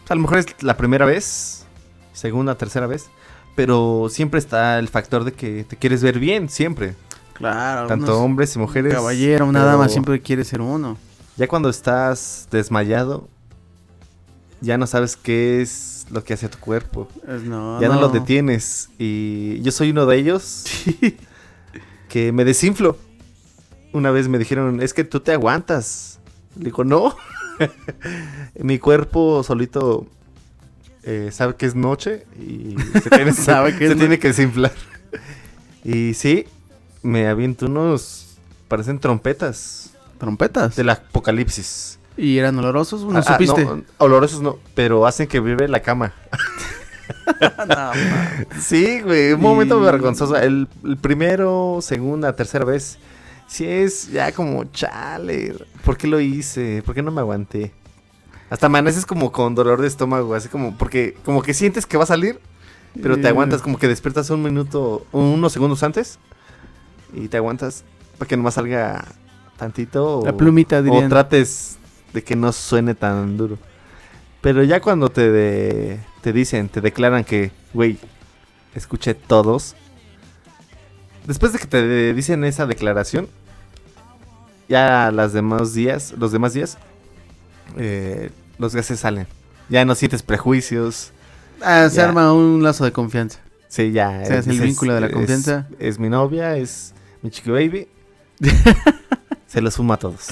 pues, 0.00 0.10
a 0.10 0.14
lo 0.14 0.20
mejor 0.20 0.36
es 0.40 0.62
la 0.62 0.76
primera 0.76 1.06
vez, 1.06 1.64
segunda, 2.12 2.54
tercera 2.56 2.86
vez. 2.86 3.08
Pero 3.56 4.08
siempre 4.10 4.40
está 4.40 4.78
el 4.78 4.88
factor 4.88 5.24
de 5.24 5.32
que 5.32 5.64
te 5.64 5.76
quieres 5.78 6.02
ver 6.02 6.18
bien, 6.18 6.50
siempre. 6.50 6.96
Claro. 7.32 7.86
Tanto 7.86 8.20
hombres 8.22 8.54
y 8.56 8.58
mujeres. 8.58 8.92
caballero, 8.92 9.46
una 9.46 9.64
dama 9.64 9.88
siempre 9.88 10.20
quiere 10.20 10.44
ser 10.44 10.60
uno. 10.60 10.98
Ya 11.36 11.48
cuando 11.48 11.68
estás 11.68 12.46
desmayado, 12.50 13.28
ya 14.60 14.78
no 14.78 14.86
sabes 14.86 15.16
qué 15.16 15.60
es 15.60 16.06
lo 16.10 16.22
que 16.22 16.34
hace 16.34 16.48
tu 16.48 16.58
cuerpo. 16.58 17.08
No, 17.26 17.80
ya 17.80 17.88
no. 17.88 18.00
lo 18.00 18.08
detienes. 18.08 18.88
Y 18.98 19.60
yo 19.62 19.72
soy 19.72 19.90
uno 19.90 20.06
de 20.06 20.16
ellos 20.16 20.64
que 22.08 22.30
me 22.30 22.44
desinflo. 22.44 22.96
Una 23.92 24.10
vez 24.10 24.28
me 24.28 24.38
dijeron, 24.38 24.80
es 24.80 24.94
que 24.94 25.02
tú 25.02 25.20
te 25.20 25.32
aguantas. 25.32 26.20
Le 26.56 26.66
digo, 26.66 26.84
no. 26.84 27.16
Mi 28.54 28.78
cuerpo 28.78 29.42
solito 29.42 30.06
eh, 31.02 31.30
sabe 31.32 31.56
que 31.56 31.66
es 31.66 31.74
noche 31.74 32.26
y 32.38 32.76
se 33.02 33.10
tiene, 33.10 33.32
Sabe 33.34 33.76
que 33.76 33.88
se 33.88 33.96
tiene 33.96 34.20
que 34.20 34.28
desinflar. 34.28 34.72
Y 35.82 36.14
sí, 36.14 36.46
me 37.02 37.26
aviento 37.26 37.66
unos, 37.66 38.38
parecen 38.68 39.00
trompetas 39.00 39.83
Trompetas. 40.18 40.76
del 40.76 40.90
apocalipsis. 40.90 41.98
¿Y 42.16 42.38
eran 42.38 42.56
olorosos? 42.58 43.02
¿No 43.04 43.18
Ah, 43.18 43.22
ah, 43.26 43.32
supiste? 43.32 43.64
no, 43.64 43.82
olorosos 43.98 44.40
no, 44.40 44.58
pero 44.74 45.06
hacen 45.06 45.26
que 45.26 45.40
vive 45.40 45.68
la 45.68 45.80
cama. 45.80 46.12
No, 47.68 47.90
Sí, 48.60 49.00
güey, 49.02 49.32
un 49.32 49.40
momento 49.40 49.78
Y- 49.80 49.84
vergonzoso. 49.84 50.36
El, 50.36 50.68
el 50.84 50.96
primero, 50.96 51.78
segunda, 51.82 52.34
tercera 52.34 52.64
vez. 52.64 52.98
Sí 53.46 53.66
es 53.66 54.10
ya 54.10 54.32
como, 54.32 54.64
chale, 54.64 55.54
¿por 55.84 55.96
qué 55.98 56.06
lo 56.06 56.18
hice? 56.20 56.82
¿Por 56.84 56.94
qué 56.94 57.02
no 57.02 57.10
me 57.10 57.20
aguanté? 57.20 57.72
Hasta 58.50 58.66
amaneces 58.66 59.04
como 59.04 59.32
con 59.32 59.54
dolor 59.54 59.80
de 59.82 59.86
estómago, 59.88 60.34
así 60.34 60.48
como, 60.48 60.76
porque 60.78 61.16
como 61.24 61.42
que 61.42 61.52
sientes 61.54 61.84
que 61.86 61.96
va 61.98 62.04
a 62.04 62.06
salir, 62.06 62.40
pero 63.02 63.18
te 63.18 63.28
aguantas, 63.28 63.60
como 63.62 63.78
que 63.78 63.88
despiertas 63.88 64.30
un 64.30 64.42
minuto, 64.42 65.06
unos 65.12 65.52
segundos 65.52 65.82
antes, 65.82 66.18
y 67.12 67.28
te 67.28 67.36
aguantas, 67.36 67.84
para 68.18 68.28
que 68.28 68.36
nomás 68.36 68.54
salga 68.54 69.04
tantito. 69.56 70.22
La 70.24 70.32
o- 70.32 70.36
O 70.90 71.08
trates 71.08 71.76
de 72.12 72.22
que 72.22 72.36
no 72.36 72.52
suene 72.52 72.94
tan 72.94 73.36
duro. 73.36 73.58
Pero 74.40 74.62
ya 74.62 74.80
cuando 74.80 75.08
te, 75.08 75.30
de- 75.30 76.00
te 76.20 76.32
dicen, 76.32 76.68
te 76.68 76.80
declaran 76.80 77.24
que, 77.24 77.50
güey, 77.72 77.98
escuché 78.74 79.14
todos. 79.14 79.74
Después 81.26 81.52
de 81.52 81.58
que 81.58 81.66
te 81.66 81.82
de- 81.86 82.12
dicen 82.14 82.44
esa 82.44 82.66
declaración, 82.66 83.28
ya 84.68 85.10
las 85.10 85.32
demás 85.32 85.72
días, 85.74 86.14
los 86.18 86.32
demás 86.32 86.52
días, 86.54 86.76
eh, 87.78 88.30
los 88.58 88.74
gases 88.74 89.00
salen. 89.00 89.26
Ya 89.68 89.84
no 89.84 89.94
sientes 89.94 90.22
prejuicios. 90.22 91.12
Ah, 91.62 91.88
se 91.88 91.96
Ya. 91.96 92.04
arma 92.04 92.32
un 92.32 92.62
lazo 92.62 92.84
de 92.84 92.92
confianza. 92.92 93.38
Sí, 93.68 93.92
ya. 93.92 94.24
Se 94.26 94.34
hace 94.36 94.50
el 94.50 94.60
vínculo 94.60 94.94
de 94.94 95.00
la 95.00 95.06
es- 95.06 95.12
confianza. 95.14 95.66
Es, 95.78 95.98
mi 95.98 96.08
novia, 96.10 96.56
es 96.58 96.94
mi 97.22 97.30
chiqui 97.30 97.50
baby. 97.50 97.88
Se 99.54 99.60
los 99.62 99.74
suma 99.74 99.94
a 99.94 99.96
todos. 99.98 100.26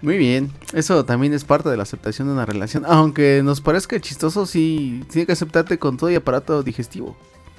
Muy 0.00 0.16
bien, 0.16 0.50
eso 0.72 1.04
también 1.04 1.34
es 1.34 1.44
parte 1.44 1.68
de 1.68 1.76
la 1.76 1.82
aceptación 1.82 2.28
de 2.28 2.34
una 2.34 2.46
relación. 2.46 2.84
Aunque 2.86 3.42
nos 3.44 3.60
parezca 3.60 4.00
chistoso, 4.00 4.46
sí, 4.46 5.04
tiene 5.10 5.26
que 5.26 5.32
aceptarte 5.32 5.78
con 5.78 5.96
todo 5.98 6.08
y 6.10 6.14
aparato 6.14 6.62
digestivo. 6.62 7.14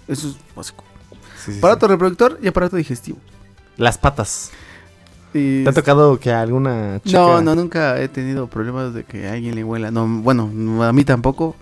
Eso 0.07 0.29
es 0.29 0.35
básico. 0.55 0.83
Sí, 1.45 1.51
sí, 1.53 1.57
Aparato 1.59 1.85
sí. 1.85 1.91
reproductor 1.91 2.39
y 2.41 2.47
aparato 2.47 2.75
digestivo. 2.75 3.19
Las 3.77 3.97
patas. 3.99 4.49
Y- 5.33 5.63
¿Te 5.63 5.69
ha 5.69 5.73
tocado 5.73 6.19
que 6.19 6.31
alguna 6.31 6.99
chica... 7.05 7.19
No, 7.19 7.41
no, 7.41 7.53
nunca 7.55 8.01
he 8.01 8.07
tenido 8.07 8.47
problemas 8.47 8.95
de 8.95 9.03
que 9.03 9.27
a 9.27 9.33
alguien 9.33 9.53
le 9.53 9.63
huela. 9.63 9.91
No, 9.91 10.07
bueno, 10.07 10.49
a 10.83 10.91
mí 10.91 11.03
tampoco. 11.03 11.55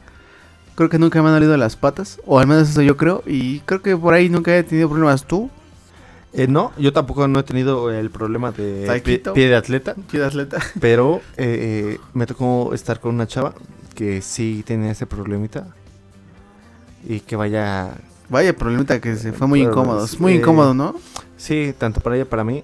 Creo 0.75 0.89
que 0.89 0.99
nunca 0.99 1.21
me 1.21 1.27
han 1.29 1.35
olido 1.35 1.57
las 1.57 1.75
patas, 1.75 2.21
o 2.25 2.39
al 2.39 2.47
menos 2.47 2.69
eso 2.69 2.81
yo 2.81 2.95
creo. 2.95 3.23
Y 3.25 3.59
creo 3.61 3.81
que 3.81 3.97
por 3.97 4.13
ahí 4.13 4.29
nunca 4.29 4.55
he 4.55 4.63
tenido 4.63 4.87
problemas 4.87 5.25
tú. 5.25 5.49
Eh, 6.33 6.47
no, 6.47 6.71
yo 6.77 6.91
tampoco 6.93 7.27
no 7.27 7.39
he 7.39 7.43
tenido 7.43 7.89
el 7.89 8.09
problema 8.11 8.51
de 8.51 8.83
pie, 8.83 8.85
Taquito. 8.85 9.33
pie 9.33 9.47
de 9.47 9.55
atleta, 9.55 9.95
¿Qué 10.11 10.21
atleta? 10.23 10.57
pero 10.79 11.21
eh, 11.37 11.95
eh, 11.95 11.99
me 12.13 12.25
tocó 12.25 12.73
estar 12.73 12.99
con 12.99 13.15
una 13.15 13.25
chava 13.27 13.53
que 13.95 14.21
sí 14.21 14.63
tenía 14.65 14.91
ese 14.91 15.05
problemita 15.07 15.67
y 17.07 17.21
que 17.21 17.35
vaya, 17.35 17.93
Vaya 18.29 18.53
problemita 18.53 18.99
que 18.99 19.15
se 19.15 19.31
fue 19.31 19.47
muy 19.47 19.61
Pero, 19.61 19.71
incómodo. 19.71 20.03
Es 20.05 20.19
muy 20.19 20.33
eh, 20.33 20.35
incómodo, 20.37 20.73
¿no? 20.73 20.95
sí, 21.37 21.73
tanto 21.77 22.01
para 22.01 22.15
ella 22.17 22.25
para 22.25 22.43
mí, 22.43 22.63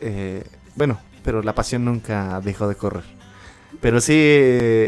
eh, 0.00 0.44
bueno, 0.74 0.98
pero 1.22 1.42
la 1.42 1.54
pasión 1.54 1.84
nunca 1.84 2.40
dejó 2.40 2.66
de 2.68 2.76
correr. 2.76 3.04
Pero 3.82 4.00
sí, 4.00 4.14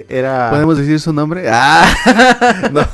era... 0.09 0.51
¿Podemos 0.51 0.79
decir 0.79 0.99
su 1.01 1.13
nombre? 1.13 1.47
¡Ah! 1.53 1.85
No, 2.73 2.87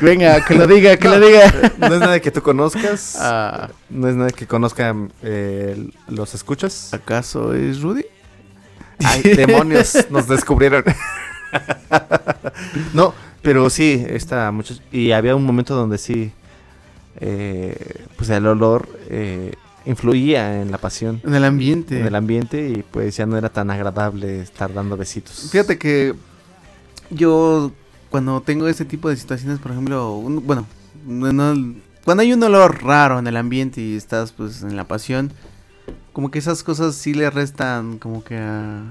Venga, 0.00 0.42
que 0.44 0.54
lo 0.54 0.66
diga, 0.68 0.96
que 0.96 1.08
No. 1.08 1.18
lo 1.18 1.26
diga. 1.26 1.52
no 1.78 1.94
es 1.94 2.00
nada 2.00 2.20
que 2.20 2.30
tú 2.30 2.40
conozcas, 2.42 3.16
Ah, 3.20 3.68
no 3.90 4.08
es 4.08 4.14
nada 4.14 4.30
que 4.30 4.46
conozcan 4.46 5.12
eh, 5.22 5.88
los 6.08 6.34
escuchas. 6.34 6.94
¿Acaso 6.94 7.52
es 7.54 7.82
Rudy? 7.82 8.06
Ay, 9.04 9.22
demonios, 9.36 10.06
nos 10.10 10.28
descubrieron. 10.28 10.84
no, 12.94 13.12
pero 13.42 13.68
sí, 13.68 14.04
esta 14.08 14.50
muchacha. 14.52 14.80
Y 14.92 15.10
había 15.10 15.34
un 15.34 15.44
momento 15.44 15.74
donde 15.74 15.98
sí, 15.98 16.32
eh, 17.20 17.76
pues 18.16 18.30
el 18.30 18.46
olor 18.46 18.88
eh, 19.10 19.54
influía 19.86 20.60
en 20.62 20.70
la 20.70 20.78
pasión, 20.78 21.20
En 21.24 21.34
el 21.34 21.44
ambiente. 21.44 22.00
en 22.00 22.06
el 22.06 22.14
ambiente, 22.14 22.68
y 22.70 22.82
pues 22.82 23.16
ya 23.16 23.26
no 23.26 23.36
era 23.36 23.48
tan 23.48 23.70
agradable 23.70 24.40
estar 24.40 24.72
dando 24.72 24.96
besitos. 24.96 25.48
Fíjate 25.50 25.78
que 25.78 26.14
yo 27.10 27.72
cuando 28.10 28.40
tengo 28.42 28.68
ese 28.68 28.84
tipo 28.84 29.08
de 29.08 29.16
situaciones, 29.16 29.58
por 29.58 29.72
ejemplo, 29.72 30.14
un- 30.16 30.46
bueno, 30.46 30.66
no- 31.06 31.32
no- 31.32 31.74
cuando 32.04 32.22
hay 32.22 32.32
un 32.32 32.42
olor 32.42 32.82
raro 32.82 33.18
en 33.18 33.26
el 33.26 33.36
ambiente 33.36 33.80
y 33.80 33.96
estás 33.96 34.32
pues 34.32 34.62
en 34.62 34.76
la 34.76 34.84
pasión, 34.84 35.32
como 36.12 36.30
que 36.30 36.38
esas 36.38 36.62
cosas 36.62 36.94
sí 36.94 37.14
le 37.14 37.30
restan 37.30 37.98
como 37.98 38.22
que 38.22 38.36
a, 38.36 38.82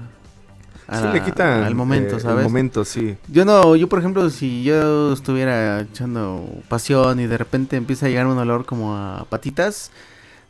a 0.88 0.98
Sí, 0.98 1.04
la- 1.04 1.12
le 1.12 1.22
quitan 1.22 1.62
al 1.62 1.74
momento, 1.74 2.16
eh, 2.16 2.20
¿sabes? 2.20 2.38
El 2.38 2.50
momento, 2.50 2.84
sí. 2.84 3.16
Yo 3.28 3.44
no, 3.44 3.76
yo 3.76 3.88
por 3.88 3.98
ejemplo, 4.00 4.28
si 4.30 4.64
yo 4.64 5.12
estuviera 5.12 5.80
echando 5.82 6.44
pasión 6.68 7.20
y 7.20 7.26
de 7.26 7.38
repente 7.38 7.76
empieza 7.76 8.06
a 8.06 8.08
llegar 8.08 8.26
un 8.26 8.38
olor 8.38 8.64
como 8.64 8.96
a 8.96 9.24
patitas, 9.30 9.90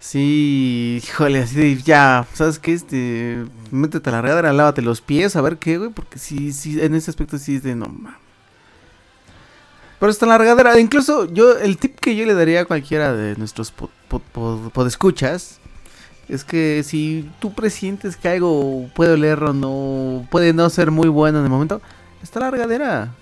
sí, 0.05 1.01
híjole, 1.05 1.39
así 1.43 1.55
de, 1.55 1.77
ya, 1.81 2.27
¿sabes 2.35 2.59
qué? 2.59 2.73
Este, 2.73 3.45
métete 3.71 4.11
a 4.11 4.13
la 4.15 4.23
regadera, 4.23 4.53
lávate 4.53 4.83
los 4.83 5.01
pies, 5.01 5.37
a 5.37 5.41
ver 5.43 5.59
qué, 5.59 5.79
güey, 5.79 5.91
porque 5.91 6.19
sí, 6.19 6.53
sí, 6.53 6.81
en 6.81 6.95
ese 6.97 7.11
aspecto 7.11 7.39
sí 7.39 7.55
es 7.57 7.63
de 7.63 7.77
no 7.77 7.87
mames. 7.87 8.19
Pero 10.01 10.11
está 10.11 10.27
en 10.27 10.31
la 10.31 10.39
regadera, 10.39 10.81
incluso 10.81 11.27
yo, 11.33 11.57
el 11.57 11.77
tip 11.79 11.99
que 12.01 12.17
yo 12.17 12.27
le 12.27 12.35
daría 12.35 12.63
a 12.63 12.65
cualquiera 12.65 13.13
de 13.13 13.37
nuestros 13.37 13.73
pod- 13.73 13.91
pod- 14.11 14.23
pod- 14.35 14.71
podescuchas 14.73 15.61
es 16.29 16.43
que 16.43 16.83
si 16.85 17.31
tú 17.41 17.53
presientes 17.55 18.17
que 18.17 18.29
algo 18.29 18.89
puede 18.97 19.13
oler 19.13 19.41
o 19.45 19.53
no, 19.53 20.27
puede 20.31 20.53
no 20.53 20.69
ser 20.71 20.91
muy 20.91 21.09
bueno 21.09 21.39
en 21.39 21.45
el 21.45 21.51
momento, 21.51 21.81
está 22.21 22.41
la 22.41 22.51
regadera. 22.51 23.15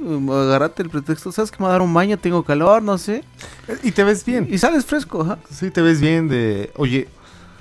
Um, 0.00 0.30
Agárrate 0.30 0.82
el 0.82 0.90
pretexto, 0.90 1.32
¿sabes 1.32 1.50
que 1.50 1.56
me 1.58 1.64
va 1.64 1.70
a 1.70 1.72
dar 1.72 1.82
un 1.82 1.92
baño? 1.92 2.16
Tengo 2.18 2.42
calor, 2.42 2.82
no 2.82 2.98
sé. 2.98 3.24
Y 3.82 3.92
te 3.92 4.04
ves 4.04 4.24
bien. 4.24 4.46
Y 4.50 4.58
sales 4.58 4.84
fresco, 4.84 5.22
ajá. 5.22 5.38
Sí, 5.50 5.70
te 5.70 5.80
ves 5.82 6.00
bien 6.00 6.28
de, 6.28 6.70
oye, 6.76 7.08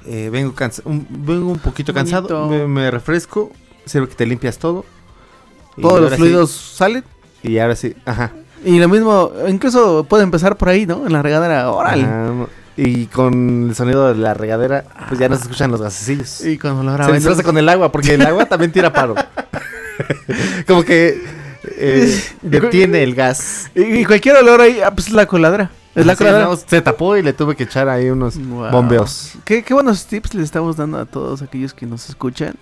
eh, 0.06 0.30
vengo, 0.32 0.54
cansa- 0.54 0.82
un, 0.86 1.08
vengo 1.10 1.52
un 1.52 1.60
poquito 1.60 1.94
cansado, 1.94 2.48
me, 2.48 2.68
me 2.68 2.92
refresco, 2.92 3.52
sirve 3.86 4.08
que 4.10 4.16
te 4.16 4.26
limpias 4.26 4.58
todo. 4.58 4.86
Todos 5.82 6.02
los 6.02 6.12
sí- 6.12 6.18
fluidos 6.18 6.52
salen. 6.52 7.04
y 7.44 7.58
ahora 7.58 7.76
sí, 7.76 7.96
ajá. 8.06 8.32
Y 8.64 8.80
lo 8.80 8.88
mismo, 8.90 9.32
incluso 9.48 10.04
puede 10.06 10.24
empezar 10.24 10.58
por 10.58 10.70
ahí, 10.70 10.86
¿no? 10.86 11.06
En 11.06 11.14
la 11.14 11.22
regadera, 11.22 11.70
órale. 11.72 12.08
Y 12.78 13.06
con 13.08 13.68
el 13.70 13.76
sonido 13.76 14.08
de 14.14 14.16
la 14.20 14.34
regadera, 14.34 14.86
pues 15.08 15.20
ya 15.20 15.30
no 15.30 15.36
se 15.36 15.44
escuchan 15.44 15.72
los 15.72 15.82
gasecillos. 15.82 16.44
Y 16.46 16.58
con 16.58 16.72
olor 16.78 17.02
a 17.02 17.20
se 17.20 17.44
con 17.44 17.58
el 17.58 17.70
agua, 17.70 17.92
porque 17.92 18.16
el 18.16 18.26
agua 18.26 18.46
también 18.48 18.72
tira 18.72 18.92
paro. 18.92 19.16
Como 20.68 20.84
que 20.84 21.24
eh, 21.78 22.24
detiene 22.42 23.04
el 23.04 23.16
gas. 23.16 23.70
Y, 23.76 23.82
y 24.00 24.06
cualquier 24.06 24.36
olor 24.38 24.62
ahí, 24.62 24.80
ah, 24.82 24.92
pues 24.94 25.08
es 25.08 25.14
la 25.14 25.26
coladera. 25.26 25.72
Es 25.96 26.06
la 26.06 26.14
Sí, 26.14 26.20
coladera. 26.20 26.46
no, 26.46 26.56
se 26.58 26.82
tapó 26.82 27.16
y 27.16 27.22
le 27.24 27.32
tuve 27.34 27.56
que 27.56 27.64
echar 27.64 27.88
ahí 27.90 28.10
unos 28.10 28.38
Wow. 28.38 28.70
bombeos. 28.72 29.34
¿Qué, 29.46 29.64
qué 29.64 29.74
buenos 29.74 30.06
tips 30.08 30.34
le 30.34 30.44
estamos 30.44 30.76
dando 30.78 30.98
a 31.00 31.06
todos 31.06 31.42
aquellos 31.42 31.74
que 31.74 31.86
nos 31.86 32.10
escuchan. 32.10 32.56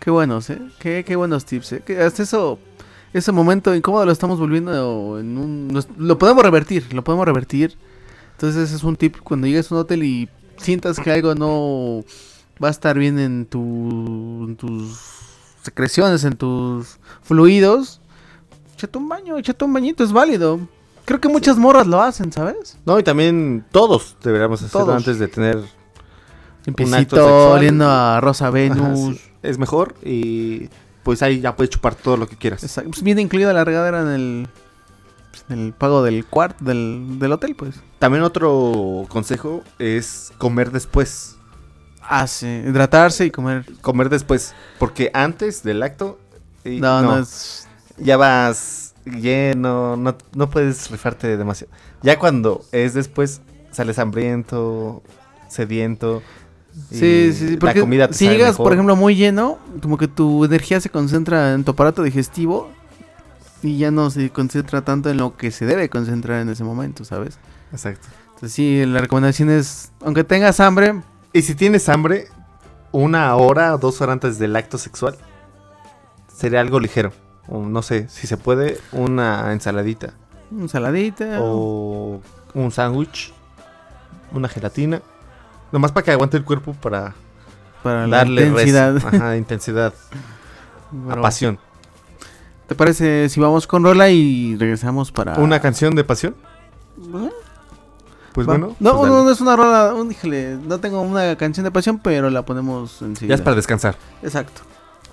Qué 0.00 0.10
buenos, 0.10 0.50
¿eh? 0.50 0.60
Qué, 0.80 1.04
qué 1.06 1.14
buenos 1.14 1.44
tips, 1.44 1.72
¿eh? 1.74 1.82
Que 1.86 2.00
hasta 2.02 2.24
eso, 2.24 2.58
ese 3.12 3.30
momento 3.30 3.72
incómodo 3.74 4.04
lo 4.04 4.10
estamos 4.12 4.40
volviendo 4.40 5.18
en 5.20 5.38
un... 5.38 5.68
nos- 5.68 5.86
lo 5.96 6.18
podemos 6.18 6.42
revertir, 6.42 6.92
lo 6.92 7.04
podemos 7.04 7.24
revertir. 7.24 7.76
Entonces 8.32 8.64
ese 8.64 8.74
es 8.76 8.82
un 8.82 8.96
tip 8.96 9.16
cuando 9.22 9.46
llegues 9.46 9.70
a 9.70 9.76
un 9.76 9.80
hotel 9.82 10.02
y 10.02 10.28
sientas 10.56 10.98
que 10.98 11.12
algo 11.12 11.36
no 11.36 12.04
va 12.62 12.66
a 12.66 12.70
estar 12.72 12.98
bien 12.98 13.20
en, 13.20 13.46
tu, 13.46 14.46
en 14.48 14.56
tus 14.56 14.98
secreciones, 15.62 16.24
en 16.24 16.32
tus 16.36 16.98
fluidos. 17.22 18.00
Échate 18.82 18.98
un 18.98 19.08
baño, 19.08 19.38
échate 19.38 19.64
un 19.64 19.72
bañito, 19.72 20.02
es 20.02 20.10
válido. 20.12 20.58
Creo 21.04 21.20
que 21.20 21.28
muchas 21.28 21.56
morras 21.56 21.86
lo 21.86 22.02
hacen, 22.02 22.32
¿sabes? 22.32 22.76
No, 22.84 22.98
y 22.98 23.04
también 23.04 23.64
todos 23.70 24.16
deberíamos 24.24 24.60
hacerlo 24.60 24.86
Todos. 24.86 24.96
antes 24.96 25.20
de 25.20 25.28
tener 25.28 25.60
Limpiecito, 26.64 27.14
sexual. 27.14 27.58
oliendo 27.58 27.88
a 27.88 28.20
Rosa 28.20 28.50
Venus. 28.50 29.20
es 29.44 29.56
mejor 29.58 29.94
y 30.04 30.68
pues 31.04 31.22
ahí 31.22 31.38
ya 31.40 31.54
puedes 31.54 31.70
chupar 31.70 31.94
todo 31.94 32.16
lo 32.16 32.26
que 32.26 32.36
quieras. 32.36 32.64
Exacto, 32.64 32.90
pues 32.90 33.04
viene 33.04 33.22
incluida 33.22 33.52
la 33.52 33.64
regadera 33.64 34.00
en 34.02 34.08
el, 34.08 34.48
pues, 35.30 35.44
en 35.48 35.66
el 35.66 35.72
pago 35.72 36.02
del 36.02 36.24
cuarto 36.26 36.64
del, 36.64 37.20
del 37.20 37.30
hotel, 37.30 37.54
pues. 37.54 37.76
También 38.00 38.24
otro 38.24 39.04
consejo 39.08 39.62
es 39.78 40.32
comer 40.38 40.72
después. 40.72 41.36
Ah, 42.02 42.26
sí, 42.26 42.46
hidratarse 42.48 43.26
y 43.26 43.30
comer. 43.30 43.64
Comer 43.80 44.08
después, 44.08 44.54
porque 44.80 45.12
antes 45.14 45.62
del 45.62 45.84
acto 45.84 46.18
y- 46.64 46.80
No, 46.80 47.00
no, 47.00 47.18
es. 47.20 47.68
Ya 47.98 48.16
vas 48.16 48.94
lleno, 49.04 49.96
no, 49.96 50.16
no 50.34 50.50
puedes 50.50 50.90
rifarte 50.90 51.36
demasiado. 51.36 51.72
Ya 52.02 52.18
cuando 52.18 52.64
es 52.72 52.94
después, 52.94 53.40
sales 53.70 53.98
hambriento, 53.98 55.02
sediento. 55.48 56.22
Sí, 56.90 57.32
sí, 57.32 57.48
sí, 57.48 57.56
porque 57.58 57.78
la 57.78 57.80
comida 57.82 58.08
te 58.08 58.14
si 58.14 58.28
llegas, 58.28 58.52
mejor. 58.52 58.64
por 58.64 58.72
ejemplo, 58.72 58.96
muy 58.96 59.14
lleno, 59.14 59.58
como 59.82 59.98
que 59.98 60.08
tu 60.08 60.44
energía 60.44 60.80
se 60.80 60.88
concentra 60.88 61.52
en 61.52 61.64
tu 61.64 61.72
aparato 61.72 62.02
digestivo 62.02 62.70
y 63.62 63.78
ya 63.78 63.90
no 63.90 64.10
se 64.10 64.30
concentra 64.30 64.82
tanto 64.82 65.10
en 65.10 65.18
lo 65.18 65.36
que 65.36 65.50
se 65.50 65.66
debe 65.66 65.90
concentrar 65.90 66.40
en 66.40 66.48
ese 66.48 66.64
momento, 66.64 67.04
¿sabes? 67.04 67.38
Exacto. 67.72 68.08
Entonces 68.28 68.52
sí, 68.52 68.84
la 68.86 69.00
recomendación 69.00 69.50
es, 69.50 69.92
aunque 70.04 70.24
tengas 70.24 70.60
hambre, 70.60 71.00
Y 71.34 71.42
si 71.42 71.54
tienes 71.54 71.88
hambre, 71.88 72.26
una 72.90 73.34
hora 73.36 73.74
o 73.74 73.78
dos 73.78 74.00
horas 74.00 74.14
antes 74.14 74.38
del 74.38 74.54
acto 74.56 74.78
sexual, 74.78 75.16
sería 76.34 76.60
algo 76.60 76.80
ligero. 76.80 77.12
No 77.48 77.82
sé, 77.82 78.08
si 78.08 78.26
se 78.26 78.36
puede, 78.36 78.78
una 78.92 79.52
ensaladita. 79.52 80.14
una 80.50 80.68
saladita. 80.68 81.38
O 81.40 82.20
un 82.54 82.70
sándwich. 82.70 83.32
Una 84.32 84.48
gelatina. 84.48 85.02
Nomás 85.72 85.92
para 85.92 86.04
que 86.04 86.10
aguante 86.12 86.36
el 86.36 86.44
cuerpo 86.44 86.74
para 86.74 87.14
para 87.82 88.06
la 88.06 88.18
darle 88.18 88.42
res- 88.42 88.50
intensidad. 88.50 88.96
ajá, 88.96 89.36
intensidad, 89.36 89.92
a 91.10 91.20
pasión. 91.20 91.58
¿Te 92.68 92.74
parece 92.74 93.28
si 93.28 93.40
vamos 93.40 93.66
con 93.66 93.82
Rola 93.84 94.08
y 94.08 94.56
regresamos 94.56 95.10
para... 95.12 95.34
¿Una 95.38 95.60
canción 95.60 95.94
de 95.94 96.04
pasión? 96.04 96.34
Bueno, 96.96 97.30
Pues 98.32 98.48
Va. 98.48 98.52
bueno. 98.52 98.76
No, 98.80 98.98
pues 98.98 99.10
no, 99.10 99.30
es 99.30 99.40
una 99.40 99.56
rola. 99.56 99.92
un- 99.94 100.10
híjole, 100.10 100.56
no 100.56 100.78
tengo 100.78 101.02
una 101.02 101.36
canción 101.36 101.64
de 101.64 101.70
pasión, 101.70 101.98
pero 101.98 102.30
la 102.30 102.42
ponemos 102.46 103.02
enseguida. 103.02 103.30
Ya 103.30 103.34
es 103.34 103.42
para 103.42 103.56
descansar. 103.56 103.96
Exacto. 104.22 104.62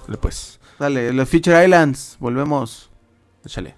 Dale, 0.09 0.17
Pues, 0.17 0.59
Dale, 0.79 1.13
los 1.13 1.29
Future 1.29 1.63
Islands. 1.63 2.17
Volvemos. 2.19 2.89
échale. 3.45 3.75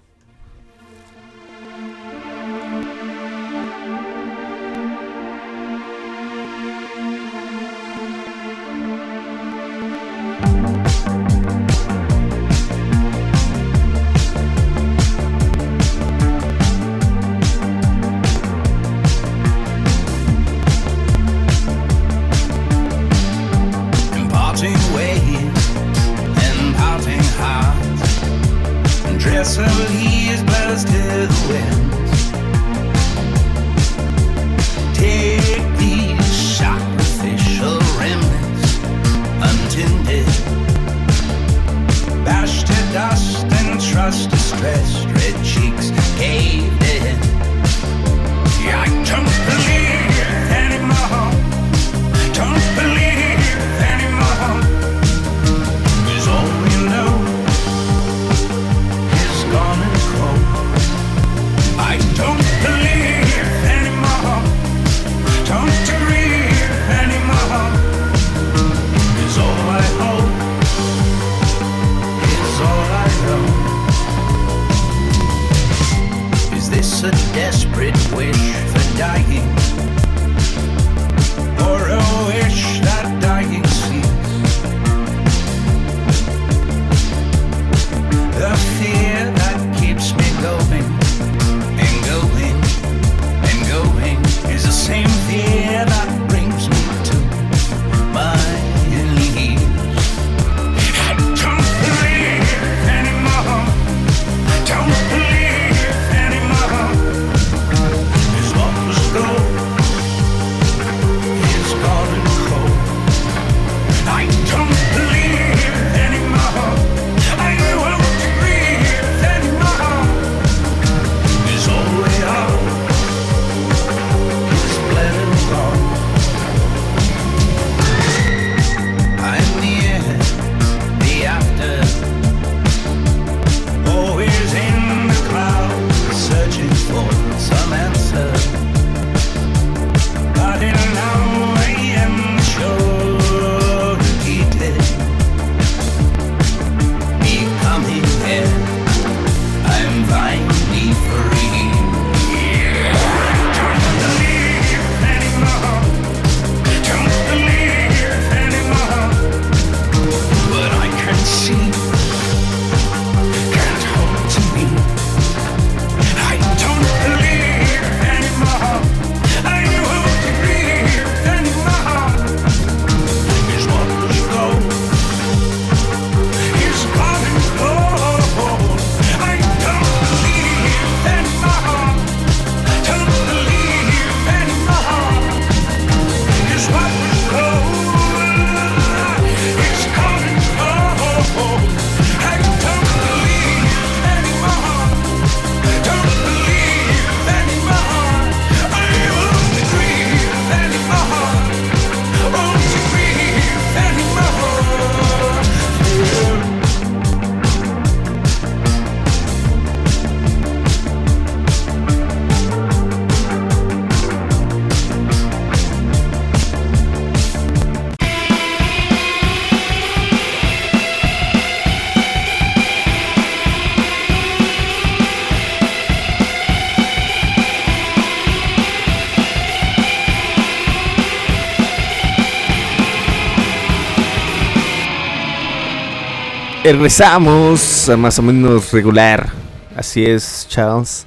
Regresamos 236.72 237.86
a 237.90 237.98
más 237.98 238.18
o 238.18 238.22
menos 238.22 238.72
regular. 238.72 239.30
Así 239.76 240.06
es, 240.06 240.46
Charles. 240.48 241.06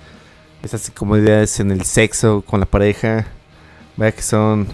Esas 0.62 0.88
incomodidades 0.90 1.60
en 1.60 1.72
el 1.72 1.84
sexo 1.86 2.44
con 2.46 2.60
la 2.60 2.68
pareja. 2.68 3.26
Vaya 3.98 4.12
que 4.12 4.22
son 4.22 4.68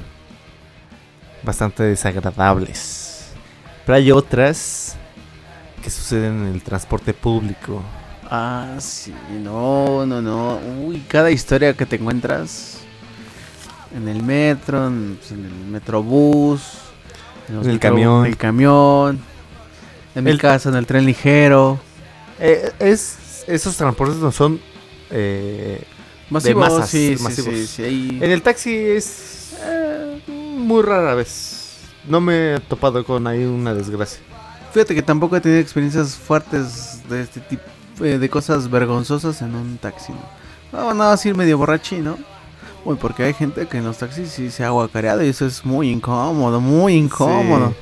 bastante 1.44 1.84
desagradables. 1.84 3.32
Pero 3.86 3.96
hay 3.96 4.12
otras 4.12 4.98
que 5.82 5.90
suceden 5.90 6.46
en 6.46 6.56
el 6.56 6.62
transporte 6.62 7.14
público. 7.14 7.82
Ah, 8.30 8.76
sí, 8.80 9.14
no, 9.42 10.06
no, 10.06 10.22
no. 10.22 10.60
Uy, 10.84 11.06
cada 11.08 11.32
historia 11.32 11.74
que 11.74 11.86
te 11.86 11.96
encuentras 11.96 12.80
en 13.96 14.10
el 14.10 14.22
metro, 14.22 14.88
en, 14.88 15.16
pues, 15.18 15.32
en 15.32 15.46
el 15.46 15.54
metrobús, 15.54 16.64
En 17.48 17.70
el 17.70 17.80
camión. 17.80 18.26
en 18.26 18.32
el 18.32 18.38
camión, 18.38 19.31
en 20.16 20.24
mi 20.24 20.32
El- 20.32 20.40
casa, 20.40 20.70
en 20.70 20.76
el 20.76 20.86
tren 20.86 21.06
ligero. 21.06 21.80
Eh, 22.40 22.72
es, 22.80 23.44
esos 23.48 23.76
transportes 23.78 24.18
no 24.18 24.32
son... 24.32 24.60
eh, 25.10 25.84
Masivos, 26.30 26.62
masas, 26.72 26.90
sí, 26.90 27.16
sí, 27.18 27.24
masivos. 27.24 27.54
sí, 27.54 27.68
sí, 27.68 27.84
ahí- 27.84 28.20
en 28.22 28.32
el 28.32 28.42
taxi 28.42 28.74
es 28.74 29.54
eh, 29.66 30.22
muy 30.28 30.82
rara 30.82 31.14
vez. 31.14 31.78
No 32.08 32.22
me 32.22 32.56
he 32.56 32.60
topado 32.62 33.04
con 33.04 33.28
ahí 33.28 33.44
una 33.44 33.74
desgracia. 33.74 34.20
Fíjate 34.72 34.96
que 34.96 35.02
tampoco 35.02 35.36
he 35.36 35.42
tenido 35.42 35.60
experiencias 35.60 36.16
fuertes 36.16 37.02
de 37.10 37.22
este 37.24 37.42
tipo, 37.42 37.64
eh, 38.00 38.18
de 38.18 38.30
cosas 38.30 38.70
vergonzosas 38.72 39.42
en 39.42 39.54
un 39.56 39.78
taxi, 39.78 40.14
¿no? 40.14 40.80
No, 40.80 40.94
no, 40.94 41.04
así 41.04 41.34
medio 41.34 41.58
borrachín, 41.58 42.06
¿no? 42.06 42.18
Uy, 42.86 42.96
porque 42.96 43.24
hay 43.24 43.34
gente 43.34 43.68
que 43.68 43.78
en 43.80 43.84
los 43.84 43.98
taxis 43.98 44.32
sí 44.32 44.50
se 44.50 44.64
ha 44.64 44.70
guacareado 44.70 45.22
y 45.24 45.28
eso 45.28 45.46
es 45.46 45.66
muy 45.66 45.90
incómodo, 45.92 46.62
muy 46.62 46.94
incómodo. 46.96 47.76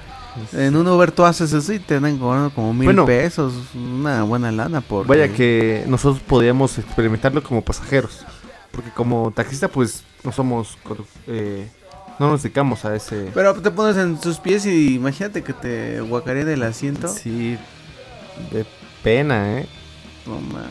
En 0.54 0.76
un 0.76 0.88
Uber 0.88 1.12
tú 1.12 1.24
haces 1.26 1.52
eso 1.54 1.74
y 1.74 1.80
te 1.80 2.00
dan 2.00 2.18
cobrando 2.18 2.50
como 2.52 2.74
mil 2.74 2.86
Bueno. 2.86 3.06
pesos, 3.06 3.54
una 3.76 4.24
buena 4.24 4.52
lana 4.52 4.82
por. 4.82 5.06
Vaya 5.08 5.28
que 5.34 5.84
nosotros 5.88 6.22
podíamos 6.28 6.78
experimentarlo 6.78 7.44
como 7.44 7.62
pasajeros. 7.64 8.26
Porque 8.72 8.92
como 8.92 9.32
taxista, 9.32 9.68
pues 9.68 10.04
no 10.24 10.32
somos. 10.32 10.78
eh, 11.28 11.68
no 12.20 12.30
nos 12.32 12.44
dedicamos 12.44 12.84
a 12.86 12.96
ese. 12.96 13.32
Pero 13.34 13.54
te 13.56 13.72
pones 13.72 13.96
en 13.98 14.22
sus 14.22 14.38
pies 14.40 14.66
y 14.66 14.96
imagínate 14.96 15.42
que 15.44 15.54
te 15.54 16.02
guacareen 16.02 16.50
el 16.50 16.64
asiento. 16.64 17.08
Sí, 17.08 17.58
de 18.52 18.66
pena, 19.04 19.60
¿eh? 19.60 19.68
No 20.26 20.40
mames. 20.42 20.70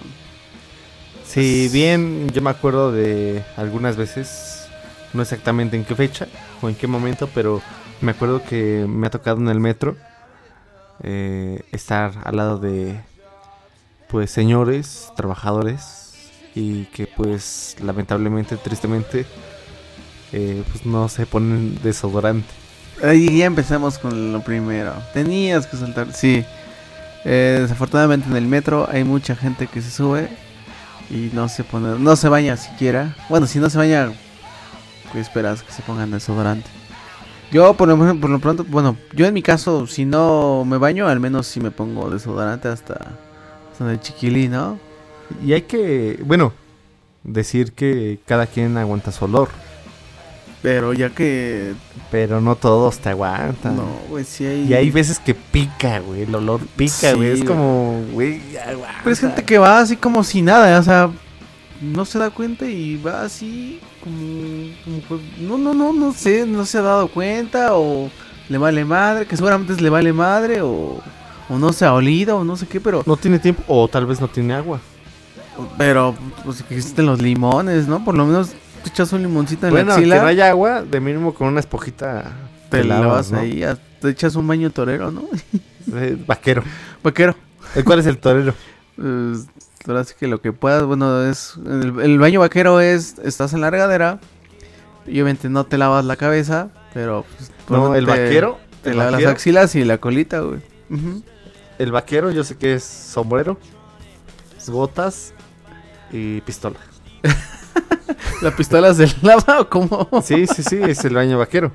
Si 1.27 1.69
bien 1.69 2.31
yo 2.33 2.41
me 2.43 2.51
acuerdo 2.51 2.93
de 2.93 3.45
algunas 3.57 3.97
veces, 3.97 4.67
no 5.13 5.23
exactamente 5.23 5.77
en 5.77 5.85
qué 5.85 5.95
fecha 5.95 6.27
o 6.63 6.69
en 6.69 6.75
qué 6.75 6.87
momento, 6.87 7.29
pero 7.35 7.61
me 8.01 8.13
acuerdo 8.13 8.43
que 8.45 8.87
me 8.89 9.07
ha 9.07 9.11
tocado 9.11 9.39
en 9.39 9.49
el 9.49 9.61
metro 9.61 9.97
eh, 11.03 11.63
estar 11.73 12.13
al 12.25 12.37
lado 12.37 12.59
de 12.59 13.01
pues 14.09 14.31
señores, 14.31 15.13
trabajadores 15.17 16.15
y 16.55 16.87
que 16.87 17.07
pues 17.07 17.77
lamentablemente, 17.83 18.57
tristemente, 18.57 19.27
eh, 20.33 20.63
pues 20.71 20.87
no 20.87 21.09
se 21.09 21.27
ponen 21.27 21.79
desodorante. 21.83 22.49
Ahí 23.03 23.39
ya 23.39 23.47
empezamos 23.47 23.99
con 23.99 24.33
lo 24.33 24.41
primero. 24.43 24.93
Tenías 25.13 25.67
que 25.67 25.77
saltar. 25.77 26.13
Sí. 26.13 26.45
Eh, 27.25 27.59
desafortunadamente 27.63 28.29
en 28.29 28.37
el 28.37 28.47
metro 28.47 28.89
hay 28.91 29.05
mucha 29.05 29.37
gente 29.37 29.67
que 29.67 29.83
se 29.83 29.91
sube 29.91 30.29
y 31.11 31.31
no 31.33 31.49
se 31.49 31.65
pone, 31.65 31.99
no 31.99 32.17
se 32.17 32.29
baña 32.29 32.57
siquiera. 32.57 33.15
Bueno, 33.29 33.47
si 33.47 33.59
no 33.59 33.71
se 33.71 33.79
baña, 33.79 34.13
¿qué 35.13 35.21
esperas 35.21 35.63
que 35.63 35.73
se 35.73 35.83
pongan 35.83 36.11
desodorante? 36.11 36.78
Yo 37.51 37.75
por 37.75 37.89
lo, 37.89 37.97
por 38.21 38.31
lo 38.31 38.39
pronto, 38.39 38.65
bueno, 38.65 38.97
yo 39.15 39.27
en 39.27 39.33
mi 39.33 39.43
caso, 39.43 39.87
si 39.87 40.05
no 40.05 40.65
me 40.67 40.77
baño, 40.77 41.09
al 41.09 41.19
menos 41.19 41.47
si 41.47 41.61
me 41.61 41.71
pongo 41.71 42.11
desodorante 42.11 42.69
hasta, 42.69 43.13
hasta 43.73 43.91
el 43.91 44.01
chiquilí, 44.01 44.49
¿no? 44.49 44.79
Y 45.45 45.55
hay 45.55 45.63
que, 45.63 46.23
bueno, 46.25 46.53
decir 47.25 47.73
que 47.73 48.19
cada 48.27 48.47
quien 48.47 48.77
aguanta 48.77 49.13
su 49.13 49.25
olor, 49.25 49.49
Pero 50.61 50.93
ya 50.93 51.11
que... 51.11 51.75
pero 52.11 52.41
no 52.41 52.57
todos 52.57 52.99
te 52.99 53.11
aguantan. 53.11 53.77
No, 53.77 53.87
güey, 54.09 54.25
sí 54.25 54.45
hay... 54.45 54.67
Y 54.67 54.75
hay 54.75 54.91
veces 54.91 55.19
que 55.19 55.35
pica, 55.35 56.01
güey. 56.01 56.23
El 56.23 56.35
olor 56.35 56.61
pica, 56.77 57.13
Sí, 57.13 57.17
güey. 57.17 57.31
Es 57.31 57.45
como, 57.45 58.03
güey, 58.13 58.41
aguanta. 58.59 59.01
Pero 59.05 59.13
es 59.13 59.21
gente 59.21 59.45
que 59.45 59.59
va 59.59 59.79
así 59.79 59.97
como 59.97 60.25
si 60.25 60.43
nada, 60.43 60.79
o 60.79 60.83
sea, 60.83 61.11
no 61.81 62.05
se 62.05 62.19
da 62.19 62.31
cuenta 62.31 62.67
y 62.67 62.97
va 62.97 63.23
así 63.23 63.81
como, 64.03 64.71
como 64.85 65.21
que- 65.21 65.43
no, 65.43 65.59
no, 65.59 65.75
no, 65.75 65.93
no 65.93 66.13
sé, 66.13 66.47
no 66.47 66.65
se 66.65 66.79
ha 66.79 66.83
dado 66.83 67.09
cuenta 67.09 67.75
o 67.75 68.11
le 68.49 68.59
vale 68.59 68.85
madre, 68.85 69.27
que 69.27 69.37
seguramente 69.37 69.81
le 69.81 69.91
vale 69.91 70.13
madre 70.13 70.63
o, 70.63 71.01
o 71.49 71.59
no 71.59 71.73
se 71.73 71.85
ha 71.85 71.93
olido 71.93 72.39
o 72.39 72.45
no 72.45 72.57
sé 72.57 72.67
qué, 72.67 72.81
pero, 72.81 73.03
No 73.07 73.17
tiene 73.17 73.39
tiempo 73.39 73.63
o 73.69 73.89
tal 73.89 74.07
vez 74.07 74.21
no 74.21 74.29
tiene 74.29 74.55
agua. 74.55 74.81
pero 75.77 76.15
pues 76.45 76.63
que 76.63 76.77
existen 76.77 77.07
los 77.07 77.21
limones, 77.21 77.87
¿no? 77.89 78.05
Por 78.05 78.17
lo 78.17 78.25
menos 78.27 78.51
te 78.83 78.91
echas 78.91 79.13
un 79.13 79.23
limoncito 79.23 79.67
en 79.67 79.73
Bueno, 79.73 79.89
la 79.89 79.95
que 79.97 80.01
axila, 80.01 80.21
no 80.23 80.27
haya 80.29 80.49
agua, 80.51 80.83
de 80.83 81.01
mínimo 81.01 81.35
con 81.35 81.49
una 81.49 81.61
esponjita 81.61 82.33
te 82.71 82.85
lavas 82.85 83.33
¿no? 83.33 83.41
ahí, 83.41 83.65
te 84.01 84.11
echas 84.11 84.37
un 84.37 84.47
baño 84.47 84.71
torero, 84.71 85.11
¿no? 85.11 85.25
Eh, 85.95 86.17
vaquero. 86.27 86.63
Vaquero. 87.03 87.35
¿El 87.75 87.83
¿Cuál 87.85 87.99
es 88.01 88.07
el 88.07 88.19
torero? 88.19 88.55
Ahora 89.87 90.05
sí 90.05 90.15
que 90.19 90.27
lo 90.29 90.41
que 90.41 90.53
puedas, 90.53 90.83
bueno, 90.85 91.23
es. 91.25 91.55
El, 91.65 92.01
el 92.01 92.19
baño 92.19 92.41
vaquero 92.41 92.81
es. 92.81 93.19
Estás 93.19 93.53
en 93.53 93.61
la 93.61 93.71
regadera. 93.71 94.19
Y 95.07 95.13
obviamente 95.13 95.49
no 95.49 95.65
te 95.65 95.79
lavas 95.79 96.05
la 96.05 96.17
cabeza, 96.17 96.69
pero. 96.93 97.25
pues, 97.37 97.51
No, 97.71 97.95
el 97.95 98.05
te- 98.05 98.11
vaquero. 98.11 98.59
Te 98.83 98.95
lavas 98.95 99.13
las 99.13 99.25
axilas 99.27 99.75
y 99.75 99.85
la 99.85 99.99
colita, 99.99 100.41
güey. 100.41 100.61
El 101.79 101.93
vaquero, 101.93 102.31
yo 102.31 102.43
sé 102.45 102.57
que 102.57 102.75
es 102.75 102.85
sombrero, 102.85 103.59
botas 104.69 105.33
y 106.11 106.41
pistola. 106.43 106.77
¿La 108.43 108.55
pistola 108.55 108.93
se 108.95 109.07
lava 109.23 109.61
o 109.61 109.69
cómo? 109.69 110.09
Sí, 110.23 110.47
sí, 110.47 110.63
sí, 110.63 110.79
es 110.83 111.05
el 111.05 111.15
baño 111.15 111.39
vaquero. 111.39 111.73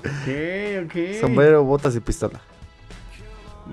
Ok, 0.00 0.84
ok. 0.86 1.20
Sombrero, 1.20 1.64
botas 1.64 1.94
y 1.96 2.00
pistola. 2.00 2.40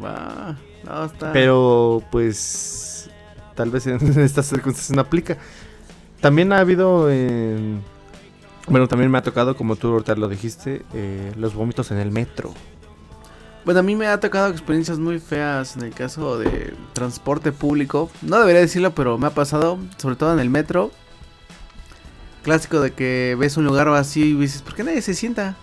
Va. 0.03 0.55
No, 0.87 1.05
está. 1.05 1.31
Pero 1.33 2.01
pues 2.11 3.09
tal 3.55 3.69
vez 3.71 3.87
en 3.87 3.97
estas 4.21 4.45
circunstancias 4.47 4.95
no 4.95 5.01
aplica. 5.01 5.37
También 6.21 6.51
ha 6.53 6.59
habido 6.59 7.11
en- 7.11 7.81
Bueno, 8.67 8.87
también 8.87 9.11
me 9.11 9.17
ha 9.17 9.21
tocado, 9.23 9.55
como 9.55 9.75
tú 9.75 9.87
ahorita 9.93 10.15
lo 10.15 10.27
dijiste, 10.27 10.83
eh, 10.93 11.31
los 11.37 11.53
vómitos 11.53 11.91
en 11.91 11.97
el 11.99 12.11
metro. 12.11 12.53
Bueno, 13.65 13.81
a 13.81 13.83
mí 13.83 13.95
me 13.97 14.07
ha 14.07 14.17
tocado 14.19 14.47
experiencias 14.47 14.97
muy 14.97 15.19
feas 15.19 15.75
en 15.75 15.83
el 15.83 15.93
caso 15.93 16.39
de 16.39 16.73
transporte 16.93 17.51
público. 17.51 18.09
No 18.21 18.39
debería 18.39 18.61
decirlo, 18.61 18.95
pero 18.95 19.17
me 19.17 19.27
ha 19.27 19.31
pasado, 19.31 19.77
sobre 19.97 20.15
todo 20.15 20.31
en 20.33 20.39
el 20.39 20.49
metro. 20.49 20.91
Clásico 22.43 22.79
de 22.79 22.93
que 22.93 23.35
ves 23.37 23.57
un 23.57 23.65
lugar 23.65 23.89
vacío 23.89 24.25
y 24.25 24.33
dices, 24.33 24.61
¿por 24.61 24.73
qué 24.73 24.83
nadie 24.85 25.01
se 25.01 25.13
sienta? 25.13 25.55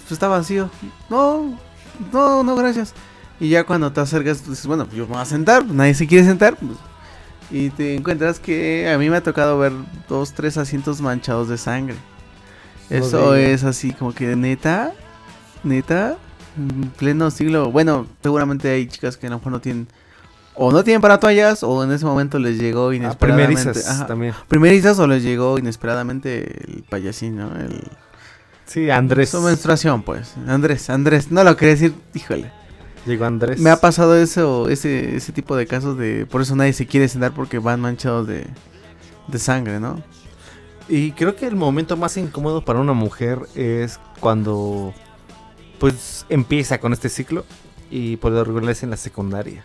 Pues 0.00 0.12
está 0.12 0.28
vacío. 0.28 0.70
No, 1.10 1.58
no, 2.10 2.42
no, 2.42 2.56
gracias. 2.56 2.94
Y 3.38 3.50
ya 3.50 3.64
cuando 3.64 3.92
te 3.92 4.00
acercas, 4.00 4.38
pues, 4.38 4.50
dices, 4.50 4.66
bueno, 4.66 4.86
yo 4.94 5.06
me 5.06 5.12
voy 5.14 5.22
a 5.22 5.24
sentar, 5.26 5.62
pues, 5.62 5.74
nadie 5.74 5.94
se 5.94 6.06
quiere 6.06 6.24
sentar. 6.24 6.56
pues, 6.56 6.78
y 7.50 7.70
te 7.70 7.94
encuentras 7.94 8.40
que 8.40 8.90
a 8.90 8.98
mí 8.98 9.08
me 9.08 9.16
ha 9.18 9.22
tocado 9.22 9.58
ver 9.58 9.72
dos, 10.08 10.32
tres 10.32 10.56
asientos 10.56 11.00
manchados 11.00 11.48
de 11.48 11.56
sangre. 11.58 11.94
Eso 12.90 13.34
es 13.34 13.62
así 13.64 13.92
como 13.92 14.12
que 14.14 14.34
neta, 14.36 14.92
neta, 15.62 16.16
en 16.56 16.88
pleno 16.90 17.30
siglo. 17.30 17.70
Bueno, 17.70 18.06
seguramente 18.22 18.70
hay 18.70 18.86
chicas 18.86 19.16
que 19.16 19.26
a 19.26 19.30
lo 19.30 19.36
mejor 19.38 19.52
no 19.52 19.60
tienen, 19.60 19.86
o 20.54 20.72
no 20.72 20.82
tienen 20.84 21.00
para 21.00 21.18
toallas, 21.20 21.62
o 21.62 21.84
en 21.84 21.92
ese 21.92 22.04
momento 22.04 22.38
les 22.38 22.58
llegó 22.58 22.88
Ah, 22.90 22.94
inesperadamente. 22.94 23.54
primerizas 23.62 23.90
Ajá. 23.90 24.06
también. 24.06 24.34
Primerizas 24.48 24.98
o 24.98 25.06
les 25.06 25.22
llegó 25.22 25.58
inesperadamente 25.58 26.72
el 26.72 26.84
payasín, 26.88 27.36
¿no? 27.36 27.54
El, 27.56 27.82
Sí, 28.66 28.90
Andrés. 28.90 29.30
su 29.30 29.40
menstruación, 29.42 30.02
pues. 30.02 30.34
Andrés, 30.48 30.90
Andrés, 30.90 31.30
no 31.30 31.44
lo 31.44 31.56
quería 31.56 31.74
decir, 31.74 31.94
híjole. 32.14 32.50
Llegó 33.06 33.24
Andrés. 33.24 33.60
Me 33.60 33.70
ha 33.70 33.76
pasado 33.80 34.16
eso, 34.16 34.68
ese, 34.68 35.16
ese 35.16 35.32
tipo 35.32 35.56
de 35.56 35.66
casos 35.66 35.96
de, 35.96 36.26
por 36.26 36.42
eso 36.42 36.56
nadie 36.56 36.72
se 36.72 36.86
quiere 36.86 37.08
sentar 37.08 37.32
porque 37.32 37.58
van 37.58 37.80
manchados 37.80 38.26
de, 38.26 38.46
de 39.28 39.38
sangre, 39.38 39.78
¿no? 39.80 40.02
Y 40.88 41.12
creo 41.12 41.34
que 41.36 41.46
el 41.46 41.56
momento 41.56 41.96
más 41.96 42.16
incómodo 42.16 42.64
para 42.64 42.80
una 42.80 42.92
mujer 42.92 43.40
es 43.54 43.98
cuando 44.20 44.92
pues 45.78 46.26
empieza 46.28 46.78
con 46.78 46.92
este 46.92 47.08
ciclo 47.08 47.44
y 47.90 48.16
por 48.16 48.32
lo 48.32 48.44
regular 48.44 48.70
es 48.70 48.82
en 48.82 48.90
la 48.90 48.96
secundaria. 48.96 49.62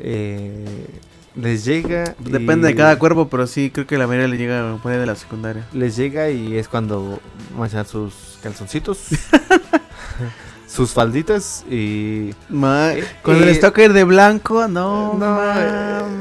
Eh, 0.00 0.86
les 1.34 1.64
llega. 1.64 2.14
Depende 2.18 2.68
y- 2.68 2.72
de 2.72 2.76
cada 2.76 2.98
cuerpo, 2.98 3.28
pero 3.28 3.46
sí, 3.46 3.70
creo 3.70 3.86
que 3.86 3.98
la 3.98 4.06
mayoría 4.06 4.28
le 4.28 4.38
llega 4.38 4.76
por 4.82 4.92
de 4.92 5.06
la 5.06 5.14
secundaria. 5.16 5.66
Les 5.72 5.96
llega 5.96 6.30
y 6.30 6.56
es 6.56 6.68
cuando 6.68 7.20
manchan 7.56 7.86
sus 7.86 8.38
calzoncitos, 8.42 9.08
sus 10.66 10.92
falditas 10.92 11.64
y. 11.70 12.34
Ma- 12.48 12.92
Eh, 12.92 13.04
les 13.24 13.60
toca 13.60 13.82
ir 13.84 13.92
de 13.92 14.04
blanco, 14.04 14.66
no. 14.68 15.14
No, 15.14 15.40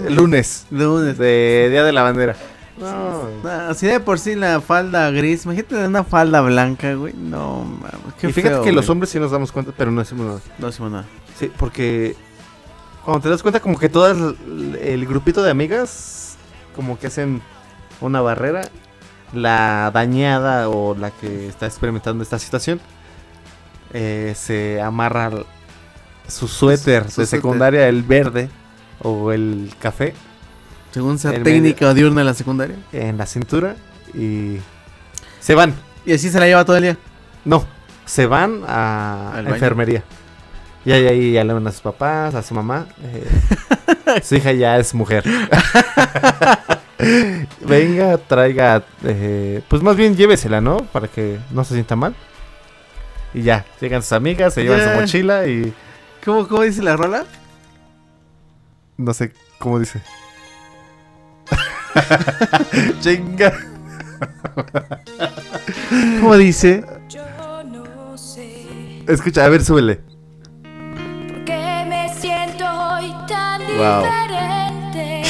lunes. 0.10 0.66
Lunes. 0.72 1.18
De 1.18 1.68
Día 1.70 1.84
de 1.84 1.92
la 1.92 2.04
Bandera. 2.04 2.36
No. 2.78 3.30
Así 3.70 3.88
de 3.88 4.00
por 4.02 4.20
sí 4.20 4.36
la 4.36 4.60
falda 4.60 5.10
gris, 5.12 5.46
imagínate 5.46 5.76
una 5.88 6.04
falda 6.04 6.42
blanca, 6.42 6.94
güey. 6.94 7.14
No, 7.14 7.64
mames, 7.64 8.14
qué 8.20 8.28
y 8.30 8.34
fíjate 8.34 8.56
feo, 8.56 8.64
que 8.64 8.72
los 8.74 8.90
hombres 8.90 9.10
sí 9.12 9.20
nos 9.20 9.32
damos 9.32 9.52
cuenta, 9.54 9.72
pero 9.76 9.92
no 9.92 10.02
hacemos 10.02 10.26
nada. 10.26 10.40
No 10.60 10.68
hacemos 10.68 10.92
nada. 10.92 11.06
Sí, 11.40 11.50
porque 11.58 12.16
cuando 13.06 13.22
te 13.22 13.30
das 13.30 13.42
cuenta 13.42 13.62
como 13.62 13.80
que 13.80 13.88
todo 13.88 14.12
el, 14.12 14.76
el 14.82 15.06
grupito 15.06 15.42
de 15.42 15.52
amigas 15.52 16.36
como 16.76 17.00
que 17.00 17.08
hacen 17.08 17.42
una 18.02 18.20
barrera, 18.20 18.68
la 19.34 19.90
dañada 19.94 20.68
o 20.68 20.96
la 20.96 21.12
que 21.12 21.48
está 21.48 21.66
experimentando 21.68 22.24
esta 22.24 22.40
situación 22.40 22.82
eh, 23.96 24.34
se 24.36 24.82
amarra 24.82 25.32
su 26.28 26.48
suéter 26.48 27.04
Su 27.04 27.22
de 27.22 27.28
suéter. 27.28 27.28
secundaria, 27.28 27.88
el 27.88 28.04
verde 28.04 28.50
o 29.02 29.32
el 29.32 29.72
café 29.80 30.14
Según 30.92 31.18
sea 31.20 31.32
técnica 31.44 31.94
diurna 31.94 32.22
de 32.22 32.26
la 32.26 32.34
secundaria. 32.34 32.76
en 32.92 33.18
la 33.18 33.26
cintura 33.26 33.76
y 34.14 34.58
se 35.40 35.56
van. 35.56 35.74
Y 36.06 36.14
así 36.14 36.30
se 36.30 36.40
la 36.40 36.46
lleva 36.48 36.66
todo 36.66 36.78
el 36.78 36.84
día. 36.84 36.98
No, 37.46 37.66
se 38.06 38.26
van 38.28 38.62
a 38.68 39.32
baño. 39.36 39.50
enfermería. 39.54 40.04
Y 40.86 40.92
ahí, 40.92 41.08
ahí 41.08 41.32
ya 41.34 41.44
le 41.44 41.54
van 41.54 41.66
a 41.68 41.72
sus 41.72 41.82
papás, 41.82 42.36
a 42.36 42.42
su 42.44 42.54
mamá. 42.54 42.86
eh, 43.04 44.22
su 44.24 44.36
hija 44.36 44.52
ya 44.52 44.78
es 44.78 44.94
mujer. 44.94 45.24
Venga, 47.68 48.18
traiga. 48.18 48.84
eh, 49.04 49.62
pues 49.68 49.82
más 49.82 49.96
bien 49.96 50.16
llévesela, 50.16 50.62
¿no? 50.62 50.78
Para 50.92 51.08
que 51.08 51.40
no 51.52 51.64
se 51.64 51.74
sienta 51.74 51.96
mal. 51.96 52.16
Y 53.36 53.42
ya, 53.44 53.66
llegan 53.82 54.02
sus 54.02 54.14
amigas, 54.14 54.54
se 54.54 54.64
llevan 54.64 54.80
Ya. 54.80 54.94
su 54.96 55.00
mochila 55.02 55.46
y. 55.48 55.74
¿Cómo, 56.24 56.48
cómo 56.48 56.62
dice 56.64 56.82
la 56.82 56.96
rola? 56.96 57.26
No 58.98 59.14
sé 59.14 59.34
cómo 59.60 59.78
dice. 59.80 60.02
Chinga. 63.02 63.54
¿Cómo 66.22 66.36
dice? 66.38 66.84
Yo 67.10 67.24
no 67.66 68.18
sé 68.18 69.04
Escucha, 69.08 69.46
a 69.46 69.50
ver, 69.50 69.64
súbele. 69.64 69.96
por 71.28 71.44
qué 71.46 71.86
me 71.88 72.12
siento 72.20 72.66
hoy 72.66 73.14
tan 73.28 73.62
Wow. 73.78 74.04
diferente. 74.04 75.24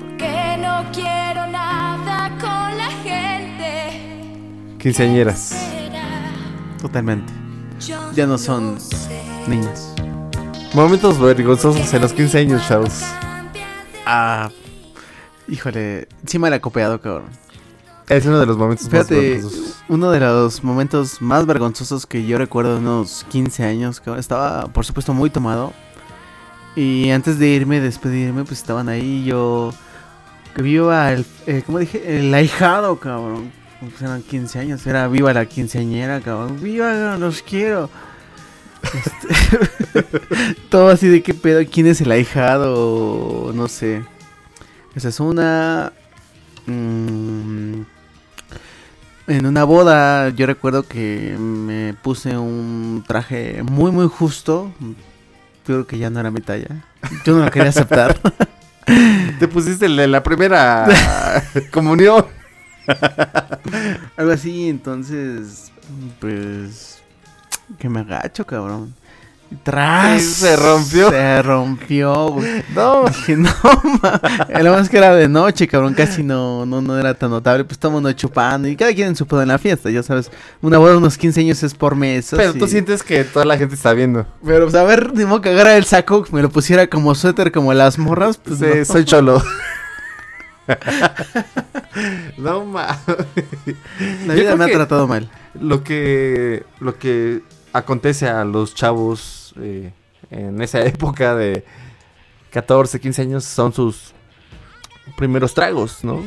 Porque 0.00 0.56
no 0.60 0.84
quiero 0.92 1.46
nada 1.46 2.28
con 2.40 2.76
la 2.76 2.90
gente. 3.04 4.76
Quinceañeras. 4.78 5.63
Totalmente. 6.84 7.32
Ya 8.14 8.26
no 8.26 8.36
son 8.36 8.78
sé. 8.78 9.22
niñas. 9.48 9.94
Momentos 10.74 11.18
vergonzosos 11.18 11.94
en 11.94 12.02
los 12.02 12.12
15 12.12 12.40
años, 12.40 12.68
chavos. 12.68 13.00
Ah, 14.04 14.50
híjole, 15.48 16.08
sí 16.26 16.38
me 16.38 16.50
la 16.50 16.60
copiado, 16.60 17.00
cabrón. 17.00 17.30
Es 18.10 18.26
uno 18.26 18.38
de 18.38 18.44
los 18.44 18.58
momentos 18.58 18.92
más 18.92 19.08
vergonzosos. 19.08 19.82
uno 19.88 20.10
de 20.10 20.20
los 20.20 20.62
momentos 20.62 21.22
más 21.22 21.46
vergonzosos 21.46 22.04
que 22.04 22.26
yo 22.26 22.36
recuerdo 22.36 22.74
de 22.74 22.80
unos 22.80 23.24
15 23.30 23.64
años, 23.64 24.00
cabrón, 24.00 24.20
estaba 24.20 24.66
por 24.66 24.84
supuesto 24.84 25.14
muy 25.14 25.30
tomado. 25.30 25.72
Y 26.76 27.08
antes 27.12 27.38
de 27.38 27.48
irme, 27.48 27.80
despedirme, 27.80 28.44
pues 28.44 28.58
estaban 28.58 28.90
ahí 28.90 29.24
yo... 29.24 29.72
Que 30.54 30.60
viva 30.60 31.10
el... 31.14 31.24
Eh, 31.46 31.62
¿Cómo 31.64 31.78
dije? 31.78 32.18
El 32.18 32.34
ahijado, 32.34 33.00
cabrón. 33.00 33.63
Pues 33.90 34.02
eran 34.02 34.22
15 34.22 34.58
años, 34.58 34.86
era 34.86 35.08
viva 35.08 35.32
la 35.32 35.46
quinceañera, 35.46 36.20
cabrón. 36.20 36.58
Viva, 36.62 37.16
los 37.16 37.42
quiero. 37.42 37.90
Este, 38.82 40.02
todo 40.68 40.88
así 40.88 41.08
de 41.08 41.22
qué 41.22 41.34
pedo, 41.34 41.60
quién 41.70 41.86
es 41.86 42.00
el 42.00 42.10
ahijado, 42.10 43.52
no 43.54 43.68
sé. 43.68 44.04
Esa 44.94 45.08
es 45.08 45.20
una... 45.20 45.92
mm, 46.66 47.82
en 49.26 49.46
una 49.46 49.64
boda 49.64 50.28
yo 50.30 50.46
recuerdo 50.46 50.82
que 50.82 51.36
me 51.38 51.94
puse 51.94 52.36
un 52.36 53.04
traje 53.06 53.62
muy 53.62 53.90
muy 53.90 54.06
justo. 54.06 54.72
Creo 55.64 55.86
que 55.86 55.98
ya 55.98 56.10
no 56.10 56.20
era 56.20 56.30
mi 56.30 56.40
talla. 56.40 56.84
Yo 57.24 57.36
no 57.36 57.44
lo 57.44 57.50
quería 57.50 57.70
aceptar. 57.70 58.18
Te 59.38 59.48
pusiste 59.48 59.88
la 59.88 60.22
primera 60.22 60.86
comunión. 61.70 62.26
Algo 64.16 64.32
así, 64.32 64.68
entonces, 64.68 65.72
pues, 66.20 67.02
que 67.78 67.88
me 67.88 68.00
agacho, 68.00 68.46
cabrón. 68.46 68.94
Tras. 69.62 70.22
Se 70.22 70.56
rompió. 70.56 71.10
Se 71.10 71.42
rompió, 71.42 72.28
güey. 72.30 72.64
No, 72.74 73.04
Dije, 73.04 73.36
no, 73.36 73.50
ma. 74.02 74.20
Lo 74.62 74.72
más 74.72 74.88
que 74.88 74.96
era 74.98 75.14
de 75.14 75.28
noche, 75.28 75.68
cabrón. 75.68 75.94
Casi 75.94 76.22
no, 76.22 76.66
no, 76.66 76.80
no 76.80 76.98
era 76.98 77.14
tan 77.14 77.30
notable. 77.30 77.64
Pues 77.64 77.78
todo 77.78 78.10
chupando. 78.12 78.66
Y 78.66 78.74
cada 78.74 78.92
quien 78.92 79.08
en 79.08 79.16
su 79.16 79.26
pedo 79.26 79.42
en 79.42 79.48
la 79.48 79.58
fiesta, 79.58 79.90
ya 79.90 80.02
sabes. 80.02 80.30
Una 80.60 80.78
boda 80.78 80.92
de 80.92 80.96
unos 80.96 81.16
15 81.16 81.40
años 81.40 81.62
es 81.62 81.74
por 81.74 81.94
meses. 81.94 82.34
pero 82.36 82.54
tú 82.54 82.66
sientes 82.66 83.02
que 83.02 83.22
toda 83.22 83.44
la 83.44 83.56
gente 83.56 83.74
está 83.76 83.92
viendo. 83.92 84.26
Pero, 84.44 84.64
pues, 84.64 84.74
a 84.74 84.82
ver, 84.82 85.14
ni 85.14 85.24
modo 85.24 85.40
que 85.40 85.50
agarra 85.50 85.76
el 85.76 85.84
saco, 85.84 86.26
me 86.32 86.42
lo 86.42 86.50
pusiera 86.50 86.88
como 86.88 87.14
suéter, 87.14 87.52
como 87.52 87.72
las 87.74 87.98
morras. 87.98 88.38
Pues, 88.38 88.58
Sí, 88.58 88.66
no. 88.78 88.84
soy 88.84 89.04
cholo. 89.04 89.42
no 92.38 92.64
mames. 92.64 92.98
La 94.26 94.34
vida 94.34 94.56
me 94.56 94.64
ha 94.64 94.68
tratado 94.68 95.06
mal. 95.06 95.30
Lo 95.54 95.84
que 95.84 96.64
lo 96.80 96.98
que 96.98 97.42
acontece 97.72 98.28
a 98.28 98.44
los 98.44 98.74
chavos 98.74 99.54
eh, 99.60 99.92
en 100.30 100.60
esa 100.62 100.84
época 100.84 101.34
de 101.34 101.64
14, 102.50 103.00
15 103.00 103.22
años 103.22 103.44
son 103.44 103.72
sus 103.72 104.12
primeros 105.16 105.54
tragos, 105.54 106.04
¿no? 106.04 106.22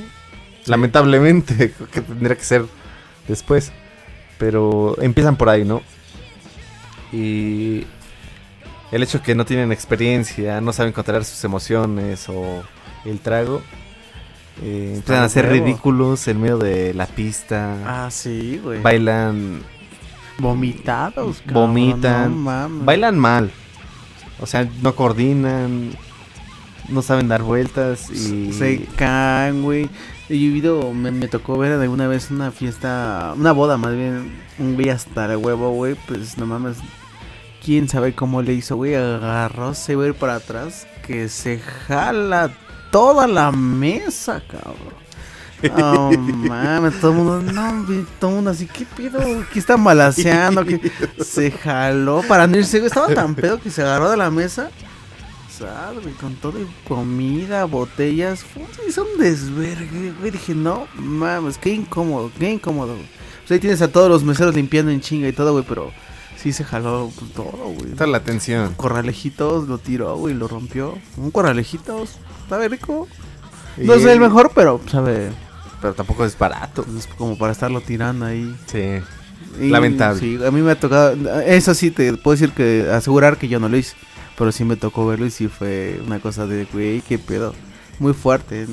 Lamentablemente, 0.66 1.74
que 1.92 2.02
tendría 2.02 2.36
que 2.36 2.44
ser 2.44 2.66
después. 3.28 3.72
Pero 4.38 4.96
empiezan 5.02 5.36
por 5.36 5.50
ahí, 5.50 5.66
¿no? 5.66 5.82
Y 7.12 7.86
el 8.92 9.04
hecho 9.04 9.22
que 9.22 9.34
no 9.34 9.46
tienen 9.46 9.72
experiencia, 9.72 10.62
no 10.62 10.74
saben 10.74 10.94
controlar 10.94 11.26
sus 11.26 11.44
emociones 11.44 12.30
o 12.30 12.64
el 13.06 13.20
trago, 13.20 13.62
eh, 14.62 14.94
empiezan 14.96 15.24
a 15.24 15.30
ser 15.30 15.50
ridículos 15.50 16.28
en 16.28 16.42
medio 16.42 16.58
de 16.58 16.94
la 16.94 17.06
pista. 17.06 18.06
Ah, 18.06 18.10
sí, 18.12 18.60
güey. 18.64 18.82
Bailan, 18.82 19.62
Vomitados, 20.40 21.42
cabrón, 21.46 21.70
vomitan, 21.74 22.32
no 22.32 22.38
mames. 22.38 22.86
bailan 22.86 23.18
mal. 23.18 23.52
O 24.40 24.46
sea, 24.46 24.68
no 24.82 24.96
coordinan, 24.96 25.92
no 26.90 27.02
saben 27.02 27.28
dar 27.28 27.42
vueltas 27.42 28.10
y 28.12 28.54
Se 28.54 28.86
caen, 28.96 29.64
güey. 29.64 29.90
He 30.30 30.34
vivido, 30.34 30.94
me, 30.94 31.12
me 31.12 31.28
tocó 31.28 31.58
ver 31.58 31.72
alguna 31.72 32.08
vez 32.08 32.32
una 32.32 32.52
fiesta, 32.52 33.34
una 33.36 33.52
boda 33.54 33.78
más 33.78 33.96
bien, 33.96 34.32
un 34.60 34.76
güey 34.76 34.90
hasta 34.90 35.26
el 35.26 35.38
huevo, 35.38 35.72
güey, 35.72 35.96
pues 36.08 36.38
no 36.38 36.46
mames. 36.46 36.78
¿Quién 37.64 37.88
sabe 37.88 38.14
cómo 38.14 38.42
le 38.42 38.54
hizo, 38.54 38.76
güey? 38.76 38.94
Agarró, 38.96 39.74
se 39.74 39.96
va 39.96 40.04
a 40.04 40.08
ir 40.08 40.14
para 40.14 40.36
atrás, 40.36 40.86
que 41.06 41.30
se 41.30 41.60
jala 41.60 42.52
toda 42.98 43.28
la 43.28 43.52
mesa, 43.52 44.42
cabrón. 44.48 44.98
Oh, 45.84 46.12
mames, 46.18 47.00
todo 47.00 47.12
el 47.12 47.18
mundo, 47.18 47.54
no, 47.54 47.86
todo 48.20 48.32
el 48.32 48.36
mundo 48.38 48.50
así, 48.50 48.66
¿qué 48.66 48.88
pedo? 48.88 49.20
¿Qué 49.54 49.60
está 49.60 49.78
malaseando? 49.78 50.66
¿Qué? 50.66 50.92
Se 51.24 51.52
jaló 51.52 52.24
para 52.28 52.48
no 52.48 52.58
irse, 52.58 52.84
estaba 52.84 53.14
tan 53.14 53.36
pedo 53.36 53.62
que 53.62 53.70
se 53.70 53.84
agarró 53.84 54.10
de 54.10 54.18
la 54.18 54.32
mesa. 54.32 54.72
Sal, 55.48 56.00
güey, 56.02 56.16
con 56.16 56.34
todo 56.38 56.60
y 56.60 56.68
comida, 56.88 57.66
botellas, 57.66 58.44
hizo 58.88 59.04
un 59.04 59.20
desvergue, 59.20 60.14
güey, 60.20 60.32
dije, 60.32 60.56
no, 60.56 60.88
mames, 60.96 61.60
qué 61.60 61.70
incómodo, 61.70 62.32
qué 62.40 62.50
incómodo, 62.50 62.96
güey. 62.96 63.08
Pues 63.42 63.52
ahí 63.52 63.60
tienes 63.60 63.84
a 63.84 63.92
todos 63.92 64.10
los 64.10 64.24
meseros 64.24 64.56
limpiando 64.56 64.92
en 64.92 65.02
chinga 65.02 65.28
y 65.28 65.34
todo, 65.34 65.52
güey, 65.52 65.66
pero 65.70 65.92
sí 66.38 66.54
se 66.54 66.64
jaló 66.64 67.12
pues, 67.18 67.32
todo, 67.34 67.74
güey. 67.78 67.92
Toda 67.92 68.08
la 68.08 68.18
atención. 68.18 68.74
Corralejitos 68.76 69.68
lo 69.68 69.78
tiró, 69.78 70.16
güey, 70.16 70.34
lo 70.34 70.48
rompió. 70.48 70.98
Un 71.18 71.32
corralejitos, 71.32 72.18
sabe 72.50 72.70
rico. 72.70 73.08
No 73.78 73.94
es 73.94 74.06
el 74.06 74.20
mejor, 74.20 74.52
pero 74.56 74.82
sabe, 74.90 75.30
Pero 75.82 75.94
tampoco 75.94 76.26
es 76.26 76.38
barato. 76.38 76.84
pues, 76.84 77.06
es 77.06 77.08
como 77.16 77.38
para 77.38 77.52
estarlo 77.52 77.82
tirando 77.82 78.26
ahí. 78.26 78.56
Sí. 78.68 79.00
Y, 79.60 79.70
Lamentable. 79.70 80.20
Sí, 80.20 80.40
a 80.44 80.52
mí 80.52 80.62
me 80.62 80.72
ha 80.72 80.80
tocado. 80.80 81.16
Eso 81.42 81.74
sí, 81.74 81.92
te 81.92 82.14
puedo 82.14 82.36
decir 82.36 82.52
que 82.54 82.90
asegurar 82.92 83.38
que 83.38 83.48
yo 83.48 83.60
no 83.60 83.70
lo 83.70 83.78
hice. 83.78 83.96
Pero 84.38 84.52
sí 84.52 84.64
me 84.64 84.76
tocó 84.76 85.08
verlo 85.08 85.26
y 85.26 85.32
sí 85.32 85.48
fue 85.48 86.00
una 86.06 86.20
cosa 86.20 86.46
de, 86.46 86.66
güey, 86.66 87.02
qué 87.02 87.18
pedo. 87.18 87.56
Muy 88.00 88.14
fuerte. 88.14 88.68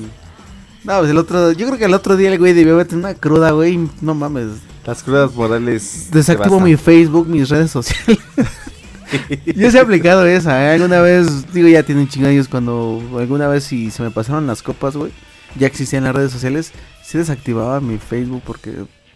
No, 0.85 0.99
pues 0.99 1.09
el 1.09 1.17
otro. 1.17 1.51
Yo 1.51 1.65
creo 1.67 1.79
que 1.79 1.85
el 1.85 1.93
otro 1.93 2.15
día 2.15 2.31
el 2.31 2.37
güey 2.37 2.53
debió 2.53 2.75
meter 2.75 2.97
una 2.97 3.15
cruda, 3.15 3.51
güey. 3.51 3.89
No 4.01 4.13
mames. 4.13 4.49
Las 4.85 5.01
crudas 5.01 5.33
morales. 5.33 6.09
Desactivo 6.11 6.59
mi. 6.59 6.75
Facebook, 6.75 7.27
mis 7.27 7.49
redes 7.49 7.71
sociales. 7.71 8.19
Yo 9.45 9.71
sí 9.71 9.77
he 9.77 9.79
aplicado 9.79 10.25
esa, 10.25 10.63
¿eh? 10.63 10.75
Alguna 10.75 11.01
vez, 11.01 11.51
digo, 11.53 11.67
ya 11.67 11.83
tienen 11.83 12.07
chingados 12.07 12.47
cuando 12.47 13.01
alguna 13.17 13.47
vez 13.47 13.63
si 13.63 13.89
se 13.91 14.03
me 14.03 14.11
pasaron 14.11 14.47
las 14.47 14.61
copas, 14.61 14.95
güey, 14.95 15.11
ya 15.57 15.67
existían 15.67 16.03
las 16.03 16.15
redes 16.15 16.31
sociales, 16.31 16.71
sí 17.03 17.17
desactivaba 17.17 17.79
mi 17.79 17.97
Facebook 17.97 18.41
porque 18.45 18.73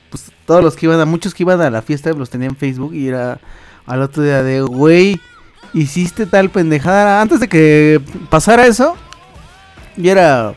pues 0.09 0.31
todos 0.45 0.63
los 0.63 0.75
que 0.75 0.85
iban 0.85 0.99
a, 0.99 1.05
muchos 1.05 1.33
que 1.33 1.43
iban 1.43 1.59
a 1.61 1.69
la 1.69 1.81
fiesta 1.81 2.13
los 2.13 2.29
tenían 2.29 2.51
en 2.51 2.57
Facebook 2.57 2.93
y 2.93 3.07
era 3.07 3.39
al 3.85 4.01
otro 4.03 4.23
día 4.23 4.43
de, 4.43 4.61
güey, 4.61 5.19
hiciste 5.73 6.25
tal 6.25 6.49
pendejada 6.49 7.21
antes 7.21 7.39
de 7.39 7.47
que 7.47 8.01
pasara 8.29 8.67
eso. 8.67 8.95
Y 9.97 10.09
era, 10.09 10.53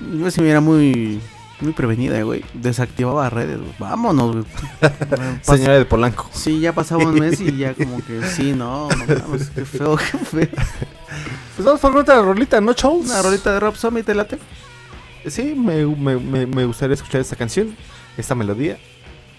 yo 0.00 0.30
sí 0.30 0.40
me 0.40 0.50
era 0.50 0.60
muy, 0.60 1.20
muy 1.60 1.72
prevenida, 1.72 2.20
güey, 2.22 2.44
desactivaba 2.54 3.30
redes, 3.30 3.58
güey. 3.58 3.74
vámonos, 3.78 4.36
güey. 4.36 4.46
Señora 5.42 5.78
de 5.78 5.84
Polanco. 5.84 6.28
Sí, 6.32 6.60
ya 6.60 6.72
pasaba 6.72 7.04
un 7.04 7.14
mes 7.14 7.40
y 7.40 7.56
ya 7.56 7.74
como 7.78 8.04
que 8.04 8.22
sí, 8.22 8.52
no, 8.52 8.88
no 8.88 8.96
mames, 8.96 9.50
qué 9.50 9.64
feo, 9.64 9.96
qué 9.96 10.18
feo. 10.18 10.48
Pues 11.56 11.64
vamos 11.64 11.80
por 11.80 11.96
otra 11.96 12.20
rolita, 12.22 12.60
¿no, 12.60 12.72
chavos? 12.72 13.06
Una 13.06 13.22
rolita 13.22 13.52
de 13.52 13.60
Rob 13.60 13.76
Zombie, 13.76 14.02
¿te 14.02 14.14
late? 14.14 14.38
Sí, 15.26 15.54
me, 15.54 15.86
me, 15.86 16.16
me, 16.16 16.46
me 16.46 16.64
gustaría 16.66 16.94
escuchar 16.94 17.20
esta 17.20 17.36
canción, 17.36 17.76
esta 18.16 18.34
melodía. 18.34 18.78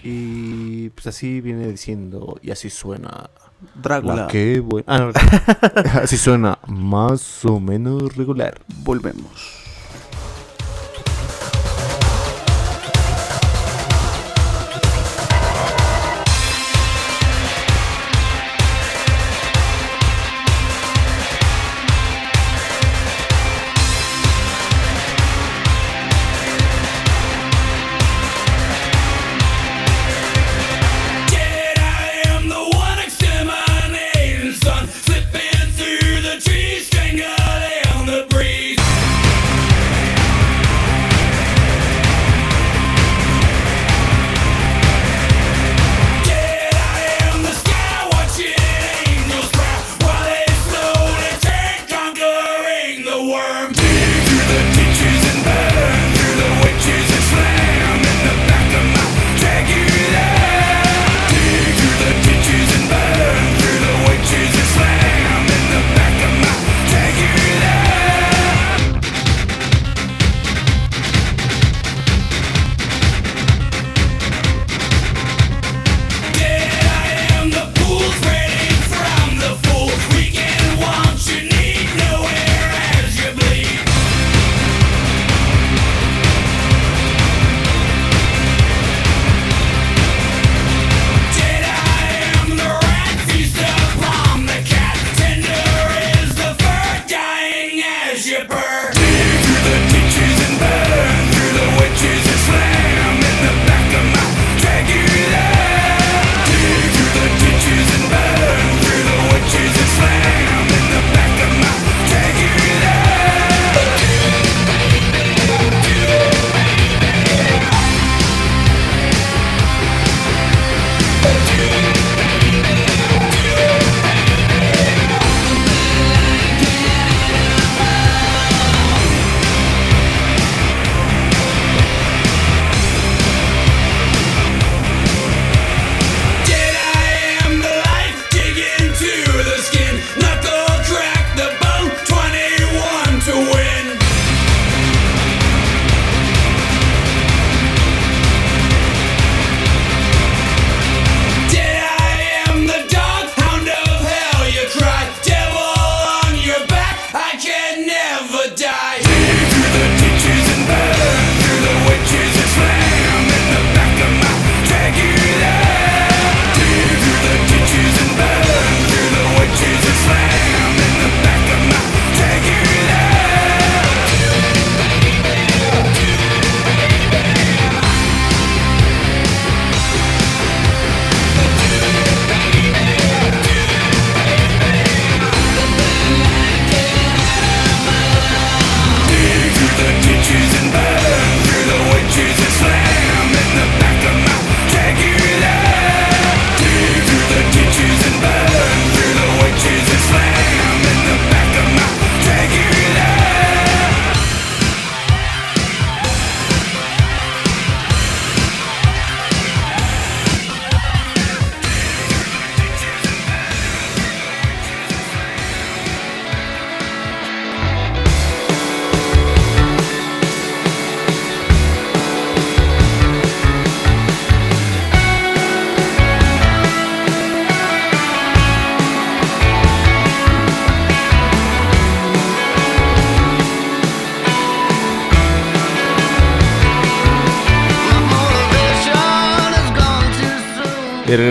Y 0.02 0.90
pues 0.90 1.08
así 1.08 1.40
viene 1.40 1.66
diciendo, 1.68 2.38
y 2.42 2.50
así 2.50 2.70
suena. 2.70 3.28
Drácula. 3.74 4.14
La 4.14 4.26
que 4.28 4.60
buena. 4.60 4.84
Ah, 4.86 4.98
no, 4.98 5.12
así 6.02 6.16
suena 6.16 6.58
más 6.68 7.44
o 7.44 7.58
menos 7.58 8.14
regular. 8.16 8.60
Volvemos. 8.82 9.65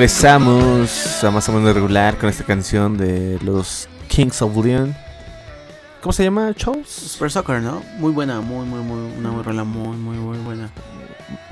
Regresamos 0.06 1.24
a 1.24 1.32
más 1.32 1.49
o 1.49 1.51
menos 1.51 1.74
regular 1.74 2.16
con 2.20 2.30
esta 2.30 2.43
canción 2.43 2.95
de 2.95 3.39
los 3.41 3.89
Kings 4.08 4.39
of 4.43 4.56
Leon. 4.64 4.95
¿Cómo 5.99 6.14
se 6.14 6.24
llama, 6.24 6.53
Charles? 6.53 6.88
Super 6.88 7.32
Soccer, 7.32 7.60
¿no? 7.60 7.82
Muy 7.97 8.12
buena, 8.12 8.39
muy, 8.39 8.68
muy, 8.68 8.82
muy, 8.82 9.18
una 9.18 9.32
muy 9.32 9.41
rola 9.41 9.64
muy, 9.64 9.97
muy, 9.97 10.16
muy 10.18 10.38
buena. 10.38 10.70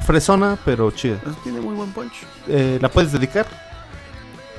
Fresona, 0.05 0.55
pero 0.63 0.91
chida. 0.91 1.17
Pues 1.23 1.35
tiene 1.41 1.61
muy 1.61 1.73
buen 1.73 1.91
punch. 1.93 2.13
Eh, 2.47 2.77
¿La 2.79 2.89
puedes 2.89 3.11
dedicar? 3.11 3.47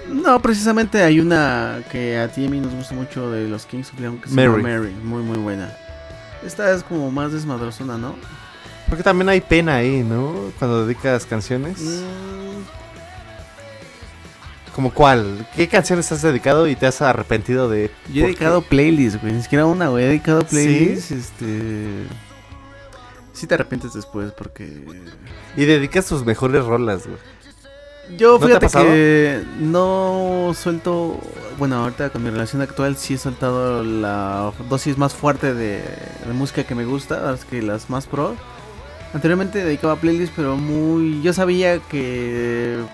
No, 0.09 0.43
precisamente 0.43 1.01
hay 1.01 1.21
una 1.21 1.79
que 1.93 2.19
a 2.19 2.27
ti 2.27 2.43
y 2.43 2.47
a 2.49 2.51
mí 2.51 2.59
nos 2.59 2.75
gusta 2.75 2.97
mucho 2.97 3.31
de 3.31 3.47
los 3.47 3.65
Kings 3.65 3.93
of 3.93 4.01
Leon 4.01 4.19
que 4.19 4.29
se 4.29 4.35
llama 4.35 4.57
Mary. 4.57 4.63
Mary, 4.65 4.95
muy, 5.05 5.23
muy 5.23 5.39
buena. 5.39 5.73
Esta 6.45 6.73
es 6.73 6.83
como 6.83 7.13
más 7.13 7.31
desmadrosona, 7.31 7.97
¿no? 7.97 8.17
Porque 8.89 9.05
también 9.05 9.29
hay 9.29 9.41
pena 9.41 9.77
ahí, 9.77 10.03
¿no? 10.03 10.51
Cuando 10.59 10.85
dedicas 10.85 11.27
canciones. 11.27 11.81
Mm, 11.81 12.24
¿Como 14.85 14.95
cuál? 14.95 15.49
¿Qué 15.57 15.67
canciones 15.67 16.13
has 16.13 16.21
dedicado 16.21 16.69
y 16.69 16.77
te 16.77 16.87
has 16.87 17.01
arrepentido 17.01 17.71
de? 17.71 17.91
Yo 18.13 18.25
he 18.25 18.27
dedicado 18.27 18.61
playlists, 18.61 19.19
güey. 19.19 19.33
Ni 19.33 19.43
siquiera 19.43 19.65
una, 19.65 19.89
güey. 19.89 20.05
He 20.05 20.09
dedicado 20.09 20.45
playlists. 20.45 21.11
Este. 21.11 22.05
Sí 23.33 23.47
te 23.47 23.55
arrepientes 23.55 23.95
después 23.95 24.33
porque. 24.33 24.67
qué? 24.67 25.63
Y 25.63 25.65
dedicas 25.65 26.05
tus 26.05 26.23
mejores 26.27 26.67
rolas, 26.67 27.07
güey. 27.07 27.17
Yo 28.19 28.39
¿No 28.39 28.47
fíjate 28.47 28.67
que 28.67 29.43
no 29.59 30.53
suelto. 30.55 31.19
Bueno, 31.57 31.77
ahorita 31.77 32.11
con 32.11 32.23
mi 32.23 32.29
relación 32.29 32.61
actual 32.61 32.99
sí 32.99 33.15
he 33.15 33.19
soltado 33.19 33.83
la 33.83 34.53
dosis 34.69 34.99
más 34.99 35.15
fuerte 35.15 35.55
de, 35.55 35.83
de 36.27 36.33
música 36.35 36.65
que 36.65 36.75
me 36.75 36.85
gusta, 36.85 37.23
las 37.23 37.47
que 37.47 37.63
las 37.63 37.89
más 37.89 38.07
pro. 38.07 38.37
Anteriormente 39.15 39.65
dedicaba 39.65 39.97
playlists, 39.97 40.35
pero 40.37 40.59
muy. 40.59 41.23
Yo 41.23 41.33
sabía 41.33 41.79
que. 41.79 42.85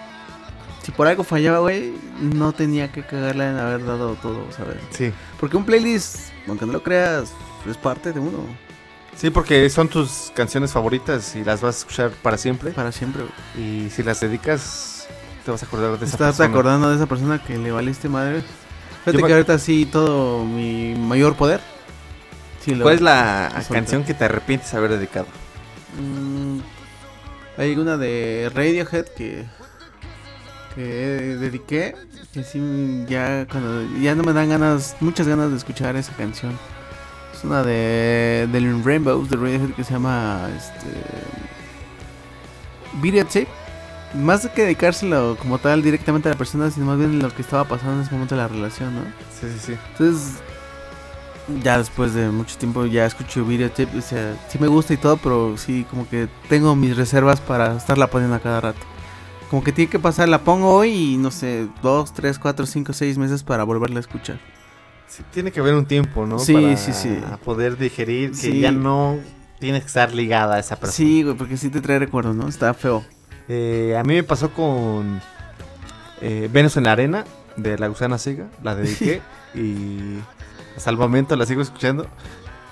Si 0.82 0.92
por 0.92 1.06
algo 1.06 1.24
fallaba, 1.24 1.58
güey, 1.58 1.92
no 2.20 2.52
tenía 2.52 2.90
que 2.90 3.02
cagarla 3.04 3.50
en 3.50 3.58
haber 3.58 3.84
dado 3.84 4.14
todo, 4.14 4.46
¿sabes? 4.56 4.76
Sí. 4.90 5.12
Porque 5.38 5.56
un 5.56 5.64
playlist, 5.64 6.30
aunque 6.48 6.64
no 6.66 6.72
lo 6.72 6.82
creas, 6.82 7.32
es 7.68 7.76
parte 7.76 8.12
de 8.12 8.20
uno. 8.20 8.38
Sí, 9.16 9.28
porque 9.28 9.68
son 9.68 9.88
tus 9.88 10.32
canciones 10.34 10.72
favoritas 10.72 11.36
y 11.36 11.44
las 11.44 11.60
vas 11.60 11.76
a 11.76 11.78
escuchar 11.80 12.10
para 12.22 12.38
siempre. 12.38 12.70
Para 12.70 12.92
siempre, 12.92 13.22
güey. 13.54 13.86
Y 13.86 13.90
si 13.90 14.02
las 14.02 14.20
dedicas, 14.20 15.06
te 15.44 15.50
vas 15.50 15.62
a 15.62 15.66
acordar 15.66 15.90
de 15.98 16.06
esa 16.06 16.14
Estás 16.14 16.36
persona. 16.36 16.48
acordando 16.48 16.88
de 16.88 16.96
esa 16.96 17.06
persona 17.06 17.42
que 17.42 17.58
le 17.58 17.70
valiste 17.72 18.08
madre. 18.08 18.42
Fíjate 19.04 19.18
Yo 19.18 19.20
me- 19.22 19.26
que 19.28 19.32
ahorita 19.34 19.58
sí 19.58 19.86
todo 19.90 20.44
mi 20.46 20.94
mayor 20.94 21.34
poder. 21.36 21.60
Sí, 22.64 22.74
¿Cuál 22.78 22.94
es 22.96 23.00
la 23.02 23.62
canción 23.70 24.04
que 24.04 24.14
te 24.14 24.24
arrepientes 24.24 24.70
de 24.72 24.78
haber 24.78 24.92
dedicado? 24.92 25.26
Mm, 25.98 26.60
hay 27.58 27.76
una 27.76 27.96
de 27.96 28.50
Radiohead 28.54 29.06
que 29.16 29.44
que 30.74 30.82
dediqué 31.40 31.94
que 32.32 32.44
sí 32.44 33.04
ya 33.08 33.46
cuando 33.50 33.82
ya 33.98 34.14
no 34.14 34.22
me 34.22 34.32
dan 34.32 34.48
ganas 34.48 34.96
muchas 35.00 35.26
ganas 35.26 35.50
de 35.50 35.56
escuchar 35.56 35.96
esa 35.96 36.12
canción. 36.12 36.56
Es 37.34 37.44
una 37.44 37.62
de 37.62 38.48
del 38.52 38.84
Rainbows 38.84 39.30
de 39.30 39.36
Radiohead 39.36 39.74
que 39.74 39.84
se 39.84 39.92
llama 39.92 40.48
este 40.56 40.86
Videotape. 43.00 43.48
Más 44.14 44.46
que 44.48 44.62
dedicárselo 44.62 45.36
como 45.38 45.58
tal 45.58 45.82
directamente 45.82 46.28
a 46.28 46.32
la 46.32 46.38
persona, 46.38 46.70
sino 46.70 46.86
más 46.86 46.98
bien 46.98 47.20
lo 47.20 47.32
que 47.32 47.42
estaba 47.42 47.64
pasando 47.64 47.94
en 47.94 48.00
ese 48.00 48.10
momento 48.12 48.34
de 48.34 48.40
la 48.40 48.48
relación, 48.48 48.94
¿no? 48.94 49.02
Sí, 49.40 49.46
sí, 49.52 49.58
sí. 49.66 49.78
Entonces, 49.92 50.42
ya 51.62 51.78
después 51.78 52.14
de 52.14 52.28
mucho 52.28 52.56
tiempo 52.58 52.86
ya 52.86 53.06
escucho 53.06 53.44
videotape, 53.44 53.96
o 53.96 54.02
sea, 54.02 54.36
sí 54.48 54.58
me 54.58 54.66
gusta 54.66 54.94
y 54.94 54.96
todo, 54.96 55.16
pero 55.16 55.56
sí 55.56 55.86
como 55.88 56.08
que 56.08 56.28
tengo 56.48 56.74
mis 56.74 56.96
reservas 56.96 57.40
para 57.40 57.76
estarla 57.76 58.08
poniendo 58.08 58.36
a 58.36 58.40
cada 58.40 58.60
rato. 58.60 58.80
Como 59.50 59.64
que 59.64 59.72
tiene 59.72 59.90
que 59.90 59.98
pasar, 59.98 60.28
la 60.28 60.44
pongo 60.44 60.72
hoy 60.72 60.90
y 60.92 61.16
no 61.16 61.30
sé, 61.32 61.66
dos, 61.82 62.14
tres, 62.14 62.38
cuatro, 62.38 62.66
cinco, 62.66 62.92
seis 62.92 63.18
meses 63.18 63.42
para 63.42 63.64
volverla 63.64 63.96
a 63.96 64.00
escuchar. 64.00 64.38
Sí, 65.08 65.24
tiene 65.32 65.50
que 65.50 65.58
haber 65.58 65.74
un 65.74 65.86
tiempo, 65.86 66.24
¿no? 66.24 66.38
Sí, 66.38 66.54
Para 66.54 66.76
sí, 66.76 66.92
sí. 66.92 67.18
poder 67.44 67.76
digerir 67.76 68.30
que 68.30 68.36
Sí. 68.36 68.60
ya 68.60 68.70
no 68.70 69.18
tienes 69.58 69.80
que 69.82 69.88
estar 69.88 70.14
ligada 70.14 70.54
a 70.54 70.58
esa 70.60 70.76
persona. 70.76 70.96
Sí, 70.96 71.22
güey, 71.24 71.36
porque 71.36 71.56
sí 71.56 71.68
te 71.68 71.80
trae 71.80 71.98
recuerdos, 71.98 72.36
¿no? 72.36 72.46
Está 72.48 72.72
feo. 72.74 73.04
Eh, 73.48 73.96
a 73.98 74.04
mí 74.04 74.14
me 74.14 74.22
pasó 74.22 74.50
con 74.54 75.20
eh, 76.20 76.48
Venus 76.52 76.76
en 76.76 76.84
la 76.84 76.92
Arena 76.92 77.24
de 77.56 77.76
La 77.76 77.88
Gusana 77.88 78.18
Ciega. 78.18 78.46
La 78.62 78.76
dediqué 78.76 79.20
y 79.56 80.20
hasta 80.76 80.90
el 80.90 80.96
momento 80.96 81.34
la 81.34 81.44
sigo 81.44 81.60
escuchando. 81.60 82.06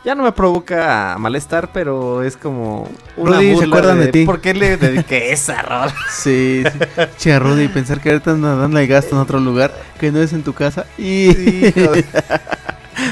Ya 0.04 0.14
no 0.14 0.22
me 0.22 0.32
provoca 0.32 1.16
malestar, 1.18 1.70
pero 1.72 2.22
es 2.22 2.36
como 2.36 2.88
una 3.16 3.36
Rudy, 3.36 3.56
¿se 3.56 3.64
acuerdan 3.64 4.00
de 4.00 4.08
ti? 4.08 4.24
¿Por 4.24 4.40
qué 4.40 4.54
le 4.54 4.76
dediqué 4.76 5.32
esa 5.32 5.62
rola? 5.62 5.94
Sí, 6.10 6.62
sí. 6.64 7.02
che, 7.18 7.38
Rudy, 7.38 7.68
pensar 7.68 8.00
que 8.00 8.10
ahorita 8.10 8.36
dando 8.36 8.78
el 8.78 8.86
gasto 8.86 9.16
en 9.16 9.22
otro 9.22 9.40
lugar 9.40 9.72
que 9.98 10.12
no 10.12 10.20
es 10.20 10.32
en 10.32 10.42
tu 10.42 10.52
casa. 10.54 10.86
Y 10.96 11.28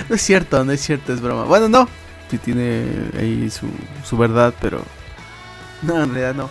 no 0.09 0.15
es 0.15 0.23
cierto, 0.23 0.65
no 0.65 0.73
es 0.73 0.81
cierto, 0.81 1.13
es 1.13 1.21
broma. 1.21 1.45
Bueno, 1.45 1.69
no. 1.69 1.89
Sí 2.31 2.39
tiene 2.39 2.85
ahí 3.19 3.51
su, 3.51 3.67
su 4.05 4.17
verdad, 4.17 4.53
pero... 4.61 4.81
No, 5.83 6.03
en 6.03 6.15
realidad 6.15 6.35
no. 6.35 6.51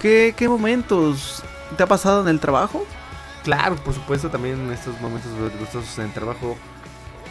¿Qué, 0.00 0.34
¿Qué 0.36 0.48
momentos 0.48 1.42
te 1.76 1.82
ha 1.82 1.86
pasado 1.86 2.22
en 2.22 2.28
el 2.28 2.40
trabajo? 2.40 2.84
Claro, 3.44 3.76
por 3.76 3.94
supuesto, 3.94 4.28
también 4.28 4.70
estos 4.72 5.00
momentos 5.00 5.30
gustosos 5.60 5.98
en 5.98 6.06
el 6.06 6.12
trabajo 6.12 6.56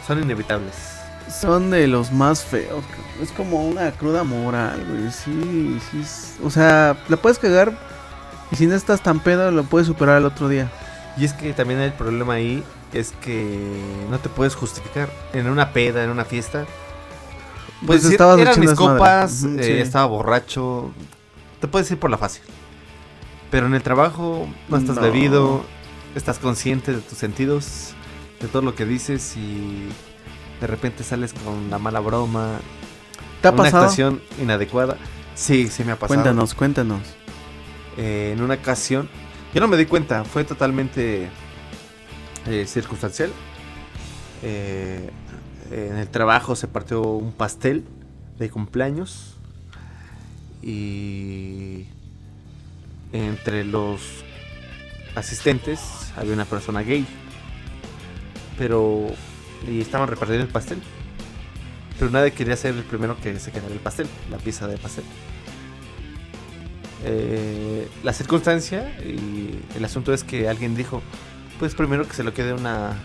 son 0.06 0.22
inevitables. 0.22 0.95
Son 1.30 1.70
de 1.70 1.86
los 1.88 2.12
más 2.12 2.44
feos. 2.44 2.84
Es 3.22 3.30
como 3.32 3.64
una 3.66 3.90
cruda 3.92 4.22
moral, 4.24 4.84
güey. 4.88 5.10
Sí, 5.10 5.78
sí. 5.90 6.00
es- 6.00 6.36
O 6.44 6.50
sea, 6.50 6.96
la 7.08 7.16
puedes 7.16 7.38
cagar 7.38 7.76
y 8.50 8.56
si 8.56 8.66
no 8.66 8.74
estás 8.74 9.02
tan 9.02 9.20
pedo 9.20 9.50
lo 9.50 9.64
puedes 9.64 9.86
superar 9.86 10.18
el 10.18 10.24
otro 10.24 10.48
día. 10.48 10.70
Y 11.16 11.24
es 11.24 11.32
que 11.32 11.52
también 11.52 11.80
el 11.80 11.92
problema 11.92 12.34
ahí 12.34 12.62
es 12.92 13.12
que 13.22 13.58
no 14.10 14.18
te 14.18 14.28
puedes 14.28 14.54
justificar. 14.54 15.08
En 15.32 15.48
una 15.48 15.72
peda, 15.72 16.04
en 16.04 16.10
una 16.10 16.24
fiesta. 16.24 16.66
Pues 17.86 18.02
Pues 18.02 18.12
estabas 18.12 18.38
eran 18.38 18.58
mis 18.60 18.72
copas, 18.72 19.42
Ujú, 19.42 19.58
eh, 19.58 19.64
sí. 19.64 19.72
estaba 19.72 20.06
borracho. 20.06 20.90
Te 21.60 21.68
puedes 21.68 21.90
ir 21.90 21.98
por 21.98 22.10
la 22.10 22.18
fácil. 22.18 22.42
Pero 23.50 23.66
en 23.66 23.74
el 23.74 23.82
trabajo 23.82 24.46
no 24.68 24.76
estás 24.76 24.96
No. 24.96 25.02
bebido, 25.02 25.64
estás 26.14 26.38
consciente 26.38 26.92
de 26.92 27.00
tus 27.00 27.18
sentidos, 27.18 27.94
de 28.40 28.48
todo 28.48 28.62
lo 28.62 28.74
que 28.74 28.84
dices 28.84 29.36
y 29.36 29.88
de 30.60 30.66
repente 30.66 31.04
sales 31.04 31.32
con 31.32 31.70
la 31.70 31.78
mala 31.78 32.00
broma, 32.00 32.58
¿Te 33.40 33.48
ha 33.48 33.50
una 33.50 33.64
pasado? 33.64 33.84
actuación 33.84 34.22
inadecuada. 34.40 34.96
Sí, 35.34 35.68
sí 35.68 35.84
me 35.84 35.92
ha 35.92 35.96
pasado. 35.96 36.20
Cuéntanos, 36.20 36.54
cuéntanos. 36.54 37.02
Eh, 37.96 38.32
en 38.34 38.42
una 38.42 38.54
ocasión, 38.54 39.08
yo 39.54 39.60
no 39.60 39.68
me 39.68 39.76
di 39.76 39.86
cuenta, 39.86 40.24
fue 40.24 40.44
totalmente 40.44 41.28
eh, 42.46 42.64
circunstancial. 42.66 43.30
Eh, 44.42 45.10
en 45.70 45.96
el 45.96 46.08
trabajo 46.08 46.56
se 46.56 46.68
partió 46.68 47.02
un 47.02 47.32
pastel 47.32 47.84
de 48.38 48.50
cumpleaños 48.50 49.34
y 50.62 51.86
entre 53.12 53.64
los 53.64 54.00
asistentes 55.14 56.12
había 56.16 56.34
una 56.34 56.44
persona 56.44 56.82
gay, 56.82 57.06
pero 58.58 59.06
y 59.68 59.80
estaban 59.80 60.08
repartiendo 60.08 60.44
el 60.44 60.52
pastel, 60.52 60.82
pero 61.98 62.10
nadie 62.10 62.32
quería 62.32 62.56
ser 62.56 62.74
el 62.74 62.84
primero 62.84 63.16
que 63.20 63.38
se 63.38 63.52
quedara 63.52 63.72
el 63.72 63.80
pastel, 63.80 64.06
la 64.30 64.38
pieza 64.38 64.66
de 64.66 64.76
pastel 64.78 65.04
eh, 67.08 67.88
la 68.02 68.12
circunstancia 68.12 68.90
y 69.00 69.60
el 69.76 69.84
asunto 69.84 70.12
es 70.12 70.24
que 70.24 70.48
alguien 70.48 70.74
dijo, 70.74 71.02
pues 71.58 71.74
primero 71.74 72.06
que 72.06 72.14
se 72.14 72.24
lo 72.24 72.34
quede 72.34 72.52
una, 72.52 72.96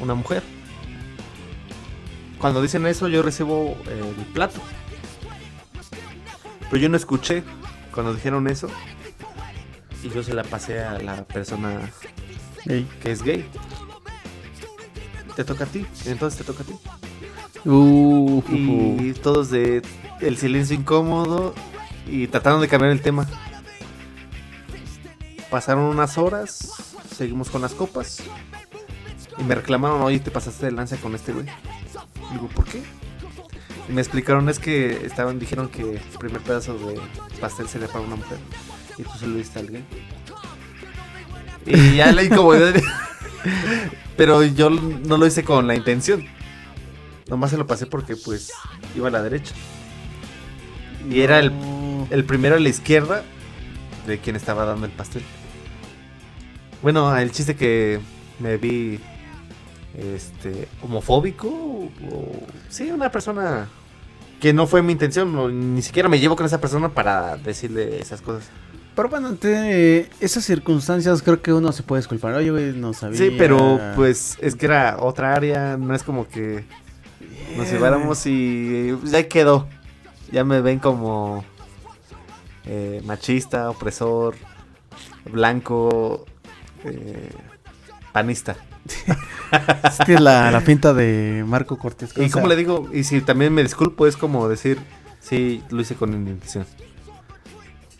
una 0.00 0.14
mujer. 0.14 0.42
Cuando 2.38 2.62
dicen 2.62 2.86
eso 2.86 3.08
yo 3.08 3.22
recibo 3.22 3.76
eh, 3.88 4.14
el 4.18 4.24
plato. 4.32 4.60
Pero 6.70 6.82
yo 6.82 6.88
no 6.88 6.96
escuché 6.96 7.42
cuando 7.92 8.14
dijeron 8.14 8.48
eso. 8.48 8.68
Y 10.02 10.08
yo 10.08 10.22
se 10.22 10.34
la 10.34 10.42
pasé 10.42 10.80
a 10.80 10.98
la 10.98 11.24
persona 11.24 11.90
que 12.64 13.10
es 13.10 13.22
gay. 13.22 13.44
Te 15.36 15.44
toca 15.44 15.64
a 15.64 15.66
ti, 15.66 15.86
entonces 16.06 16.38
te 16.38 16.44
toca 16.44 16.62
a 16.62 16.66
ti. 16.66 16.72
Uh, 17.68 18.42
Y 18.98 19.12
todos 19.12 19.50
de 19.50 19.82
el 20.20 20.38
silencio 20.38 20.74
incómodo 20.74 21.54
y 22.06 22.26
trataron 22.26 22.60
de 22.60 22.68
cambiar 22.68 22.92
el 22.92 23.02
tema. 23.02 23.28
Pasaron 25.50 25.84
unas 25.84 26.16
horas, 26.16 26.72
seguimos 27.14 27.50
con 27.50 27.62
las 27.62 27.74
copas 27.74 28.22
y 29.38 29.42
me 29.44 29.54
reclamaron, 29.54 30.00
oye, 30.02 30.20
te 30.20 30.30
pasaste 30.30 30.66
de 30.66 30.72
lanza 30.72 30.96
con 30.96 31.14
este 31.14 31.32
güey. 31.32 31.46
Digo, 32.32 32.48
¿por 32.48 32.64
qué? 32.64 32.82
Y 33.88 33.92
me 33.92 34.00
explicaron, 34.00 34.48
es 34.48 34.58
que 34.58 35.04
estaban, 35.06 35.38
dijeron 35.38 35.68
que 35.68 35.82
el 35.82 36.18
primer 36.18 36.40
pedazo 36.40 36.74
de 36.78 36.98
pastel 37.40 37.68
sería 37.68 37.88
para 37.88 38.00
una 38.00 38.16
mujer 38.16 38.38
y 38.98 39.02
tú 39.02 39.10
se 39.18 39.26
lo 39.26 39.36
diste 39.36 39.58
a 39.58 39.62
alguien. 39.62 39.84
Y 41.66 41.96
ya 41.96 42.12
la 42.12 42.22
incomodidad. 42.22 42.74
Pero 44.16 44.42
yo 44.42 44.70
no 44.70 45.16
lo 45.18 45.26
hice 45.26 45.44
con 45.44 45.66
la 45.66 45.74
intención. 45.74 46.24
Nomás 47.28 47.50
se 47.50 47.56
lo 47.58 47.66
pasé 47.66 47.86
porque 47.86 48.16
pues 48.16 48.52
iba 48.94 49.08
a 49.08 49.10
la 49.10 49.22
derecha. 49.22 49.54
Y 51.10 51.20
era 51.20 51.38
el, 51.38 51.52
el 52.10 52.24
primero 52.24 52.56
a 52.56 52.60
la 52.60 52.68
izquierda 52.68 53.22
de 54.06 54.18
quien 54.18 54.36
estaba 54.36 54.64
dando 54.64 54.86
el 54.86 54.92
pastel. 54.92 55.22
Bueno, 56.82 57.16
el 57.16 57.32
chiste 57.32 57.56
que 57.56 58.00
me 58.38 58.56
vi 58.58 59.00
este 59.96 60.68
homofóbico 60.82 61.48
o, 61.48 61.84
o- 62.10 62.46
sí, 62.68 62.90
una 62.90 63.10
persona 63.10 63.66
que 64.40 64.52
no 64.52 64.66
fue 64.66 64.82
mi 64.82 64.92
intención, 64.92 65.32
no, 65.32 65.48
ni 65.48 65.80
siquiera 65.82 66.08
me 66.08 66.18
llevo 66.20 66.36
con 66.36 66.44
esa 66.46 66.60
persona 66.60 66.90
para 66.90 67.36
decirle 67.38 68.00
esas 68.00 68.20
cosas. 68.20 68.48
Pero 68.96 69.10
bueno, 69.10 69.28
ante 69.28 70.08
esas 70.20 70.42
circunstancias 70.42 71.20
creo 71.20 71.42
que 71.42 71.52
uno 71.52 71.70
se 71.70 71.82
puede 71.82 72.00
disculpar. 72.00 72.32
Oye, 72.34 72.50
güey, 72.50 72.72
no 72.72 72.94
sabía. 72.94 73.18
Sí, 73.18 73.34
pero 73.36 73.78
pues 73.94 74.38
es 74.40 74.56
que 74.56 74.64
era 74.64 74.96
otra 74.98 75.34
área, 75.34 75.76
no 75.76 75.94
es 75.94 76.02
como 76.02 76.26
que 76.26 76.64
nos 77.58 77.70
lleváramos 77.70 78.26
y 78.26 78.96
ya 79.04 79.28
quedó. 79.28 79.68
Ya 80.32 80.44
me 80.44 80.62
ven 80.62 80.78
como 80.78 81.44
eh, 82.64 83.02
machista, 83.04 83.68
opresor, 83.68 84.34
blanco, 85.30 86.24
eh, 86.84 87.30
panista. 88.12 88.56
Es 89.84 89.98
que 90.04 90.14
es 90.14 90.20
la, 90.20 90.50
la 90.50 90.60
pinta 90.60 90.92
de 90.92 91.44
Marco 91.46 91.78
Cortés. 91.78 92.12
Y 92.16 92.30
como 92.30 92.48
le 92.48 92.56
digo, 92.56 92.88
y 92.92 93.04
si 93.04 93.20
también 93.20 93.54
me 93.54 93.62
disculpo, 93.62 94.06
es 94.08 94.16
como 94.16 94.48
decir, 94.48 94.78
sí, 95.20 95.62
lo 95.70 95.82
hice 95.82 95.94
con 95.94 96.12
intención. 96.12 96.66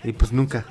Y 0.02 0.12
pues 0.12 0.32
nunca. 0.32 0.64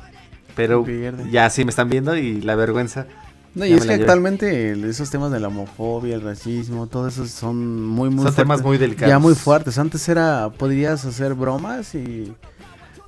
Pero 0.56 0.84
Pierde. 0.84 1.30
ya 1.32 1.50
sí 1.50 1.64
me 1.66 1.70
están 1.70 1.90
viendo 1.90 2.16
y 2.16 2.42
la 2.42 2.56
vergüenza. 2.56 3.06
No, 3.54 3.66
y 3.66 3.72
es 3.74 3.82
que 3.84 3.88
llevé. 3.90 4.02
actualmente 4.02 4.72
esos 4.90 5.10
temas 5.10 5.32
de 5.32 5.40
la 5.40 5.48
homofobia, 5.48 6.16
el 6.16 6.22
racismo, 6.22 6.88
todo 6.88 7.08
eso 7.08 7.26
son 7.26 7.86
muy, 7.86 8.10
muy 8.10 8.26
Son 8.26 8.36
temas 8.36 8.62
muy 8.62 8.78
delicados. 8.78 9.10
Ya 9.10 9.20
muy 9.20 9.34
fuertes. 9.36 9.78
Antes 9.78 10.08
era, 10.10 10.50
podrías 10.58 11.06
hacer 11.06 11.34
bromas 11.36 11.96
y... 11.96 12.34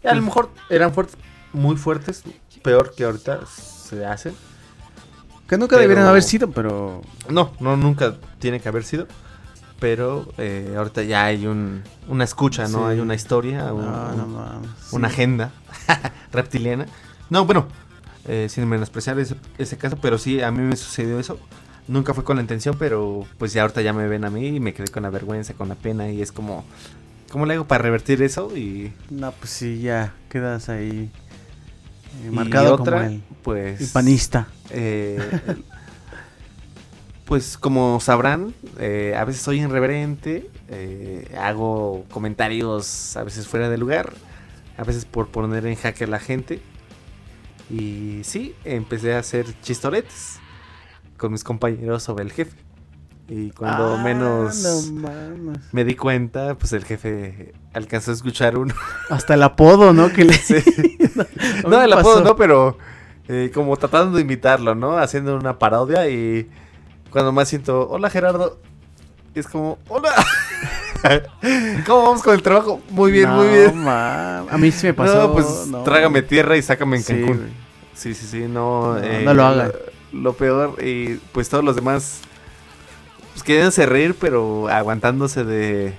A 0.05 0.13
lo 0.13 0.21
mejor 0.21 0.49
eran 0.69 0.93
fuertes, 0.93 1.17
muy 1.51 1.75
fuertes, 1.75 2.23
peor 2.61 2.93
que 2.95 3.03
ahorita 3.03 3.41
se 3.45 4.05
hacen. 4.05 4.33
Que 5.49 5.57
nunca 5.57 5.75
Pero- 5.75 5.81
deberían 5.81 6.07
haber 6.07 6.23
sido, 6.23 6.49
pero... 6.51 7.01
No, 7.29 7.51
no, 7.59 7.75
nunca 7.75 8.15
tiene 8.39 8.59
que 8.61 8.69
haber 8.69 8.83
sido. 8.85 9.07
Pero 9.79 10.27
eh, 10.37 10.73
ahorita 10.77 11.03
ya 11.03 11.25
hay 11.25 11.45
un, 11.45 11.83
una 12.07 12.23
escucha, 12.23 12.67
¿no? 12.69 12.79
Sí. 12.79 12.83
Hay 12.93 12.99
una 12.99 13.15
historia, 13.15 13.71
un- 13.73 13.85
No, 13.85 14.11
no 14.13 14.23
un- 14.25 14.33
mames. 14.33 14.69
una 14.91 15.07
Sí. 15.09 15.13
agenda 15.13 15.51
reptiliana. 16.31 16.85
No, 17.29 17.45
bueno, 17.45 17.67
eh, 18.27 18.47
sin 18.49 18.67
menospreciar 18.67 19.19
ese, 19.19 19.35
ese 19.57 19.77
caso, 19.77 19.97
pero 20.01 20.17
sí, 20.17 20.41
a 20.41 20.51
mí 20.51 20.61
me 20.61 20.75
sucedió 20.75 21.19
eso. 21.19 21.39
Nunca 21.87 22.13
fue 22.13 22.23
con 22.23 22.35
la 22.35 22.41
intención, 22.41 22.75
pero 22.77 23.25
pues 23.37 23.53
ya 23.53 23.61
ahorita 23.61 23.81
ya 23.81 23.93
me 23.93 24.07
ven 24.07 24.25
a 24.25 24.29
mí 24.29 24.47
y 24.47 24.59
me 24.59 24.73
quedé 24.73 24.87
con 24.89 25.03
la 25.03 25.09
vergüenza, 25.09 25.53
con 25.53 25.69
la 25.69 25.75
pena 25.75 26.09
y 26.09 26.21
es 26.21 26.31
como, 26.33 26.65
¿cómo 27.31 27.45
le 27.45 27.53
hago 27.53 27.65
para 27.65 27.83
revertir 27.83 28.21
eso? 28.21 28.55
Y, 28.57 28.91
No, 29.09 29.31
pues 29.31 29.51
sí, 29.51 29.79
ya 29.79 30.13
quedas 30.29 30.67
ahí 30.67 31.09
eh, 32.23 32.27
y 32.27 32.35
marcado 32.35 32.75
otra, 32.75 32.97
como 32.97 33.09
el, 33.09 33.23
pues... 33.41 33.79
el 33.79 33.87
panista. 33.87 34.47
eh, 34.69 35.17
pues 37.27 37.57
como 37.57 37.99
sabrán, 37.99 38.53
eh, 38.79 39.13
a 39.17 39.25
veces 39.25 39.41
soy 39.41 39.61
irreverente, 39.61 40.49
eh, 40.69 41.33
hago 41.37 42.05
comentarios 42.09 43.17
a 43.17 43.23
veces 43.23 43.47
fuera 43.47 43.69
de 43.69 43.77
lugar, 43.77 44.13
a 44.77 44.83
veces 44.83 45.03
por 45.05 45.27
poner 45.27 45.65
en 45.65 45.75
jaque 45.75 46.05
a 46.05 46.07
la 46.07 46.19
gente. 46.19 46.61
Y 47.69 48.21
sí, 48.23 48.55
empecé 48.63 49.13
a 49.15 49.19
hacer 49.19 49.45
chistoretes 49.61 50.39
con 51.17 51.31
mis 51.31 51.43
compañeros 51.43 52.03
sobre 52.03 52.23
el 52.23 52.31
jefe. 52.31 52.57
Y 53.29 53.51
cuando 53.51 53.95
Ah, 53.95 54.03
menos 54.03 54.91
no 54.91 55.53
me 55.73 55.83
di 55.83 55.95
cuenta, 55.95 56.55
pues 56.55 56.71
el 56.71 56.85
jefe 56.85 57.53
alcanzó 57.73 58.11
a 58.11 58.13
escuchar 58.13 58.57
uno. 58.57 58.73
Hasta 59.09 59.33
el 59.33 59.43
apodo, 59.43 59.91
¿no? 59.91 60.13
Que 60.13 60.23
le... 60.23 60.33
no, 61.67 61.81
el 61.81 61.91
apodo 61.91 62.23
no, 62.23 62.37
pero 62.37 62.77
eh, 63.27 63.51
como 63.53 63.75
tratando 63.75 64.15
de 64.15 64.21
imitarlo, 64.21 64.75
¿no? 64.75 64.97
Haciendo 64.97 65.35
una 65.35 65.59
parodia 65.59 66.09
y 66.09 66.49
cuando 67.09 67.33
más 67.33 67.49
siento, 67.49 67.89
hola 67.89 68.09
Gerardo, 68.09 68.61
es 69.35 69.47
como, 69.47 69.77
hola. 69.89 70.13
¿Cómo 71.85 72.03
vamos 72.03 72.23
con 72.23 72.33
el 72.33 72.41
trabajo? 72.41 72.81
Muy 72.89 73.11
bien, 73.11 73.29
muy 73.29 73.47
bien. 73.47 73.87
A 73.87 74.57
mí 74.57 74.71
sí 74.71 74.87
me 74.87 74.93
pasó. 74.93 75.27
no, 75.27 75.33
pues 75.33 75.67
no. 75.67 75.83
trágame 75.83 76.21
tierra 76.21 76.57
y 76.57 76.61
sácame 76.61 76.97
en 76.97 77.03
Cancún. 77.03 77.49
Sí, 77.93 78.13
sí, 78.13 78.27
sí, 78.27 78.39
no. 78.41 78.95
No, 78.95 79.03
eh, 79.03 79.21
no 79.23 79.33
lo 79.33 79.45
hagan. 79.45 79.71
Lo, 80.11 80.21
lo 80.21 80.33
peor, 80.33 80.83
y 80.83 81.15
pues 81.31 81.49
todos 81.49 81.63
los 81.63 81.75
demás, 81.75 82.19
pues 83.33 83.43
queríanse 83.43 83.85
reír, 83.85 84.15
pero 84.19 84.67
aguantándose 84.67 85.43
de 85.43 85.93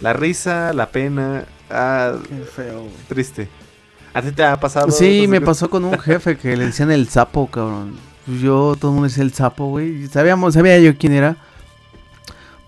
la 0.00 0.12
risa, 0.12 0.72
la 0.72 0.90
pena. 0.90 1.44
Ah, 1.70 2.14
Qué 2.28 2.44
feo, 2.44 2.86
triste. 3.08 3.48
¿A 4.14 4.22
ti 4.22 4.32
te 4.32 4.42
ha 4.42 4.58
pasado? 4.58 4.90
Sí, 4.90 5.26
me 5.28 5.40
pasó 5.40 5.68
con 5.68 5.84
un 5.84 5.98
jefe 6.00 6.36
que 6.36 6.56
le 6.56 6.66
decían 6.66 6.90
el 6.90 7.08
sapo, 7.08 7.46
cabrón. 7.46 7.96
Pues 8.26 8.40
Yo, 8.40 8.76
todo 8.78 8.90
el 8.90 8.94
mundo 8.94 9.08
decía 9.08 9.22
el 9.22 9.32
sapo, 9.32 9.66
güey. 9.66 10.06
Sabíamos, 10.08 10.54
sabía 10.54 10.78
yo 10.78 10.96
quién 10.96 11.12
era. 11.12 11.36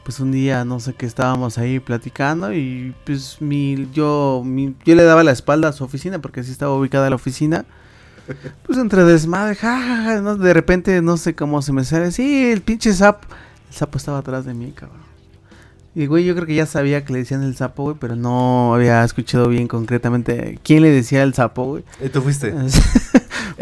Pues 0.04 0.18
un 0.18 0.32
día, 0.32 0.64
no 0.64 0.80
sé 0.80 0.94
qué, 0.94 1.06
estábamos 1.06 1.58
ahí 1.58 1.78
platicando 1.78 2.52
y 2.52 2.94
pues 3.04 3.36
mi, 3.40 3.88
yo, 3.92 4.42
mi- 4.44 4.74
yo 4.84 4.94
le 4.94 5.04
daba 5.04 5.22
la 5.22 5.30
espalda 5.32 5.68
a 5.68 5.72
su 5.72 5.84
oficina 5.84 6.18
porque 6.20 6.40
así 6.40 6.50
estaba 6.50 6.74
ubicada 6.74 7.08
la 7.10 7.16
oficina. 7.16 7.64
Pues 8.64 8.78
entre 8.78 9.02
desmadre, 9.04 9.56
jajaja, 9.56 10.20
¿no? 10.20 10.36
de 10.36 10.54
repente 10.54 11.02
no 11.02 11.16
sé 11.16 11.34
cómo 11.34 11.62
se 11.62 11.72
me 11.72 11.84
sale. 11.84 12.12
Sí, 12.12 12.50
el 12.52 12.60
pinche 12.60 12.92
sapo. 12.94 13.26
El 13.68 13.74
sapo 13.74 13.98
estaba 13.98 14.18
atrás 14.18 14.44
de 14.44 14.54
mí, 14.54 14.70
cabrón. 14.72 15.00
Y 15.96 16.06
güey, 16.06 16.24
yo 16.24 16.34
creo 16.36 16.46
que 16.46 16.54
ya 16.54 16.66
sabía 16.66 17.04
que 17.04 17.12
le 17.12 17.18
decían 17.20 17.42
el 17.42 17.56
sapo, 17.56 17.82
güey, 17.82 17.96
pero 17.98 18.14
no 18.14 18.72
había 18.74 19.02
escuchado 19.02 19.48
bien 19.48 19.66
concretamente 19.66 20.60
quién 20.62 20.82
le 20.82 20.90
decía 20.90 21.24
el 21.24 21.34
sapo, 21.34 21.64
güey. 21.64 21.84
¿Y 22.04 22.08
tú 22.08 22.22
fuiste? 22.22 22.54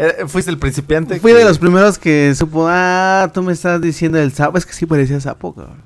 Eh, 0.01 0.25
¿Fuiste 0.27 0.49
el 0.49 0.57
principiante? 0.57 1.19
Fui 1.19 1.31
que- 1.33 1.39
de 1.39 1.43
los 1.43 1.57
primeros 1.59 1.97
que 1.97 2.33
supo, 2.33 2.67
ah, 2.69 3.29
tú 3.33 3.41
me 3.43 3.51
estás 3.51 3.81
diciendo 3.81 4.17
el 4.17 4.31
sapo. 4.31 4.57
Es 4.57 4.65
que 4.65 4.71
sí 4.71 4.85
parecía 4.85 5.19
sapo, 5.19 5.53
cabrón. 5.53 5.81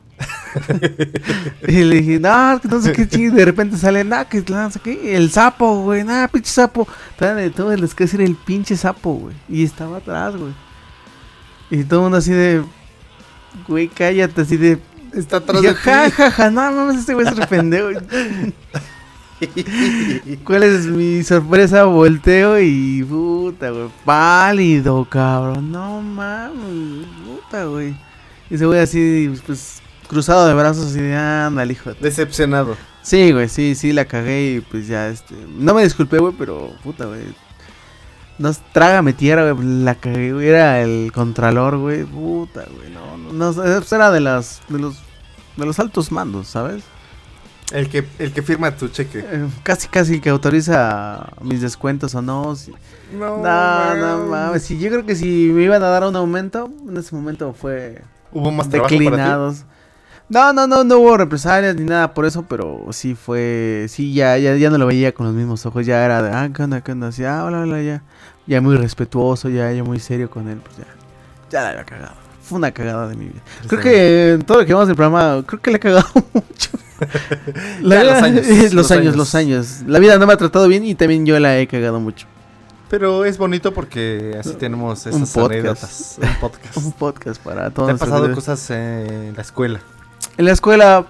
y 1.68 1.84
le 1.84 2.02
dije, 2.02 2.20
no, 2.20 2.60
no 2.60 2.82
sé 2.82 2.92
qué 2.92 3.08
ching. 3.08 3.34
De 3.34 3.46
repente 3.46 3.78
sale, 3.78 4.04
no, 4.04 4.28
que 4.28 4.44
no 4.48 4.72
sé 4.72 4.80
qué. 4.80 5.16
El 5.16 5.32
sapo, 5.32 5.84
güey, 5.84 6.04
nada, 6.04 6.28
pinche 6.28 6.52
sapo. 6.52 6.88
Todavía 7.18 7.44
de 7.44 7.50
todo 7.50 7.76
les 7.76 7.96
que 7.96 8.06
decir 8.06 8.22
el 8.22 8.36
pinche 8.36 8.76
sapo, 8.76 9.14
güey. 9.14 9.36
Y 9.50 9.64
estaba 9.64 9.98
atrás, 9.98 10.36
güey. 10.36 10.54
Y 11.70 11.84
todo 11.84 12.02
el 12.02 12.04
mundo 12.04 12.18
así 12.18 12.32
de, 12.32 12.64
güey, 13.68 13.88
cállate, 13.88 14.42
así 14.42 14.58
de. 14.58 14.80
Está 15.14 15.38
Y 15.38 15.40
atrás 15.40 15.62
yo, 15.62 15.70
de 15.70 15.76
ja, 15.76 16.10
ja, 16.10 16.32
ja, 16.32 16.50
no 16.50 16.72
mames, 16.72 16.98
este 17.00 17.14
güey 17.14 17.28
es 17.28 17.36
re 17.36 17.46
pendejo. 17.48 17.90
¿Cuál 20.44 20.64
es 20.64 20.86
mi 20.88 21.24
sorpresa? 21.24 21.84
Volteo 21.84 22.60
y 22.60 23.04
puta, 23.04 23.70
güey. 23.70 23.90
Pálido, 24.06 25.06
cabrón. 25.06 25.72
No 25.72 26.02
mames, 26.02 27.06
puta, 27.26 27.66
güey. 27.66 27.96
Y 28.50 28.56
ese 28.56 28.66
güey 28.66 28.80
así, 28.80 29.34
pues, 29.46 29.83
cruzado 30.14 30.48
de 30.48 30.54
brazos, 30.54 30.86
así 30.92 31.02
de 31.02 31.16
ándale, 31.16 31.74
hijo. 31.74 31.94
de- 31.94 32.00
Decepcionado. 32.00 32.78
Sí, 33.02 33.32
güey, 33.34 33.50
sí, 33.50 33.76
sí, 33.76 33.92
la 33.92 34.06
cagué 34.06 34.54
y 34.56 34.62
pues 34.62 34.88
ya, 34.88 35.10
este. 35.10 35.36
No 35.58 35.74
me 35.74 35.84
disculpé, 35.84 36.20
güey, 36.20 36.34
pero 36.38 36.72
puta, 36.84 37.06
güey. 37.06 37.22
No, 38.38 38.52
trágame 38.72 39.14
tierra, 39.14 39.52
güey. 39.52 39.68
La 39.84 39.96
cagué, 39.96 40.34
güey. 40.34 40.48
Era 40.48 40.82
el 40.82 41.12
contralor, 41.14 41.78
güey. 41.78 42.04
Puta, 42.06 42.66
güey. 42.76 42.90
No, 42.92 43.18
no, 43.18 43.34
no, 43.34 43.54
pues, 43.54 43.92
era 43.92 44.10
de 44.12 44.20
las, 44.22 44.62
de 44.70 44.80
los, 44.80 44.96
de 45.58 45.66
los 45.66 45.80
altos 45.80 46.12
mandos, 46.12 46.48
¿sabes? 46.48 46.84
El 47.72 47.90
que, 47.90 48.06
el 48.20 48.32
que 48.34 48.42
firma 48.42 48.76
tu 48.76 48.88
cheque. 48.90 49.20
Eh, 49.20 49.48
casi, 49.64 49.88
casi 49.88 50.20
que 50.20 50.30
autoriza 50.30 51.28
mis 51.42 51.62
descuentos 51.62 52.14
o 52.16 52.22
no. 52.22 52.56
si- 52.56 52.72
No, 53.18 53.38
No, 53.38 53.96
no 53.96 54.26
mames. 54.28 54.64
Si 54.64 54.80
yo 54.80 54.90
creo 54.90 55.06
que 55.06 55.16
si 55.16 55.50
me 55.54 55.64
iban 55.64 55.82
a 55.84 55.88
dar 55.88 56.04
un 56.06 56.16
aumento, 56.16 56.70
en 56.88 56.98
ese 56.98 57.16
momento 57.16 57.54
fue 57.54 58.02
Hubo 58.32 58.52
más 58.52 58.70
declinados. 58.70 59.66
No, 60.34 60.52
no, 60.52 60.66
no, 60.68 60.84
no 60.84 60.98
hubo 60.98 61.16
represalias 61.18 61.76
ni 61.76 61.84
nada 61.84 62.14
por 62.14 62.26
eso, 62.26 62.44
pero 62.48 62.88
sí 62.92 63.14
fue, 63.16 63.86
sí, 63.88 64.14
ya, 64.14 64.38
ya, 64.38 64.56
ya 64.56 64.70
no 64.72 64.78
lo 64.80 64.88
veía 64.88 65.14
con 65.14 65.28
los 65.28 65.36
mismos 65.36 65.66
ojos, 65.66 65.86
ya 65.86 66.04
era 66.04 66.22
de, 66.24 66.30
ah, 66.32 66.50
¿qué 66.54 66.64
onda, 66.64 66.82
qué 66.82 66.92
onda? 66.92 67.08
Así, 67.10 67.24
ah, 67.24 67.44
hola, 67.46 67.60
hola, 67.62 67.82
ya, 67.82 68.02
ya 68.48 68.60
muy 68.60 68.76
respetuoso, 68.76 69.50
ya, 69.50 69.72
ya 69.72 69.84
muy 69.84 70.00
serio 70.00 70.30
con 70.32 70.48
él, 70.50 70.58
pues 70.64 70.78
ya, 70.78 70.86
ya 71.52 71.62
la 71.62 71.70
había 71.70 71.84
cagado. 71.84 72.16
Fue 72.42 72.58
una 72.58 72.72
cagada 72.72 73.08
de 73.08 73.16
mi 73.16 73.26
vida. 73.26 73.42
Creo 73.68 73.82
Sí. 73.82 73.88
que 73.90 74.34
en 74.34 74.42
todo 74.42 74.60
lo 74.62 74.66
que 74.66 74.74
vamos 74.74 74.88
del 74.88 74.98
programa, 74.98 75.44
creo 75.46 75.62
que 75.62 75.70
le 75.72 75.78
he 75.78 75.80
cagado 75.80 76.08
mucho. 76.34 76.70
La 77.82 77.96
Ya, 77.96 78.04
los 78.04 78.14
vida- 78.16 78.24
años, 78.26 78.48
los, 78.48 78.74
los 78.74 78.92
años, 78.92 79.02
años. 79.02 79.16
los 79.16 79.36
años. 79.36 79.82
La 79.88 80.00
vida 80.00 80.18
no 80.18 80.26
me 80.28 80.34
ha 80.34 80.38
tratado 80.38 80.68
bien 80.68 80.84
y 80.84 80.96
también 80.96 81.26
yo 81.26 81.40
la 81.40 81.58
he 81.60 81.68
cagado 81.68 82.00
mucho. 82.00 82.26
Pero 82.90 83.24
es 83.26 83.38
bonito 83.38 83.74
porque 83.74 84.36
así 84.40 84.54
tenemos 84.56 85.06
Un 85.06 85.14
esas 85.24 85.32
podcast. 85.32 85.52
anécdotas. 85.52 86.18
Un 86.22 86.36
podcast. 86.40 86.78
Un 86.78 86.92
podcast 86.92 87.42
para 87.44 87.70
¿Te 87.70 87.76
todos. 87.76 87.90
han 87.90 87.94
nuestros 87.94 88.10
pasado 88.10 88.24
videos. 88.24 88.40
cosas 88.40 88.70
en 88.72 89.34
la 89.36 89.42
escuela? 89.42 89.80
En 90.38 90.46
la 90.46 90.52
escuela. 90.52 91.06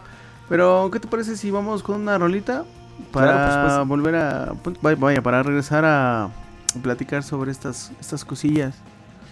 Pero, 0.50 0.90
¿qué 0.92 1.00
te 1.00 1.08
parece 1.08 1.38
si 1.38 1.50
vamos 1.52 1.82
con 1.84 2.02
una 2.02 2.18
rolita? 2.18 2.66
Para 3.12 3.28
Claro, 3.34 3.54
supuesto. 3.54 3.86
volver 3.86 4.16
a. 4.16 4.54
pu- 4.54 4.78
Vaya, 4.82 4.98
vaya, 5.00 5.22
para 5.24 5.42
regresar 5.44 5.84
a 5.86 6.30
platicar 6.82 7.24
sobre 7.24 7.52
estas, 7.52 7.92
estas 8.00 8.24
cosillas. 8.26 8.76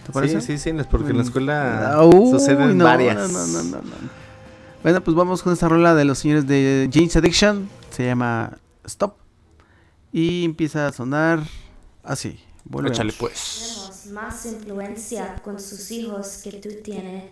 ¿Te 0.06 0.12
parece? 0.12 0.40
Sí, 0.40 0.58
sí, 0.58 0.72
sí, 0.72 0.78
porque 0.90 1.10
en 1.10 1.18
la 1.18 1.22
escuela 1.22 1.92
Ah, 1.94 2.02
suceden 2.30 2.76
no, 2.76 2.84
varias. 2.84 3.16
No, 3.16 3.28
no, 3.28 3.46
no, 3.46 3.62
no, 3.62 3.76
no. 3.78 4.22
Bueno, 4.82 5.00
pues 5.00 5.16
vamos 5.16 5.42
con 5.42 5.52
esta 5.52 5.68
rola 5.68 5.94
de 5.94 6.04
los 6.04 6.18
señores 6.18 6.46
de 6.48 6.90
James 6.92 7.14
Addiction. 7.14 7.68
Se 7.90 8.04
llama 8.06 8.56
Stop. 8.84 9.14
Y 10.12 10.44
empieza 10.44 10.88
a 10.88 10.92
sonar 10.92 11.40
así. 12.02 12.40
Échale 12.86 13.12
pues. 13.12 13.60
tenemos 13.60 14.06
más 14.06 14.46
influencia 14.46 15.36
con 15.44 15.60
sus 15.60 15.90
hijos 15.90 16.40
que 16.42 16.52
tú 16.52 16.68
tienes, 16.82 17.24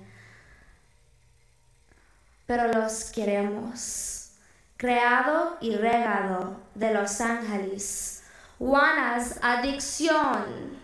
pero 2.51 2.67
los 2.67 3.13
queremos. 3.13 4.33
Creado 4.77 5.57
y 5.61 5.77
regado 5.77 6.61
de 6.75 6.93
Los 6.93 7.21
Ángeles. 7.21 8.25
Juana's 8.59 9.39
Adicción. 9.41 10.81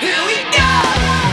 Here 0.00 0.26
we 0.26 0.42
go. 0.50 1.23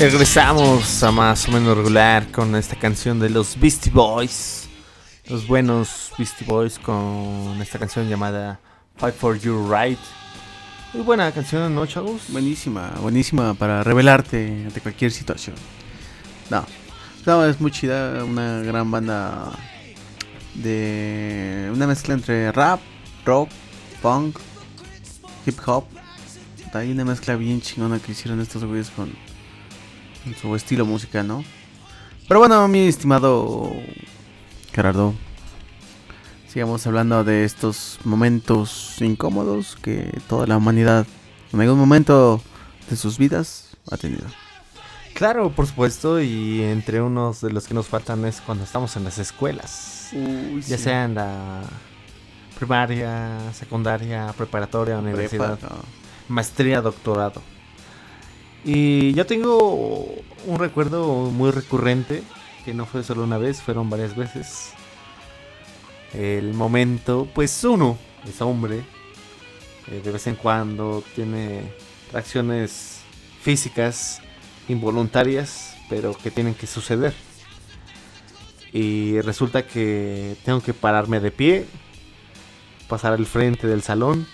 Regresamos 0.00 1.02
a 1.02 1.12
más 1.12 1.46
o 1.46 1.52
menos 1.52 1.76
regular 1.76 2.32
con 2.32 2.56
esta 2.56 2.74
canción 2.74 3.20
de 3.20 3.28
los 3.28 3.60
Beastie 3.60 3.92
Boys. 3.92 4.66
Los 5.26 5.46
buenos 5.46 6.10
Beastie 6.16 6.46
Boys 6.46 6.78
con 6.78 7.58
esta 7.60 7.78
canción 7.78 8.08
llamada 8.08 8.58
Fight 8.96 9.14
for 9.14 9.38
Your 9.38 9.70
Right. 9.70 9.98
Muy 10.94 11.02
buena 11.02 11.30
canción, 11.32 11.74
¿no, 11.74 11.84
chavos? 11.84 12.22
Buenísima, 12.28 12.94
buenísima 13.02 13.52
para 13.52 13.84
revelarte 13.84 14.64
ante 14.64 14.80
cualquier 14.80 15.10
situación. 15.10 15.54
No, 16.48 16.64
No, 17.26 17.44
es 17.44 17.60
muy 17.60 17.70
chida, 17.70 18.24
una 18.24 18.60
gran 18.62 18.90
banda 18.90 19.52
de 20.54 21.70
una 21.74 21.86
mezcla 21.86 22.14
entre 22.14 22.50
rap, 22.52 22.80
rock, 23.26 23.50
punk, 24.00 24.38
hip 25.44 25.58
hop. 25.66 25.84
Hay 26.72 26.90
una 26.90 27.04
mezcla 27.04 27.36
bien 27.36 27.60
chingona 27.60 27.98
que 27.98 28.12
hicieron 28.12 28.40
estos 28.40 28.64
güeyes 28.64 28.88
con, 28.88 29.12
su 30.40 30.54
estilo 30.56 30.84
musical, 30.86 31.26
¿no? 31.26 31.44
Pero 32.28 32.40
bueno, 32.40 32.66
mi 32.68 32.86
estimado 32.86 33.72
Gerardo, 34.72 35.14
sigamos 36.48 36.86
hablando 36.86 37.24
de 37.24 37.44
estos 37.44 37.98
momentos 38.04 38.96
incómodos 39.00 39.76
que 39.82 40.18
toda 40.28 40.46
la 40.46 40.56
humanidad 40.56 41.06
en 41.52 41.60
algún 41.60 41.78
momento 41.78 42.40
de 42.88 42.96
sus 42.96 43.18
vidas 43.18 43.76
ha 43.90 43.96
tenido. 43.96 44.24
Claro, 45.14 45.50
por 45.50 45.66
supuesto, 45.66 46.20
y 46.20 46.62
entre 46.62 47.02
unos 47.02 47.40
de 47.40 47.50
los 47.52 47.66
que 47.66 47.74
nos 47.74 47.88
faltan 47.88 48.24
es 48.24 48.40
cuando 48.40 48.64
estamos 48.64 48.96
en 48.96 49.04
las 49.04 49.18
escuelas. 49.18 50.10
ya 50.66 50.78
sea 50.78 51.04
en 51.04 51.14
la 51.16 51.62
primaria, 52.58 53.38
secundaria, 53.52 54.32
preparatoria, 54.36 54.98
universidad, 54.98 55.58
Prepa, 55.58 55.74
no. 55.74 55.82
maestría, 56.28 56.80
doctorado. 56.80 57.42
Y 58.64 59.14
yo 59.14 59.26
tengo 59.26 60.06
un 60.46 60.58
recuerdo 60.58 61.30
muy 61.30 61.50
recurrente, 61.50 62.22
que 62.64 62.74
no 62.74 62.84
fue 62.84 63.02
solo 63.02 63.24
una 63.24 63.38
vez, 63.38 63.62
fueron 63.62 63.88
varias 63.88 64.14
veces. 64.14 64.72
El 66.12 66.52
momento, 66.54 67.28
pues 67.34 67.64
uno 67.64 67.96
es 68.28 68.40
hombre, 68.42 68.82
eh, 69.88 70.00
de 70.04 70.10
vez 70.10 70.26
en 70.26 70.34
cuando 70.34 71.02
tiene 71.14 71.72
reacciones 72.12 73.00
físicas 73.40 74.20
involuntarias, 74.68 75.76
pero 75.88 76.14
que 76.14 76.30
tienen 76.30 76.54
que 76.54 76.66
suceder. 76.66 77.14
Y 78.72 79.20
resulta 79.22 79.66
que 79.66 80.36
tengo 80.44 80.60
que 80.60 80.74
pararme 80.74 81.18
de 81.18 81.30
pie, 81.30 81.66
pasar 82.88 83.14
al 83.14 83.26
frente 83.26 83.66
del 83.66 83.82
salón 83.82 84.26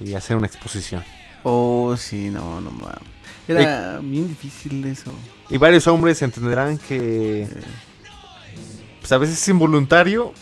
y 0.00 0.14
hacer 0.14 0.36
una 0.36 0.46
exposición. 0.46 1.02
Oh, 1.42 1.94
sí, 1.96 2.30
no, 2.30 2.60
no 2.60 2.70
mames. 2.70 3.13
Era 3.46 4.00
bien 4.02 4.28
difícil 4.28 4.84
eso. 4.86 5.12
Y 5.50 5.58
varios 5.58 5.86
hombres 5.86 6.22
entenderán 6.22 6.78
que 6.78 7.46
pues 9.00 9.12
a 9.12 9.18
veces 9.18 9.40
es 9.40 9.48
involuntario 9.48 10.32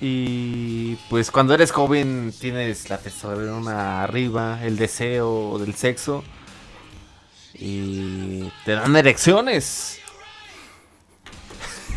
y 0.00 0.94
pues 1.10 1.30
cuando 1.30 1.54
eres 1.54 1.72
joven 1.72 2.32
tienes 2.38 2.88
la 2.88 2.98
testosterona 2.98 4.04
arriba, 4.04 4.60
el 4.62 4.76
deseo 4.76 5.58
del 5.58 5.74
sexo 5.74 6.22
y 7.54 8.50
te 8.64 8.72
dan 8.72 8.94
erecciones. 8.94 9.98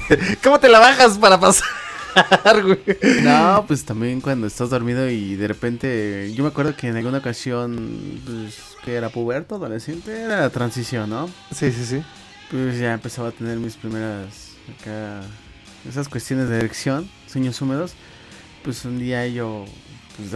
¿Cómo 0.44 0.60
te 0.60 0.70
la 0.70 0.80
bajas 0.80 1.18
para 1.18 1.40
pasar, 1.40 1.68
güey? 2.64 3.24
No, 3.24 3.66
pues 3.68 3.86
también 3.86 4.22
cuando 4.22 4.48
estás 4.48 4.70
dormido 4.70 5.10
y 5.10 5.36
de 5.36 5.48
repente. 5.48 6.32
Yo 6.34 6.44
me 6.44 6.50
acuerdo 6.50 6.76
que 6.76 6.88
en 6.88 6.98
alguna 6.98 7.20
ocasión, 7.20 8.22
pues, 8.26 8.76
que 8.84 8.96
era 8.96 9.10
puberto, 9.10 9.56
adolescente, 9.56 10.22
era 10.22 10.42
la 10.42 10.50
transición, 10.50 11.10
¿no? 11.10 11.28
Sí, 11.52 11.72
sí, 11.72 11.86
sí. 11.86 12.04
Pues 12.52 12.80
ya 12.80 12.94
empezaba 12.94 13.30
a 13.30 13.32
tener 13.32 13.58
mis 13.58 13.76
primeras. 13.76 14.52
Acá. 14.80 15.22
Esas 15.88 16.10
cuestiones 16.10 16.50
de 16.50 16.58
erección, 16.58 17.10
sueños 17.28 17.62
húmedos. 17.62 17.94
Pues 18.64 18.84
un 18.86 19.00
día 19.00 19.26
yo. 19.28 19.66
Pues 20.18 20.34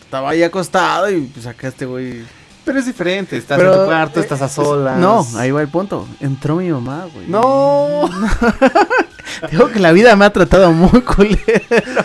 estaba 0.00 0.30
ahí 0.30 0.42
acostado 0.42 1.10
y 1.10 1.22
pues 1.22 1.46
acá 1.46 1.68
este 1.68 1.86
güey. 1.86 2.24
Pero 2.64 2.78
es 2.78 2.86
diferente, 2.86 3.36
estás 3.36 3.58
Pero, 3.58 3.72
en 3.74 3.78
tu 3.80 3.84
cuarto, 3.86 4.20
eh, 4.20 4.22
estás 4.22 4.40
a 4.42 4.48
solas. 4.48 4.98
No, 4.98 5.26
ahí 5.36 5.50
va 5.50 5.60
el 5.60 5.68
punto. 5.68 6.08
Entró 6.20 6.56
mi 6.56 6.70
mamá, 6.70 7.06
güey. 7.12 7.26
No, 7.28 8.08
Digo 9.50 9.68
que 9.70 9.80
la 9.80 9.92
vida 9.92 10.14
me 10.16 10.24
ha 10.24 10.32
tratado 10.32 10.72
muy 10.72 11.02
culero. 11.02 11.36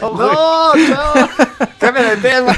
güey. 0.01 0.27
no, 0.29 0.73
no. 0.75 1.29
Cambia 1.79 2.15
de 2.15 2.17
tema. 2.17 2.53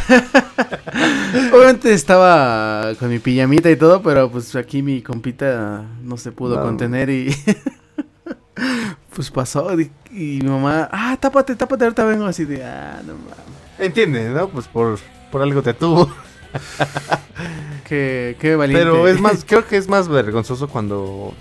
Obviamente 1.53 1.93
estaba 1.93 2.93
con 2.99 3.09
mi 3.09 3.19
pijamita 3.19 3.69
y 3.69 3.75
todo, 3.75 4.01
pero 4.01 4.31
pues 4.31 4.55
aquí 4.55 4.81
mi 4.81 5.01
compita 5.01 5.83
no 6.01 6.17
se 6.17 6.31
pudo 6.31 6.55
No. 6.55 6.63
contener 6.63 7.09
y 7.09 7.35
pues 9.15 9.29
pasó 9.31 9.79
y, 9.79 9.91
y 10.11 10.39
mi 10.41 10.49
mamá, 10.49 10.89
ah, 10.91 11.17
tápate, 11.19 11.55
tápate, 11.55 11.83
ahorita 11.83 12.03
vengo 12.05 12.25
así 12.25 12.45
de, 12.45 12.63
ah, 12.63 13.01
no 13.05 13.13
mames. 13.13 13.35
Entiendes, 13.79 14.31
¿no? 14.31 14.47
Pues 14.49 14.67
por, 14.67 14.99
por 15.31 15.41
algo 15.41 15.61
te 15.61 15.73
tuvo. 15.73 16.09
Qué, 17.87 18.37
qué 18.39 18.55
valiente. 18.55 18.83
Pero 18.85 19.07
es 19.07 19.19
más, 19.19 19.43
creo 19.45 19.67
que 19.67 19.75
es 19.77 19.87
más 19.89 20.07
vergonzoso 20.07 20.67
cuando 20.69 21.33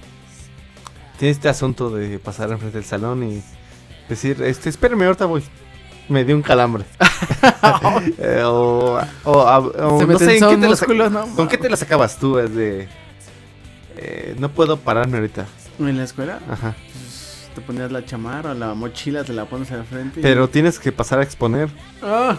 tienes 1.18 1.36
este 1.36 1.48
asunto 1.48 1.90
de 1.90 2.18
pasar 2.18 2.50
enfrente 2.50 2.78
del 2.78 2.84
salón 2.86 3.22
y 3.22 3.42
decir, 4.08 4.42
este, 4.42 4.68
espérame, 4.68 5.02
ahorita 5.04 5.26
voy. 5.26 5.42
Me 6.08 6.24
dio 6.24 6.34
un 6.34 6.42
calambre. 6.42 6.84
Eh, 8.18 8.42
o, 8.44 8.98
o- 9.24 9.40
a- 9.42 9.58
o 9.58 10.00
Se 10.00 10.06
me 10.06 10.14
no 10.14 10.18
sé, 10.18 10.24
¿en 10.24 10.30
tensó 10.30 10.48
qué 10.48 10.54
un 10.54 10.60
te 10.60 10.66
la 10.66 10.70
músculo, 10.70 11.10
no 11.10 11.26
¿Con 11.36 11.48
qué 11.48 11.58
te 11.58 11.68
la 11.70 11.76
sacabas 11.76 12.18
tú? 12.18 12.38
Es 12.38 12.54
de, 12.54 12.88
eh, 13.96 14.34
no 14.38 14.48
puedo 14.50 14.76
pararme 14.78 15.18
ahorita. 15.18 15.46
en 15.78 15.96
la 15.98 16.04
escuela 16.04 16.40
Ajá. 16.50 16.74
pues, 16.92 17.50
te 17.54 17.60
ponías 17.60 17.92
la 17.92 18.04
chamarra 18.04 18.52
o 18.52 18.54
la 18.54 18.74
mochila, 18.74 19.22
te 19.24 19.32
la 19.34 19.44
pones 19.44 19.70
al 19.72 19.84
frente. 19.84 20.20
y- 20.20 20.22
Pero 20.22 20.48
tienes 20.48 20.78
que 20.78 20.90
pasar 20.92 21.20
a 21.20 21.22
exponer. 21.22 21.68
Ah, 22.02 22.38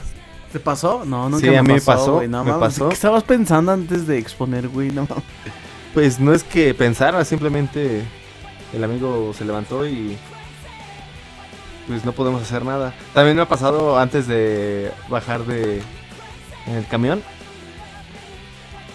¿Te 0.51 0.59
pasó? 0.59 1.03
No, 1.05 1.29
nunca 1.29 1.45
Sí, 1.45 1.49
me 1.49 1.57
a 1.57 1.63
mí 1.63 1.73
me 1.73 1.81
pasó, 1.81 2.17
pasó, 2.17 2.27
no 2.27 2.43
me 2.43 2.53
pasó. 2.53 2.89
¿Qué 2.89 2.95
estabas 2.95 3.23
pensando 3.23 3.71
antes 3.71 4.05
de 4.05 4.17
exponer, 4.17 4.67
güey? 4.67 4.91
No 4.91 5.03
mames. 5.03 5.23
Pues 5.93 6.19
no 6.19 6.33
es 6.33 6.43
que 6.43 6.73
pensara, 6.73 7.23
simplemente 7.25 8.03
el 8.73 8.83
amigo 8.83 9.33
se 9.33 9.45
levantó 9.45 9.85
y 9.85 10.17
pues 11.87 12.05
no 12.05 12.11
podemos 12.11 12.41
hacer 12.41 12.63
nada. 12.63 12.93
También 13.13 13.35
me 13.35 13.43
ha 13.43 13.47
pasado 13.47 13.99
antes 13.99 14.27
de 14.27 14.91
bajar 15.09 15.45
de 15.45 15.81
en 16.67 16.75
el 16.75 16.87
camión. 16.87 17.21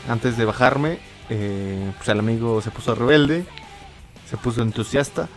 Antes 0.08 0.36
de 0.36 0.44
bajarme, 0.44 0.98
eh, 1.30 1.92
pues 1.96 2.08
el 2.08 2.18
amigo 2.18 2.62
se 2.62 2.70
puso 2.70 2.94
rebelde, 2.94 3.44
se 4.30 4.36
puso 4.36 4.62
entusiasta 4.62 5.28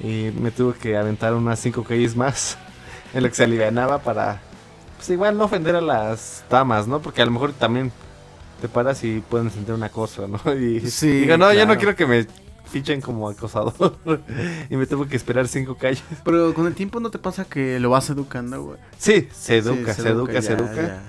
y 0.00 0.30
me 0.38 0.50
tuve 0.50 0.74
que 0.78 0.96
aventar 0.96 1.34
unas 1.34 1.58
cinco 1.58 1.82
calles 1.82 2.14
más 2.14 2.58
en 3.14 3.22
lo 3.22 3.28
que 3.28 3.34
se 3.34 3.44
alivianaba 3.44 3.98
para 3.98 4.42
pues 4.96 5.10
igual 5.10 5.36
no 5.36 5.44
ofender 5.44 5.76
a 5.76 5.80
las 5.80 6.44
damas, 6.50 6.86
¿no? 6.88 7.00
Porque 7.00 7.22
a 7.22 7.26
lo 7.26 7.30
mejor 7.32 7.52
también 7.52 7.92
te 8.60 8.68
paras 8.68 9.04
y 9.04 9.20
pueden 9.20 9.50
sentir 9.50 9.74
una 9.74 9.88
cosa, 9.90 10.22
¿no? 10.26 10.40
Y 10.54 10.80
Sí, 10.90 11.20
digo, 11.20 11.36
no, 11.36 11.52
yo 11.52 11.60
no 11.60 11.74
claro. 11.74 11.78
quiero 11.78 11.96
que 11.96 12.06
me 12.06 12.26
fichen 12.70 13.00
como 13.00 13.28
acosador. 13.28 13.96
y 14.70 14.76
me 14.76 14.86
tuve 14.86 15.06
que 15.08 15.16
esperar 15.16 15.46
cinco 15.48 15.76
calles. 15.76 16.02
Pero 16.24 16.52
con 16.54 16.66
el 16.66 16.74
tiempo 16.74 16.98
no 17.00 17.10
te 17.10 17.18
pasa 17.18 17.44
que 17.44 17.78
lo 17.80 17.90
vas 17.90 18.08
educando, 18.10 18.62
güey. 18.62 18.78
Sí, 18.98 19.28
se 19.32 19.58
educa, 19.58 19.94
Sí, 19.94 20.02
se, 20.02 20.08
educa, 20.08 20.42
se 20.42 20.48
ya, 20.48 20.54
educa. 20.54 21.02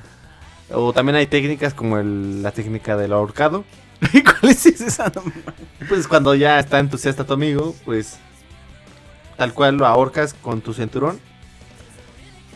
O 0.73 0.91
también 0.91 1.15
hay 1.15 1.27
técnicas 1.27 1.73
como 1.73 1.97
el- 1.97 2.43
la 2.43 2.51
técnica 2.51 2.97
del 2.97 3.14
ahorcado. 3.14 3.64
ya. 4.14 4.22
¿Cuál 4.23 4.51
es 4.51 4.65
esa? 4.65 5.11
Pues 5.88 6.07
cuando 6.07 6.35
ya 6.35 6.59
está 6.59 6.80
entusiasta 6.80 7.23
tu 7.23 7.34
amigo, 7.34 7.73
pues 7.85 8.18
tal 9.38 9.53
cual 9.53 9.77
lo 9.77 9.88
ahorcas 9.88 10.34
con 10.34 10.61
tu 10.61 10.73
cinturón. 10.73 11.19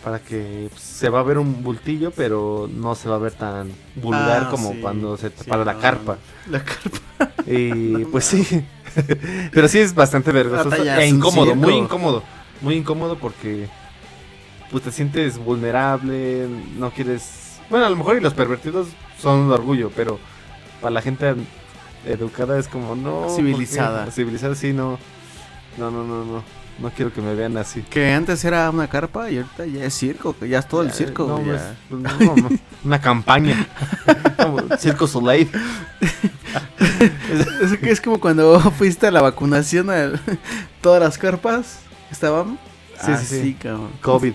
Para 0.03 0.19
que 0.19 0.67
pues, 0.71 0.81
se 0.81 1.09
va 1.09 1.19
a 1.19 1.23
ver 1.23 1.37
un 1.37 1.63
bultillo, 1.63 2.11
pero 2.11 2.67
no 2.73 2.95
se 2.95 3.07
va 3.07 3.15
a 3.15 3.19
ver 3.19 3.33
tan 3.33 3.71
vulgar 3.95 4.45
Ah, 4.47 4.49
como 4.49 4.71
sí, 4.71 4.79
cuando 4.81 5.15
se 5.15 5.29
te 5.29 5.43
sí, 5.43 5.49
para 5.49 5.63
la 5.63 5.77
carpa. 5.77 6.17
La 6.49 6.63
carpa. 6.63 7.31
Y 7.45 8.05
pues 8.05 8.25
sí. 8.25 8.65
Pero 9.53 9.67
sí 9.67 9.79
es 9.79 9.95
bastante 9.95 10.31
vergonzoso 10.31 10.83
e 10.83 11.07
incómodo, 11.07 11.55
muy 11.55 11.75
incómodo. 11.75 12.23
Muy 12.61 12.75
incómodo 12.75 13.17
porque 13.17 13.69
pues 14.69 14.83
te 14.83 14.91
sientes 14.91 15.37
vulnerable, 15.37 16.47
no 16.77 16.91
quieres... 16.91 17.59
Bueno, 17.69 17.85
a 17.85 17.89
lo 17.89 17.95
mejor 17.95 18.17
y 18.17 18.21
los 18.21 18.33
pervertidos 18.33 18.87
son 19.19 19.39
un 19.39 19.51
orgullo, 19.51 19.91
pero 19.95 20.19
para 20.81 20.91
la 20.91 21.01
gente 21.01 21.35
educada 22.05 22.57
es 22.57 22.67
como 22.67 22.95
no... 22.95 23.29
Civilizada. 23.35 24.09
Civilizada, 24.11 24.55
sí, 24.55 24.73
no. 24.73 24.97
No, 25.77 25.91
no, 25.91 26.03
no, 26.03 26.25
no. 26.25 26.43
No 26.81 26.89
quiero 26.89 27.13
que 27.13 27.21
me 27.21 27.35
vean 27.35 27.57
así. 27.57 27.81
Que 27.83 28.11
antes 28.11 28.43
era 28.43 28.69
una 28.69 28.87
carpa 28.87 29.29
y 29.29 29.37
ahorita 29.37 29.65
ya 29.67 29.85
es 29.85 29.93
circo, 29.93 30.35
que 30.35 30.49
ya 30.49 30.59
es 30.59 30.67
todo 30.67 30.81
el 30.81 30.91
circo, 30.91 31.27
no, 31.27 31.37
pues, 31.37 31.61
ya. 31.61 31.75
pues, 31.89 32.01
no, 32.01 32.35
no, 32.35 32.49
una 32.83 32.99
campaña. 32.99 33.67
Como 34.37 34.77
Circo 34.77 35.07
Soleil. 35.07 35.49
Es, 37.81 38.01
como 38.01 38.19
cuando 38.19 38.59
fuiste 38.77 39.07
a 39.07 39.11
la 39.11 39.21
vacunación 39.21 39.89
a 39.89 40.19
todas 40.81 41.01
las 41.01 41.17
carpas 41.17 41.79
estaban. 42.11 42.59
Sí, 42.99 43.11
sí, 43.17 43.25
sí. 43.25 43.39
así, 43.39 43.53
cabrón. 43.55 43.89
COVID. 44.01 44.33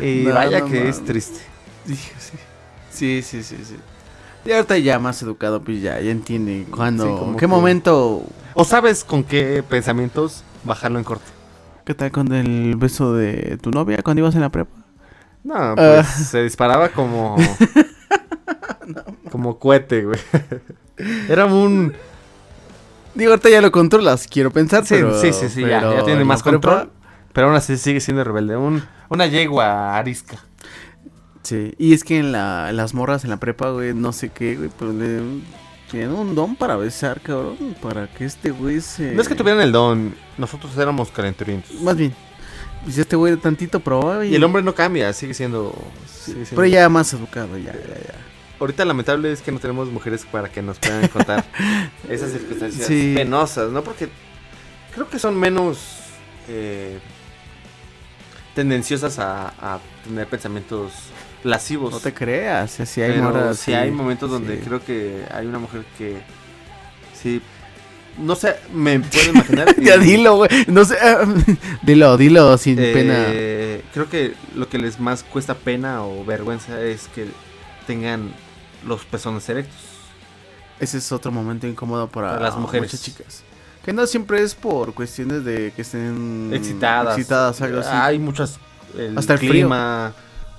Y 0.00 0.22
No, 0.24 0.34
vaya 0.34 0.60
no 0.60 0.66
que 0.66 0.88
es 0.88 1.04
triste. 1.04 1.40
Dije, 1.84 2.12
sí. 2.18 2.36
Sí, 2.90 3.22
sí, 3.22 3.42
sí, 3.42 3.64
sí. 3.64 3.76
Y 4.44 4.52
ahorita 4.52 4.78
ya 4.78 4.98
más 4.98 5.22
educado, 5.22 5.60
pues 5.62 5.82
ya, 5.82 6.00
ya 6.00 6.10
entiende 6.10 6.66
cuándo, 6.70 7.04
Sí, 7.04 7.10
como 7.10 7.32
qué 7.34 7.40
que- 7.40 7.46
momento, 7.46 8.22
¿O 8.54 8.64
sabes 8.64 9.04
con 9.04 9.22
qué 9.22 9.62
pensamientos 9.68 10.42
bajarlo 10.64 10.98
en 10.98 11.04
corto? 11.04 11.24
qué 11.84 11.94
tal 11.94 12.10
con 12.12 12.32
el 12.32 12.76
beso 12.76 13.14
de 13.14 13.58
tu 13.60 13.70
novia 13.70 13.98
cuando 14.02 14.20
ibas 14.20 14.34
en 14.34 14.40
la 14.42 14.48
prepa. 14.50 14.70
No, 15.42 15.74
pues 15.74 15.78
Ah. 15.98 16.04
se 16.04 16.42
disparaba 16.42 16.88
como. 16.90 17.36
como 19.30 19.58
cohete, 19.58 20.04
güey. 20.04 20.18
Era 21.28 21.46
un. 21.46 21.92
Digo, 23.14 23.30
ahorita 23.32 23.48
ya 23.48 23.60
lo 23.60 23.72
controlas, 23.72 24.26
quiero 24.28 24.50
pensar, 24.50 24.86
Sí, 24.86 24.94
pero... 24.94 25.20
sí, 25.20 25.32
sí, 25.32 25.48
sí, 25.48 25.62
ya, 25.62 25.80
pero 25.80 25.96
ya 25.96 26.04
tiene 26.04 26.20
en 26.20 26.26
más 26.26 26.42
prepa, 26.42 26.52
control. 26.60 26.90
Pero 27.32 27.46
aún 27.48 27.56
así 27.56 27.76
sigue 27.76 28.00
siendo 28.00 28.22
rebelde. 28.24 28.56
Un, 28.56 28.82
una 29.08 29.26
yegua 29.26 29.96
arisca. 29.96 30.36
Sí, 31.42 31.74
y 31.78 31.94
es 31.94 32.04
que 32.04 32.18
en, 32.18 32.32
la, 32.32 32.70
las 32.72 32.92
morras 32.94 33.24
en 33.24 33.30
la 33.30 33.38
prepa, 33.38 33.70
güey, 33.70 33.94
no 33.94 34.12
sé 34.12 34.28
qué, 34.30 34.56
güey, 34.56 34.70
pero 34.78 34.92
le... 34.92 35.20
Tienen 35.90 36.12
un 36.12 36.36
don 36.36 36.54
para 36.54 36.76
besar, 36.76 37.20
cabrón, 37.20 37.56
para 37.82 38.06
que 38.06 38.24
este 38.24 38.52
güey 38.52 38.80
se... 38.80 39.12
No 39.12 39.22
es 39.22 39.26
que 39.28 39.34
tuvieran 39.34 39.60
el 39.60 39.72
don, 39.72 40.14
nosotros 40.38 40.76
éramos 40.78 41.10
calenturientos. 41.10 41.80
Más 41.82 41.96
bien, 41.96 42.14
pues 42.84 42.96
este 42.96 43.16
güey 43.16 43.36
tantito 43.36 43.80
probaba 43.80 44.24
y... 44.24 44.30
Y 44.30 44.34
el 44.36 44.44
hombre 44.44 44.62
no 44.62 44.72
cambia, 44.72 45.12
sigue 45.12 45.34
siendo. 45.34 45.74
sigue 46.06 46.44
siendo- 46.46 46.62
Pero 46.62 46.66
ya 46.66 46.88
más 46.88 47.12
educado, 47.12 47.58
ya, 47.58 47.72
ya, 47.72 47.94
ya. 47.96 48.14
Ahorita 48.60 48.84
lamentable 48.84 49.32
es 49.32 49.40
que 49.42 49.50
no 49.50 49.58
tenemos 49.58 49.88
mujeres 49.90 50.24
para 50.30 50.48
que 50.48 50.62
nos 50.62 50.78
puedan 50.78 51.08
contar 51.08 51.44
esas 52.08 52.30
circunstancias 52.30 52.86
Sí. 52.86 53.14
penosas, 53.16 53.72
¿no? 53.72 53.82
Porque 53.82 54.08
creo 54.94 55.08
que 55.08 55.18
son 55.18 55.36
menos 55.40 55.78
eh, 56.46 57.00
tendenciosas 58.54 59.18
a, 59.18 59.48
a 59.58 59.80
tener 60.04 60.28
pensamientos 60.28 60.92
lascivos. 61.44 61.92
No 61.92 62.00
te 62.00 62.12
creas, 62.12 62.70
si 62.70 63.02
hay 63.02 63.12
Pero 63.12 63.24
morras... 63.24 63.58
sí 63.58 63.72
hay 63.72 63.90
momentos 63.90 64.30
donde 64.30 64.58
sí. 64.58 64.62
creo 64.64 64.84
que 64.84 65.24
hay 65.32 65.46
una 65.46 65.58
mujer 65.58 65.84
que 65.96 66.18
sí 67.14 67.40
no 68.18 68.34
sé, 68.34 68.56
me 68.72 69.00
puedo 69.00 69.30
imaginar. 69.34 69.74
Ya 69.80 69.96
dilo, 69.96 70.36
güey, 70.36 70.50
no 70.66 70.84
sé, 70.84 70.96
dilo, 71.82 72.16
dilo 72.16 72.56
sin 72.58 72.78
eh, 72.78 72.92
pena. 72.92 73.90
Creo 73.92 74.08
que 74.08 74.34
lo 74.54 74.68
que 74.68 74.78
les 74.78 75.00
más 75.00 75.22
cuesta 75.22 75.54
pena 75.54 76.04
o 76.04 76.24
vergüenza 76.24 76.80
es 76.80 77.08
que 77.08 77.26
tengan 77.86 78.32
los 78.86 79.04
pezones 79.04 79.48
erectos. 79.48 79.76
Ese 80.78 80.98
es 80.98 81.12
otro 81.12 81.30
momento 81.30 81.66
incómodo 81.66 82.08
para, 82.08 82.30
Para 82.30 82.42
las 82.42 82.56
mujeres. 82.56 82.88
muchas 82.88 83.02
chicas. 83.02 83.42
Que 83.84 83.92
no 83.92 84.06
siempre 84.06 84.42
es 84.42 84.54
por 84.54 84.94
cuestiones 84.94 85.44
de 85.44 85.72
que 85.74 85.82
estén 85.82 86.50
excitadas. 86.54 87.16
excitadas, 87.16 87.60
algo 87.62 87.80
así. 87.80 87.90
Hay 87.92 88.18
muchas. 88.18 88.58
El 88.96 89.16
Hasta 89.16 89.34
el 89.34 89.38
frío. 89.38 89.68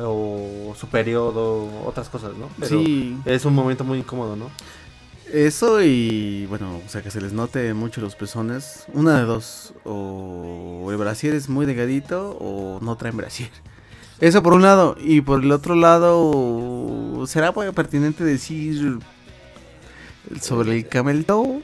O 0.04 0.74
su 0.80 0.88
periodo, 0.88 1.86
otras 1.86 2.10
cosas, 2.10 2.36
¿no? 2.38 2.50
Pero 2.60 2.80
sí, 2.82 3.18
es 3.26 3.46
un 3.46 3.56
momento 3.56 3.84
muy 3.84 4.00
incómodo, 4.00 4.36
¿no? 4.36 4.50
eso 5.34 5.82
y 5.82 6.46
bueno, 6.48 6.82
o 6.86 6.90
sea, 6.90 7.02
que 7.02 7.12
se 7.12 7.22
les 7.22 7.34
note 7.34 7.74
mucho 7.74 8.02
los 8.02 8.16
pezones. 8.16 8.86
Una 8.94 9.18
de 9.20 9.26
dos, 9.26 9.74
o 9.84 10.88
el 10.90 10.98
brasier 10.98 11.36
es 11.36 11.50
muy 11.50 11.66
delgadito 11.66 12.38
o 12.40 12.80
no 12.82 12.96
traen 12.98 13.18
brasier. 13.18 13.50
Eso 14.20 14.44
por 14.44 14.54
un 14.54 14.62
lado. 14.62 14.96
Y 15.00 15.22
por 15.22 15.44
el 15.44 15.52
otro 15.52 15.76
lado, 15.76 17.26
¿será 17.28 17.54
pertinente 17.54 18.24
decir 18.24 19.00
sobre 20.40 20.78
el 20.78 20.88
camel 20.88 21.26
toe? 21.26 21.64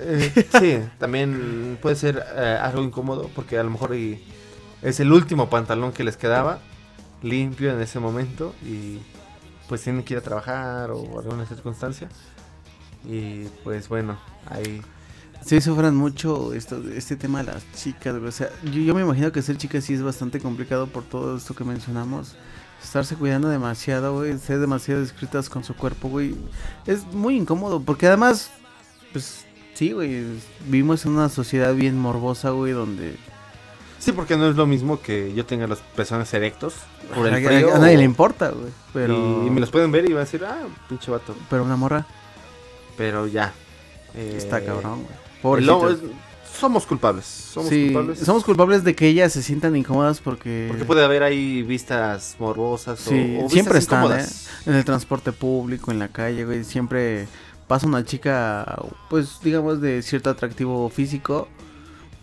Eh, 0.00 0.46
sí, 0.58 0.78
también 0.98 1.78
puede 1.80 1.96
ser 1.96 2.24
eh, 2.36 2.58
algo 2.60 2.82
incómodo 2.82 3.30
porque 3.34 3.58
a 3.58 3.62
lo 3.62 3.70
mejor 3.70 3.94
y 3.94 4.22
es 4.80 5.00
el 5.00 5.12
último 5.12 5.48
pantalón 5.48 5.92
que 5.92 6.02
les 6.02 6.16
quedaba 6.16 6.60
limpio 7.22 7.72
en 7.72 7.80
ese 7.80 7.98
momento 8.00 8.54
y 8.64 8.98
pues 9.68 9.82
tienen 9.82 10.02
que 10.02 10.14
ir 10.14 10.18
a 10.18 10.22
trabajar 10.22 10.90
o 10.90 11.18
alguna 11.18 11.46
circunstancia. 11.46 12.08
Y 13.04 13.44
pues 13.64 13.88
bueno, 13.88 14.18
ahí 14.46 14.82
Sí, 15.44 15.60
sufran 15.60 15.96
mucho 15.96 16.54
esto, 16.54 16.80
este 16.94 17.16
tema 17.16 17.42
de 17.42 17.52
las 17.52 17.64
chicas. 17.74 18.14
O 18.14 18.30
sea, 18.30 18.50
yo, 18.62 18.80
yo 18.80 18.94
me 18.94 19.02
imagino 19.02 19.32
que 19.32 19.42
ser 19.42 19.56
chica 19.56 19.80
sí 19.80 19.94
es 19.94 20.02
bastante 20.02 20.38
complicado 20.38 20.86
por 20.86 21.02
todo 21.02 21.36
esto 21.36 21.54
que 21.54 21.64
mencionamos. 21.64 22.36
Estarse 22.82 23.16
cuidando 23.16 23.48
demasiado, 23.48 24.14
güey. 24.14 24.38
Ser 24.38 24.60
demasiado 24.60 25.00
discretas 25.00 25.48
con 25.48 25.64
su 25.64 25.74
cuerpo, 25.74 26.08
güey. 26.08 26.36
Es 26.86 27.04
muy 27.12 27.36
incómodo 27.36 27.80
porque 27.80 28.06
además, 28.06 28.50
pues 29.12 29.44
sí, 29.74 29.92
güey. 29.92 30.24
Vivimos 30.66 31.04
en 31.06 31.12
una 31.12 31.28
sociedad 31.28 31.74
bien 31.74 31.98
morbosa, 31.98 32.50
güey, 32.50 32.72
donde... 32.72 33.16
Sí, 34.02 34.10
porque 34.10 34.36
no 34.36 34.48
es 34.50 34.56
lo 34.56 34.66
mismo 34.66 35.00
que 35.00 35.32
yo 35.32 35.46
tenga 35.46 35.68
los 35.68 35.78
pezones 35.94 36.34
erectos 36.34 36.74
por 37.14 37.28
el 37.28 37.34
a, 37.34 37.48
frío. 37.48 37.72
a 37.72 37.78
nadie 37.78 37.96
le 37.98 38.02
importa, 38.02 38.48
güey. 38.50 38.72
Pero... 38.92 39.46
Y, 39.46 39.50
me 39.50 39.60
los 39.60 39.70
pueden 39.70 39.92
ver 39.92 40.04
y 40.06 40.12
van 40.12 40.22
a 40.22 40.24
decir, 40.24 40.44
ah, 40.44 40.58
pinche 40.88 41.08
vato. 41.08 41.36
Pero 41.48 41.62
una 41.62 41.76
morra 41.76 42.04
Pero 42.96 43.28
ya. 43.28 43.52
eh, 44.16 44.34
está 44.36 44.60
cabrón, 44.64 45.06
güey. 45.40 45.96
somos 46.58 46.84
culpables. 46.84 47.24
Somos 47.26 47.68
Sí, 47.68 47.84
culpables. 47.92 48.18
somos 48.18 48.42
culpables 48.42 48.82
de 48.82 48.96
que 48.96 49.06
ellas 49.06 49.32
se 49.32 49.40
sientan 49.40 49.76
incómodas 49.76 50.18
porque... 50.20 50.64
Porque 50.68 50.84
puede 50.84 51.04
haber 51.04 51.22
ahí 51.22 51.62
vistas 51.62 52.34
morbosas 52.40 52.98
Sí, 52.98 53.38
o, 53.40 53.48
siempre 53.48 53.78
están, 53.78 54.18
¿eh? 54.18 54.24
En 54.66 54.74
el 54.74 54.84
transporte 54.84 55.30
público, 55.30 55.92
en 55.92 56.00
la 56.00 56.08
calle, 56.08 56.44
güey, 56.44 56.64
siempre 56.64 57.28
pasa 57.68 57.86
una 57.86 58.04
chica, 58.04 58.82
pues, 59.08 59.38
digamos, 59.44 59.80
de 59.80 60.02
cierto 60.02 60.28
atractivo 60.28 60.88
físico, 60.90 61.46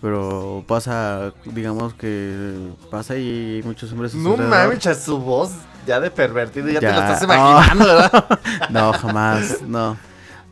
pero 0.02 0.64
pasa, 0.68 1.34
digamos 1.46 1.94
que 1.94 2.56
pasa 2.90 3.18
y 3.18 3.62
muchos 3.66 3.92
hombres 3.92 4.16
No 4.16 4.38
mames, 4.38 4.84
su 5.04 5.18
voz 5.20 5.52
ya 5.86 6.00
de 6.00 6.12
pervertido, 6.12 6.68
ya, 6.70 6.80
Ya, 6.80 6.90
te 6.90 6.96
lo 6.96 7.02
estás 7.02 7.28
no. 7.28 7.34
imaginando, 7.34 7.86
¿verdad? 7.86 8.40
No, 8.70 8.94
jamás, 8.94 9.62
no. 9.62 9.98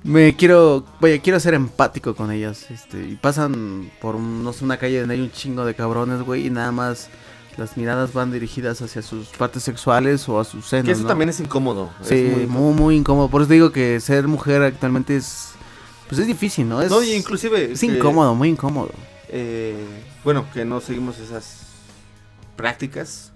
Me 0.03 0.35
quiero, 0.35 0.85
vaya, 0.99 1.19
quiero 1.19 1.39
ser 1.39 1.53
empático 1.53 2.15
con 2.15 2.31
ellas, 2.31 2.69
este, 2.71 2.99
y 3.01 3.15
pasan 3.15 3.91
por, 3.99 4.15
no 4.15 4.53
sé, 4.53 4.63
una 4.63 4.77
calle 4.77 4.99
donde 4.99 5.15
hay 5.15 5.21
un 5.21 5.31
chingo 5.31 5.65
de 5.65 5.75
cabrones, 5.75 6.21
güey, 6.21 6.47
y 6.47 6.49
nada 6.49 6.71
más 6.71 7.09
las 7.57 7.75
miradas 7.75 8.13
van 8.13 8.31
dirigidas 8.31 8.81
hacia 8.81 9.01
sus 9.01 9.27
partes 9.29 9.63
sexuales 9.63 10.29
o 10.29 10.39
a 10.39 10.45
sus 10.45 10.65
senos, 10.67 10.85
que 10.85 10.91
eso 10.91 11.01
¿no? 11.01 11.07
también 11.07 11.29
es 11.29 11.39
incómodo. 11.39 11.89
es 12.01 12.07
Sí, 12.07 12.31
muy 12.31 12.45
muy, 12.45 12.73
muy, 12.73 12.95
incómodo. 12.95 13.29
Por 13.29 13.41
eso 13.41 13.51
digo 13.51 13.71
que 13.71 13.99
ser 13.99 14.27
mujer 14.27 14.61
actualmente 14.61 15.17
es. 15.17 15.49
Pues 16.07 16.21
es 16.21 16.27
difícil, 16.27 16.69
¿no? 16.69 16.81
Es, 16.81 16.89
No, 16.89 17.03
y 17.03 17.13
inclusive. 17.13 17.73
es 17.73 17.79
que, 17.81 17.87
incómodo, 17.87 18.33
muy 18.35 18.49
incómodo. 18.49 18.91
Eh, 19.29 19.75
bueno, 20.23 20.45
que 20.53 20.65
no 20.65 20.79
seguimos 20.81 21.19
esas 21.19 21.65
prácticas. 22.55 23.31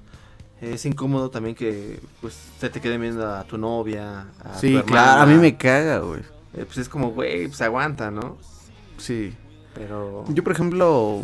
Es 0.61 0.85
incómodo 0.85 1.31
también 1.31 1.55
que 1.55 1.99
pues 2.21 2.35
se 2.59 2.69
te 2.69 2.79
quede 2.81 2.97
viendo 2.99 3.27
a 3.33 3.43
tu 3.45 3.57
novia. 3.57 4.27
A 4.43 4.59
Sí, 4.59 4.71
tu 4.73 4.77
hermana. 4.79 4.85
claro, 4.85 5.21
a 5.21 5.25
mí 5.25 5.33
me 5.35 5.57
caga, 5.57 5.99
güey. 5.99 6.21
Eh, 6.53 6.65
pues 6.65 6.77
es 6.77 6.89
como, 6.89 7.11
güey, 7.11 7.47
pues 7.47 7.61
aguanta, 7.61 8.11
¿no? 8.11 8.37
Sí. 8.97 9.33
Pero. 9.73 10.25
Yo, 10.29 10.43
por 10.43 10.53
ejemplo. 10.53 11.23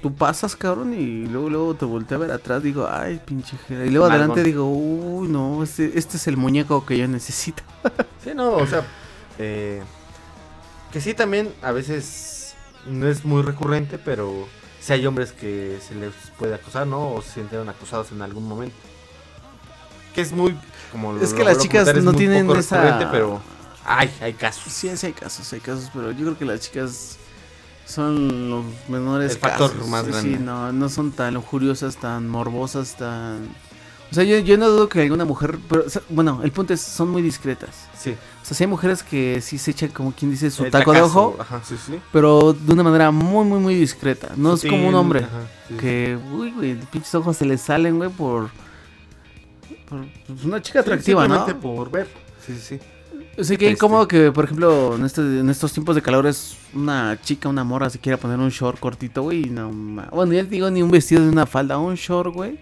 Tú 0.00 0.14
pasas, 0.14 0.54
cabrón, 0.54 0.92
y 0.92 1.24
luego, 1.26 1.48
luego 1.48 1.74
te 1.74 1.86
volteé 1.86 2.16
a 2.16 2.18
ver 2.18 2.30
atrás, 2.30 2.62
digo, 2.62 2.86
ay, 2.90 3.22
pinche 3.24 3.56
jera. 3.56 3.86
Y 3.86 3.90
luego 3.90 4.04
adelante 4.06 4.42
digo, 4.42 4.66
uy, 4.70 5.28
no, 5.28 5.62
este, 5.62 5.98
este 5.98 6.18
es 6.18 6.26
el 6.26 6.36
muñeco 6.36 6.84
que 6.84 6.98
yo 6.98 7.08
necesito. 7.08 7.62
Sí, 8.22 8.32
no, 8.34 8.52
o 8.52 8.66
sea. 8.66 8.86
eh, 9.38 9.82
que 10.92 11.00
sí, 11.00 11.14
también 11.14 11.50
a 11.62 11.72
veces 11.72 12.43
no 12.86 13.08
es 13.08 13.24
muy 13.24 13.42
recurrente, 13.42 13.98
pero 13.98 14.46
sí 14.80 14.92
hay 14.92 15.06
hombres 15.06 15.32
que 15.32 15.78
se 15.86 15.94
les 15.94 16.12
puede 16.38 16.54
acosar, 16.54 16.86
¿no? 16.86 17.12
O 17.12 17.22
se 17.22 17.32
sienten 17.34 17.68
acosados 17.68 18.12
en 18.12 18.22
algún 18.22 18.46
momento. 18.48 18.76
Que 20.14 20.20
es 20.20 20.32
muy. 20.32 20.56
Como 20.92 21.16
Es 21.18 21.30
lo- 21.32 21.36
que 21.36 21.44
lo 21.44 21.50
las 21.50 21.58
chicas 21.58 21.82
comentar, 21.82 21.98
es 21.98 22.04
no 22.04 22.12
tienen 22.14 22.50
esa- 22.50 23.08
Pero 23.10 23.40
hay, 23.84 24.10
hay 24.20 24.32
casos. 24.34 24.72
Sí, 24.72 24.96
sí 24.96 25.06
hay 25.06 25.12
casos, 25.12 25.52
hay 25.52 25.60
casos, 25.60 25.90
pero 25.92 26.12
yo 26.12 26.18
creo 26.24 26.38
que 26.38 26.44
las 26.44 26.60
chicas 26.60 27.16
son 27.86 28.48
los 28.50 28.64
menores 28.88 29.32
El 29.32 29.38
factor 29.38 29.72
casos. 29.72 29.88
más 29.88 30.06
grande. 30.06 30.36
Sí, 30.36 30.42
no, 30.42 30.72
no 30.72 30.88
son 30.88 31.10
tan 31.12 31.34
lujuriosas, 31.34 31.96
tan 31.96 32.28
morbosas, 32.28 32.96
tan... 32.96 33.48
O 34.14 34.16
sea, 34.16 34.22
yo, 34.22 34.38
yo 34.38 34.56
no 34.56 34.68
dudo 34.68 34.88
que 34.88 35.02
alguna 35.02 35.24
mujer... 35.24 35.58
Pero, 35.68 35.82
o 35.86 35.90
sea, 35.90 36.00
bueno, 36.08 36.40
el 36.44 36.52
punto 36.52 36.72
es, 36.72 36.80
son 36.80 37.10
muy 37.10 37.20
discretas. 37.20 37.88
Sí. 37.98 38.10
O 38.42 38.44
sea, 38.44 38.56
sí 38.56 38.62
hay 38.62 38.68
mujeres 38.68 39.02
que 39.02 39.40
sí 39.40 39.58
se 39.58 39.72
echan, 39.72 39.88
como 39.90 40.12
quien 40.12 40.30
dice, 40.30 40.52
su 40.52 40.64
El 40.64 40.70
taco 40.70 40.92
de 40.92 40.98
tacazo, 41.00 41.18
ojo, 41.30 41.36
Ajá, 41.40 41.60
sí, 41.64 41.74
sí. 41.84 41.98
pero 42.12 42.52
de 42.52 42.72
una 42.74 42.84
manera 42.84 43.10
muy, 43.10 43.44
muy, 43.44 43.58
muy 43.58 43.74
discreta. 43.74 44.28
No 44.36 44.54
es 44.54 44.60
como 44.62 44.76
un 44.76 44.82
Sutil, 44.82 44.94
hombre. 44.94 45.20
ajá, 45.24 45.40
sí. 45.68 45.74
Que, 45.74 46.16
uy, 46.32 46.52
güey, 46.52 46.74
los 46.74 46.86
pinches 46.86 47.12
ojos 47.16 47.36
se 47.36 47.44
le 47.44 47.58
salen, 47.58 47.96
güey, 47.96 48.08
por... 48.10 48.50
por 49.88 50.04
pues, 50.28 50.44
una 50.44 50.62
chica 50.62 50.78
Sí, 50.80 50.90
atractiva, 50.90 51.26
¿no? 51.26 51.34
simplemente 51.46 51.60
por 51.66 51.90
ver. 51.90 52.06
Sí, 52.46 52.54
sí, 52.54 52.60
sí. 52.60 52.80
O 53.36 53.42
sea, 53.42 53.56
que 53.56 53.64
Este- 53.66 53.72
incómodo 53.72 54.06
que, 54.06 54.30
por 54.30 54.44
ejemplo, 54.44 54.94
en, 54.94 55.04
este, 55.04 55.20
en 55.22 55.50
estos 55.50 55.72
tiempos 55.72 55.96
de 55.96 56.02
calor 56.02 56.26
es 56.26 56.56
una 56.72 57.18
chica, 57.20 57.48
una 57.48 57.64
morra, 57.64 57.90
se 57.90 57.98
quiera 57.98 58.16
poner 58.16 58.38
un 58.38 58.50
short 58.50 58.78
cortito, 58.78 59.22
güey, 59.22 59.46
y 59.46 59.50
no 59.50 59.72
ma- 59.72 60.08
Bueno, 60.12 60.32
ya 60.34 60.42
te 60.44 60.50
digo, 60.50 60.70
ni 60.70 60.82
un 60.82 60.90
vestido 60.90 61.20
ni 61.22 61.28
una 61.28 61.46
falda, 61.46 61.78
un 61.78 61.94
short, 61.96 62.32
güey. 62.32 62.58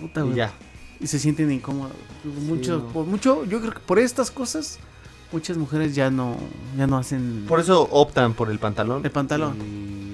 Puta, 0.00 0.24
Y 0.26 0.34
ya. 0.34 0.52
Y 1.00 1.06
se 1.06 1.18
sienten 1.18 1.50
incómodos. 1.50 1.92
Mucho, 2.24 2.78
no. 2.78 2.88
por 2.88 3.06
mucho, 3.06 3.44
yo 3.44 3.60
creo 3.60 3.72
que 3.72 3.80
por 3.80 3.98
estas 3.98 4.30
cosas, 4.30 4.78
muchas 5.32 5.56
mujeres 5.56 5.94
ya 5.94 6.10
no, 6.10 6.36
ya 6.76 6.86
no 6.86 6.96
hacen... 6.98 7.44
Por 7.48 7.58
eso 7.60 7.82
optan 7.90 8.34
por 8.34 8.50
el 8.50 8.58
pantalón. 8.58 9.04
El 9.04 9.10
pantalón. 9.10 9.56
Y, 9.60 10.12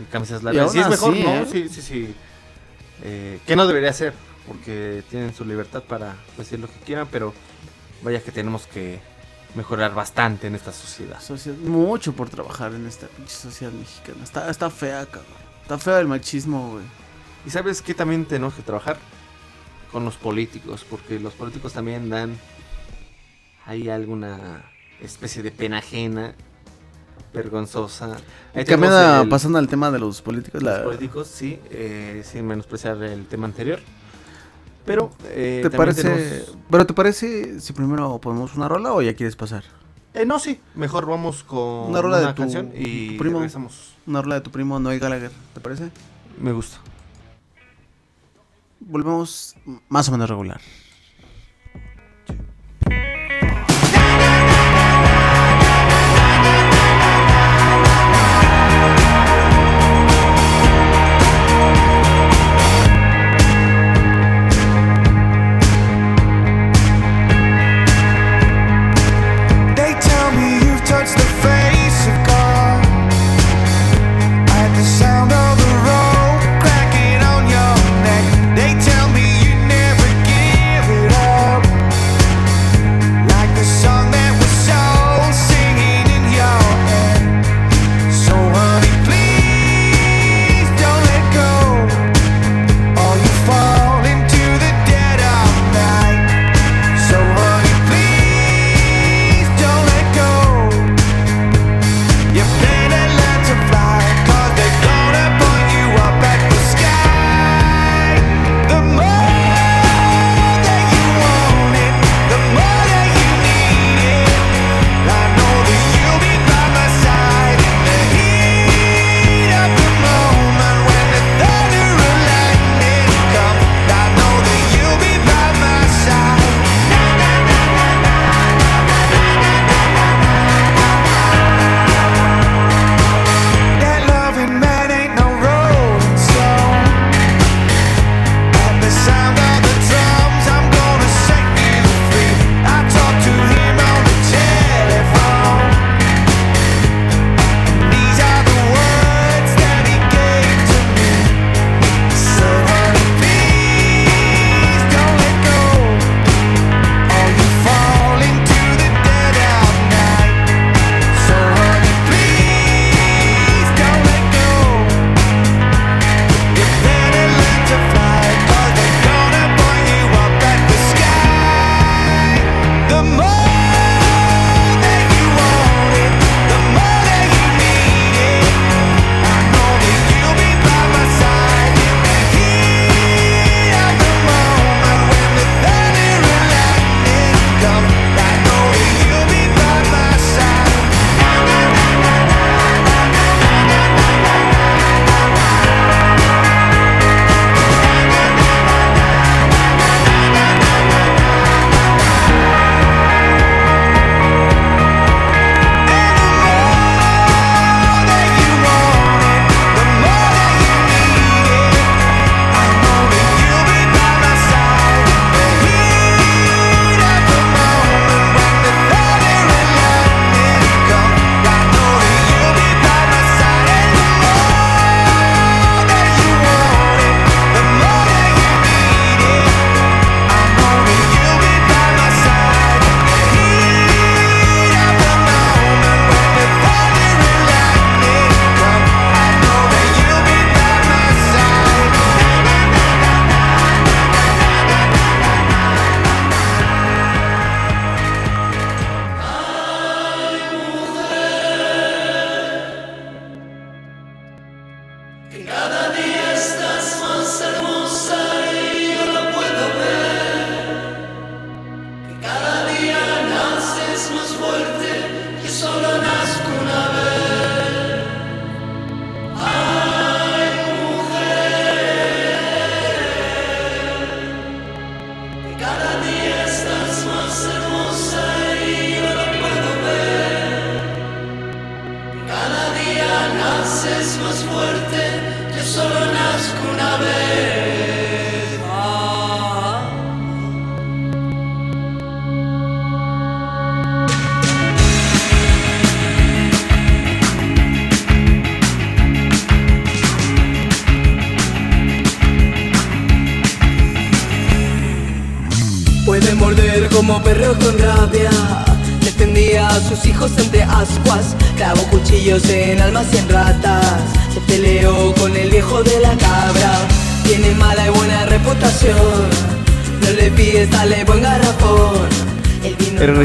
y 0.00 0.04
camisas 0.10 0.42
Y 0.42 0.44
largas. 0.44 0.62
aún 0.64 0.72
Sí, 0.72 0.78
es 0.78 0.88
mejor, 0.88 1.16
¿no? 1.16 1.28
¿eh? 1.30 1.46
Sí, 1.50 1.68
sí, 1.68 1.82
sí. 1.82 2.14
Eh, 3.02 3.40
que 3.46 3.56
no 3.56 3.66
debería 3.66 3.92
ser, 3.92 4.14
porque 4.46 5.02
tienen 5.10 5.34
su 5.34 5.44
libertad 5.44 5.82
para 5.82 6.14
decir 6.38 6.60
lo 6.60 6.68
que 6.68 6.78
quieran, 6.86 7.08
pero 7.10 7.34
vaya 8.04 8.22
que 8.22 8.30
tenemos 8.30 8.66
que 8.68 9.00
mejorar 9.56 9.92
bastante 9.92 10.46
en 10.46 10.54
esta 10.54 10.72
sociedad. 10.72 11.20
sociedad- 11.20 11.58
mucho 11.58 12.12
por 12.12 12.30
trabajar 12.30 12.72
en 12.74 12.86
esta 12.86 13.08
pinche 13.08 13.34
sociedad 13.34 13.72
mexicana. 13.72 14.22
Está, 14.22 14.48
está 14.48 14.70
fea, 14.70 15.04
cabrón. 15.06 15.24
Está 15.62 15.78
fea 15.78 15.98
el 15.98 16.06
machismo, 16.06 16.70
güey. 16.74 16.84
Y 17.46 17.50
sabes 17.50 17.82
que 17.82 17.94
también 17.94 18.24
tenemos 18.24 18.54
que 18.54 18.62
trabajar 18.62 18.98
con 19.90 20.04
los 20.04 20.16
políticos, 20.16 20.86
porque 20.88 21.20
los 21.20 21.34
políticos 21.34 21.72
también 21.72 22.08
dan. 22.08 22.36
Hay 23.64 23.88
alguna 23.88 24.64
especie 25.00 25.42
de 25.42 25.50
pena 25.50 25.78
ajena, 25.78 26.34
vergonzosa. 27.32 28.16
Eh, 28.54 28.64
cambiando, 28.64 29.28
pasando 29.28 29.58
al 29.58 29.68
tema 29.68 29.90
de 29.90 29.98
los 29.98 30.22
políticos. 30.22 30.62
Los 30.62 30.80
políticos, 30.80 31.28
sí, 31.28 31.58
eh, 31.70 32.22
sin 32.24 32.46
menospreciar 32.46 33.02
el 33.02 33.26
tema 33.26 33.46
anterior. 33.46 33.80
Pero, 34.84 35.10
eh, 35.26 35.60
¿te 35.62 35.70
parece? 35.70 36.44
Pero 36.70 36.86
te 36.86 36.94
parece 36.94 37.60
si 37.60 37.72
primero 37.72 38.18
ponemos 38.18 38.54
una 38.56 38.68
rola 38.68 38.92
o 38.92 39.02
ya 39.02 39.14
quieres 39.14 39.36
pasar? 39.36 39.62
Eh, 40.14 40.26
no, 40.26 40.38
sí. 40.38 40.60
Mejor 40.74 41.06
vamos 41.06 41.44
con 41.44 41.90
una 41.90 42.02
rola 42.02 42.20
de 42.20 42.26
tu, 42.28 42.34
canción 42.34 42.72
y 42.74 43.12
tu 43.12 43.18
primo. 43.18 43.38
Regresamos. 43.38 43.94
Una 44.06 44.22
rola 44.22 44.36
de 44.36 44.40
tu 44.40 44.50
primo 44.50 44.80
Noel 44.80 44.98
Gallagher, 44.98 45.30
¿te 45.54 45.60
parece? 45.60 45.90
Me 46.40 46.52
gusta 46.52 46.80
volvemos 48.92 49.56
más 49.88 50.08
o 50.08 50.12
menos 50.12 50.28
regular. 50.28 50.60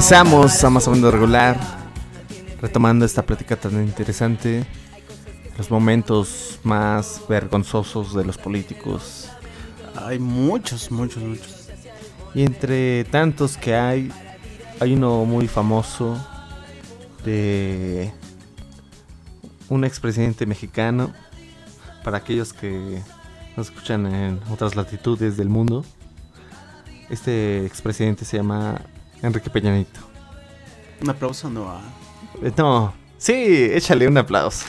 regresamos 0.09 0.63
a 0.63 0.69
más 0.69 0.87
o 0.87 0.91
menos 0.91 1.11
regular, 1.11 1.59
retomando 2.61 3.03
esta 3.03 3.25
plática 3.25 3.57
tan 3.57 3.73
interesante, 3.83 4.65
los 5.57 5.69
momentos 5.69 6.61
más 6.63 7.21
vergonzosos 7.27 8.15
de 8.15 8.23
los 8.23 8.37
políticos. 8.37 9.27
Hay 9.97 10.17
muchos, 10.17 10.91
muchos, 10.91 11.21
muchos. 11.21 11.67
Y 12.33 12.43
entre 12.43 13.03
tantos 13.03 13.57
que 13.57 13.75
hay, 13.75 14.09
hay 14.79 14.93
uno 14.93 15.25
muy 15.25 15.49
famoso 15.49 16.17
de 17.25 18.13
un 19.67 19.83
expresidente 19.83 20.45
mexicano, 20.45 21.11
para 22.05 22.19
aquellos 22.19 22.53
que 22.53 23.03
nos 23.57 23.67
escuchan 23.67 24.05
en 24.05 24.39
otras 24.49 24.77
latitudes 24.77 25.35
del 25.35 25.49
mundo. 25.49 25.83
Este 27.09 27.65
expresidente 27.65 28.23
se 28.23 28.37
llama 28.37 28.79
Enrique 29.21 29.49
Peña 29.49 29.71
un 31.01 31.09
aplauso 31.09 31.49
no 31.49 31.69
a... 31.69 31.81
Eh, 32.41 32.51
No, 32.57 32.93
sí, 33.17 33.33
échale 33.73 34.07
un 34.07 34.17
aplauso. 34.17 34.65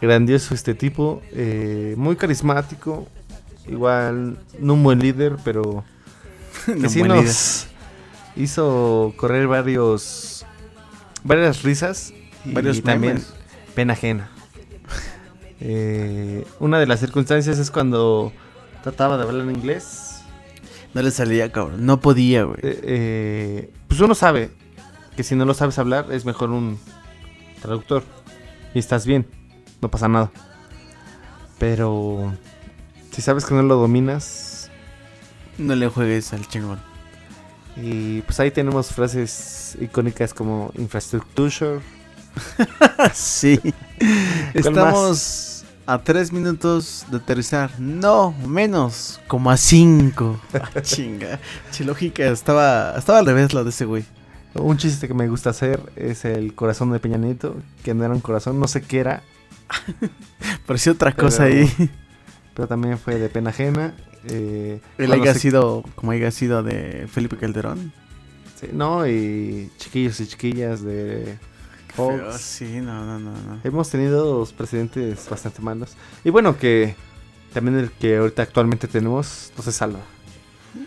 Grandioso 0.00 0.54
este 0.54 0.74
tipo, 0.74 1.22
eh, 1.30 1.94
muy 1.96 2.16
carismático, 2.16 3.06
igual 3.68 4.36
no 4.58 4.74
un 4.74 4.82
buen 4.82 4.98
líder, 4.98 5.36
pero 5.44 5.84
que 6.66 6.74
No, 6.76 6.88
sí 6.88 7.02
nos 7.04 7.68
hizo 8.34 9.14
correr 9.16 9.46
varios 9.46 10.44
varias 11.22 11.62
risas 11.62 12.12
y 12.44 12.52
Varios 12.52 12.82
también 12.82 13.14
memes. 13.14 13.32
pena 13.76 13.92
ajena. 13.92 14.28
Eh, 15.60 16.44
una 16.58 16.80
de 16.80 16.86
las 16.88 16.98
circunstancias 16.98 17.60
es 17.60 17.70
cuando 17.70 18.32
trataba 18.82 19.16
de 19.16 19.22
hablar 19.22 19.42
en 19.46 19.54
inglés. 19.54 20.11
No 20.94 21.02
le 21.02 21.10
salía, 21.10 21.50
cabrón. 21.50 21.86
No 21.86 22.00
podía, 22.00 22.44
güey. 22.44 22.58
eh, 22.62 22.80
eh, 22.82 23.72
pues 23.88 24.00
uno 24.00 24.14
sabe 24.14 24.50
que 25.16 25.22
si 25.22 25.34
no 25.34 25.44
lo 25.44 25.54
sabes 25.54 25.78
hablar 25.78 26.06
es 26.10 26.24
mejor 26.24 26.50
un 26.50 26.78
traductor 27.60 28.02
y 28.74 28.78
estás 28.78 29.06
bien, 29.06 29.26
no 29.80 29.90
pasa 29.90 30.08
nada. 30.08 30.30
Pero 31.58 32.32
si 33.10 33.22
sabes 33.22 33.44
que 33.44 33.54
no 33.54 33.62
lo 33.62 33.76
dominas 33.76 34.70
No 35.58 35.74
le 35.76 35.88
juegues 35.88 36.32
al 36.32 36.46
chingón. 36.48 36.80
y 37.76 38.22
pues 38.22 38.40
ahí 38.40 38.50
tenemos 38.50 38.88
frases 38.88 39.76
icónicas 39.80 40.34
como 40.34 40.72
infrastructure. 40.76 41.80
sí. 43.14 43.58
¿Cuál 43.58 44.50
Estamos 44.54 45.51
a 45.92 46.02
tres 46.02 46.32
minutos 46.32 47.04
de 47.10 47.18
aterrizar. 47.18 47.70
No, 47.78 48.32
menos. 48.46 49.20
Como 49.28 49.50
a 49.50 49.56
cinco. 49.56 50.40
Ah, 50.54 50.80
chinga. 50.82 51.38
Che, 51.70 51.84
lógica. 51.84 52.24
Estaba, 52.28 52.94
estaba 52.96 53.18
al 53.18 53.26
revés 53.26 53.52
lo 53.54 53.64
de 53.64 53.70
ese 53.70 53.84
güey. 53.84 54.04
Un 54.54 54.76
chiste 54.76 55.08
que 55.08 55.14
me 55.14 55.28
gusta 55.28 55.50
hacer 55.50 55.80
es 55.96 56.24
el 56.24 56.54
corazón 56.54 56.92
de 56.92 57.00
Peña 57.00 57.16
Nieto, 57.16 57.56
que 57.82 57.94
no 57.94 58.04
era 58.04 58.12
un 58.12 58.20
corazón, 58.20 58.60
no 58.60 58.68
sé 58.68 58.82
qué 58.82 59.00
era, 59.00 59.22
Pareció 60.66 60.92
otra 60.92 61.10
Pero- 61.12 61.22
cosa 61.28 61.44
ahí. 61.44 61.70
pero 62.54 62.68
también 62.68 62.98
fue 62.98 63.14
de 63.18 63.28
pena 63.30 63.50
ajena. 63.50 63.94
Eh, 64.28 64.80
Él 64.98 65.06
cuando 65.06 65.24
haya 65.24 65.34
sido 65.34 65.82
como 65.94 66.12
haya 66.12 66.30
sido 66.30 66.62
de 66.62 67.08
Felipe 67.10 67.36
Calderón. 67.38 67.92
sí, 68.60 68.68
no, 68.72 69.06
y 69.06 69.70
chiquillos 69.78 70.20
y 70.20 70.26
chiquillas 70.26 70.82
de 70.82 71.38
Fox. 71.94 72.40
Sí, 72.40 72.80
no, 72.80 73.04
no, 73.04 73.18
no, 73.18 73.30
no. 73.30 73.60
Hemos 73.64 73.90
tenido 73.90 74.24
dos 74.24 74.52
presidentes 74.52 75.28
bastante 75.28 75.60
malos. 75.60 75.96
Y 76.24 76.30
bueno, 76.30 76.56
que 76.56 76.94
también 77.52 77.78
el 77.78 77.90
que 77.90 78.16
ahorita 78.16 78.42
actualmente 78.42 78.88
tenemos 78.88 79.52
no 79.56 79.62
se 79.62 79.72
salva. 79.72 80.00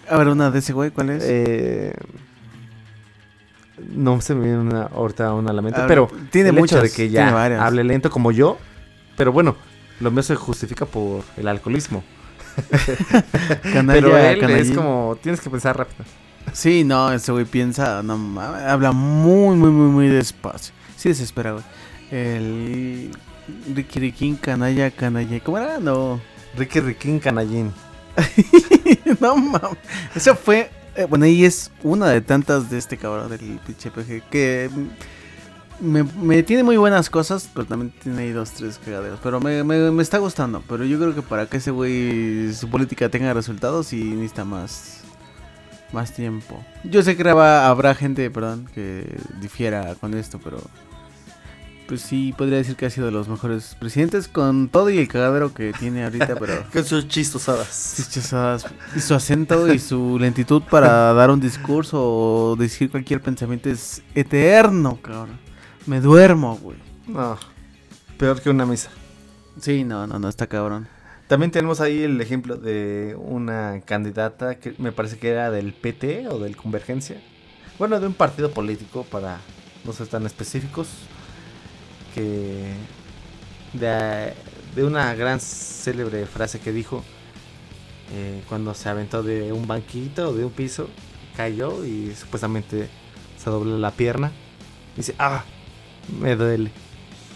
A 0.10 0.18
ver, 0.18 0.30
una 0.30 0.50
de 0.50 0.60
ese 0.60 0.74
güey, 0.74 0.92
¿cuál 0.92 1.12
es? 1.12 1.24
Eh, 1.26 1.94
no 3.78 4.20
se 4.22 4.34
me 4.34 4.46
viene 4.46 4.60
una, 4.60 4.84
ahorita 4.84 5.34
una 5.34 5.52
a 5.52 5.54
la 5.54 5.62
mente, 5.62 5.80
A 5.80 5.86
ver, 5.86 5.90
pero 5.90 6.10
tiene 6.32 6.50
el 6.50 6.56
muchas, 6.56 6.84
hecho 6.84 6.84
de 6.84 6.92
que 6.92 7.10
ya 7.10 7.66
hable 7.66 7.84
lento 7.84 8.10
como 8.10 8.32
yo, 8.32 8.58
pero 9.18 9.32
bueno, 9.32 9.56
lo 10.00 10.12
mío 10.12 10.24
se 10.24 10.36
justifica 10.36 10.86
por 10.86 11.24
el 11.38 11.48
alcoholismo. 11.48 12.04
Canalla, 13.74 14.02
pero 14.02 14.18
él 14.18 14.52
es 14.52 14.72
como, 14.72 15.18
tienes 15.22 15.42
que 15.42 15.50
pensar 15.50 15.78
rápido. 15.78 16.06
Sí, 16.54 16.84
no, 16.84 17.12
ese 17.12 17.32
güey 17.32 17.46
piensa, 17.46 18.02
no 18.02 18.40
habla 18.42 18.92
muy, 18.92 19.56
muy, 19.58 19.72
muy, 19.72 19.90
muy 19.90 20.08
despacio. 20.08 20.74
Sí, 21.06 21.10
desespera, 21.10 21.52
güey. 21.52 21.64
El 22.10 23.12
Ricky 23.76 24.00
Riquín, 24.00 24.38
canalla, 24.38 24.90
canalla. 24.90 25.40
¿Cómo 25.40 25.60
era? 25.60 25.78
No. 25.78 26.20
Ricky 26.58 26.80
Riquín 26.80 27.20
Canallín. 27.20 27.72
no 29.20 29.36
mames. 29.36 29.78
Esa 30.16 30.34
fue, 30.34 30.72
eh, 30.96 31.06
bueno, 31.06 31.26
ahí 31.26 31.46
es 31.46 31.70
una 31.84 32.08
de 32.08 32.22
tantas 32.22 32.72
de 32.72 32.80
este 32.80 32.98
cabrón 32.98 33.30
del 33.30 33.60
pinche 33.64 33.92
PG 33.92 34.24
que 34.32 34.72
me, 35.80 36.02
me 36.02 36.42
tiene 36.42 36.64
muy 36.64 36.78
buenas 36.78 37.12
cosas, 37.12 37.52
pero 37.54 37.68
también 37.68 37.94
tiene 38.02 38.24
ahí 38.24 38.32
dos, 38.32 38.54
tres 38.54 38.80
cagaderos. 38.84 39.20
Pero 39.22 39.40
me, 39.40 39.64
me, 39.64 39.92
me 39.92 40.02
está 40.02 40.18
gustando. 40.18 40.64
Pero 40.68 40.86
yo 40.86 40.98
creo 40.98 41.14
que 41.14 41.22
para 41.22 41.46
que 41.46 41.58
ese 41.58 41.70
güey, 41.70 42.52
su 42.52 42.68
política 42.68 43.10
tenga 43.10 43.32
resultados, 43.32 43.86
sí 43.86 44.04
necesita 44.04 44.44
más, 44.44 45.02
más 45.94 46.12
tiempo. 46.16 46.66
Yo 46.84 47.04
sé 47.04 47.16
que 47.16 47.30
habrá, 47.30 47.68
habrá 47.68 47.94
gente, 47.94 48.32
perdón, 48.32 48.68
que 48.74 49.20
difiera 49.40 49.94
con 49.94 50.16
esto, 50.16 50.40
pero 50.44 50.60
pues 51.88 52.02
sí, 52.02 52.34
podría 52.38 52.58
decir 52.58 52.76
que 52.76 52.86
ha 52.86 52.90
sido 52.90 53.06
de 53.06 53.12
los 53.12 53.28
mejores 53.28 53.76
presidentes 53.80 54.28
con 54.28 54.70
todo 54.70 54.90
y 54.90 54.98
el 54.98 55.08
cagadero 55.08 55.54
que 55.54 55.74
tiene 55.74 56.04
ahorita, 56.04 56.36
pero... 56.40 56.64
Con 56.72 56.84
sus 56.86 57.08
chistosadas. 57.08 57.68
sus 57.68 58.10
chistosadas, 58.10 58.66
Y 58.96 59.00
su 59.00 59.14
acento 59.14 59.72
y 59.72 59.80
su 59.80 60.18
lentitud 60.20 60.64
para 60.70 61.14
dar 61.14 61.30
un 61.30 61.40
discurso 61.40 62.02
o 62.02 62.56
decir 62.56 62.90
cualquier 62.90 63.22
pensamiento 63.22 63.70
es 63.70 64.02
eterno, 64.14 65.00
cabrón. 65.02 65.40
Me 65.86 66.02
duermo, 66.02 66.58
güey. 66.58 66.78
No, 67.08 67.38
peor 68.18 68.42
que 68.42 68.50
una 68.50 68.66
misa. 68.66 68.90
Sí, 69.60 69.84
no, 69.84 70.08
no, 70.08 70.20
no, 70.20 70.28
está 70.28 70.48
cabrón. 70.48 70.88
También 71.28 71.52
tenemos 71.52 71.82
ahí 71.82 72.04
el 72.04 72.20
ejemplo 72.22 72.56
de 72.56 73.16
una 73.18 73.82
candidata 73.86 74.60
que 74.60 74.76
me 74.78 74.92
parece 74.92 75.18
que 75.18 75.30
era 75.30 75.50
del 75.50 75.74
PT 75.74 76.28
o 76.28 76.40
del 76.40 76.56
Convergencia. 76.56 77.22
Bueno, 77.80 78.00
de 78.00 78.08
un 78.08 78.14
partido 78.14 78.52
político 78.52 79.04
para 79.04 79.40
no 79.84 79.94
ser 79.94 80.08
tan 80.08 80.26
específicos. 80.26 80.88
Que 82.16 82.74
de, 83.74 84.34
de 84.76 84.84
una 84.84 85.14
gran 85.16 85.40
célebre 85.40 86.26
frase 86.26 86.60
que 86.60 86.72
dijo 86.72 87.04
eh, 88.14 88.42
cuando 88.48 88.74
se 88.74 88.88
aventó 88.90 89.22
de 89.22 89.52
un 89.52 89.68
banquito 89.68 90.30
o 90.30 90.34
de 90.34 90.46
un 90.46 90.52
piso, 90.52 90.90
cayó 91.36 91.84
y 91.86 92.16
supuestamente 92.16 92.88
se 93.38 93.50
dobló 93.50 93.78
la 93.78 93.92
pierna. 93.92 94.32
Dice, 94.96 95.14
ah, 95.20 95.44
me 96.20 96.36
duele. 96.36 96.72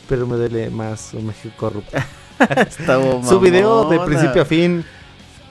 Pero 0.07 0.25
me 0.25 0.37
duele 0.37 0.69
más 0.69 1.13
un 1.13 1.27
México 1.27 1.53
corrupto. 1.57 1.97
Su 3.27 3.39
video 3.39 3.89
de 3.89 3.99
principio 3.99 4.41
a 4.41 4.45
fin 4.45 4.85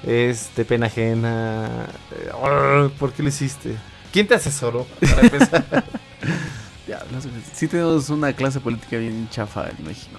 es 0.05 0.51
de 0.57 0.65
pena 0.65 0.87
ajena. 0.87 1.87
Eh, 2.13 2.31
"Arr, 2.43 2.91
¿Por 2.93 3.13
qué 3.13 3.23
lo 3.23 3.29
hiciste? 3.29 3.77
¿Quién 4.13 4.27
te 4.27 4.35
asesoró? 4.35 4.87
Para 5.01 5.21
empezar. 5.21 5.85
Güey. 6.97 7.43
Sí 7.55 7.69
tenemos 7.69 8.09
una 8.11 8.33
clase 8.33 8.61
política 8.61 8.97
bien 8.97 9.29
chafa 9.31 9.69
en 9.69 9.85
México. 9.87 10.19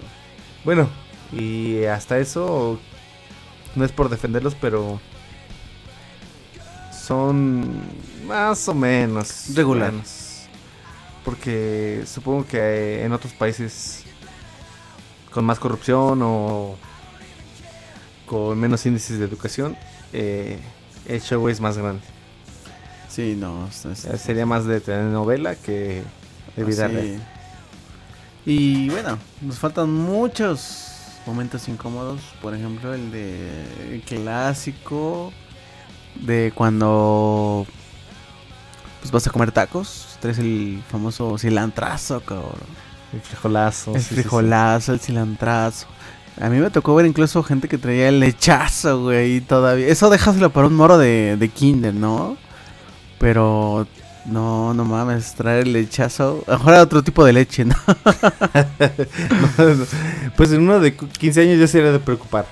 bueno, 0.63 0.87
y 1.33 1.83
hasta 1.85 2.17
eso 2.19 2.79
no 3.75 3.85
es 3.85 3.91
por 3.91 4.09
defenderlos, 4.09 4.55
pero 4.55 4.99
son 6.91 7.81
más 8.27 8.67
o 8.67 8.73
menos 8.73 9.53
Regular. 9.55 9.91
buenos. 9.91 10.25
Porque 11.25 12.03
supongo 12.05 12.45
que 12.47 13.03
en 13.03 13.11
otros 13.11 13.33
países 13.33 14.03
con 15.31 15.45
más 15.45 15.59
corrupción 15.59 16.19
o 16.23 16.75
con 18.25 18.59
menos 18.59 18.85
índices 18.85 19.19
de 19.19 19.25
educación, 19.25 19.75
eh, 20.13 20.59
el 21.07 21.21
show 21.21 21.47
es 21.49 21.59
más 21.59 21.77
grande. 21.77 22.01
Sí, 23.07 23.35
no. 23.37 23.67
es- 23.67 23.85
es- 23.85 24.05
Eh, 24.05 24.17
Sería 24.17 24.45
más 24.45 24.65
de 24.65 24.79
telenovela 24.81 25.55
que 25.55 26.03
de 26.55 26.63
vida 26.63 26.88
Sí. 26.88 26.93
real. 26.93 27.21
Y 28.45 28.89
bueno, 28.89 29.17
nos 29.41 29.59
faltan 29.59 29.91
muchos 29.93 30.85
momentos 31.26 31.67
incómodos. 31.67 32.21
Por 32.41 32.55
ejemplo, 32.55 32.93
el 32.93 33.11
de 33.11 33.93
el 33.93 34.01
clásico 34.01 35.31
de 36.15 36.51
cuando 36.55 37.65
pues 39.01 39.11
vas 39.11 39.27
a 39.27 39.30
comer 39.31 39.51
tacos. 39.51 40.17
Traes 40.19 40.39
el 40.39 40.81
famoso 40.89 41.38
cilantrazo, 41.38 42.21
cabrón. 42.21 42.53
El 43.13 43.21
frijolazo. 43.21 43.95
el 43.95 44.01
sí, 44.01 44.09
sí, 44.09 44.15
sí. 44.15 44.21
frijolazo, 44.21 44.93
el 44.93 44.99
cilantrazo. 44.99 45.88
A 46.41 46.49
mí 46.49 46.57
me 46.57 46.69
tocó 46.69 46.95
ver 46.95 47.05
incluso 47.05 47.43
gente 47.43 47.67
que 47.67 47.77
traía 47.77 48.07
el 48.09 48.19
lechazo, 48.21 49.01
güey, 49.03 49.38
y 49.38 49.41
todavía. 49.41 49.88
Eso 49.88 50.09
déjaselo 50.09 50.49
para 50.51 50.67
un 50.67 50.76
moro 50.76 50.97
de, 50.97 51.35
de 51.38 51.49
kinder, 51.49 51.93
¿no? 51.93 52.38
Pero 53.19 53.88
no, 54.31 54.73
no 54.73 54.85
mames, 54.85 55.34
traer 55.34 55.68
el 55.68 55.73
lechazo. 55.73 56.43
Ahora 56.47 56.81
otro 56.81 57.03
tipo 57.03 57.26
de 57.26 57.34
leche, 57.34 57.65
¿no? 57.65 57.76
pues 60.38 60.51
en 60.51 60.61
uno 60.61 60.80
de 60.80 60.95
cu- 60.95 61.07
15 61.07 61.41
años 61.41 61.60
ya 61.60 61.68
se 61.68 61.81
de 61.81 61.99
preocupar. 61.99 62.45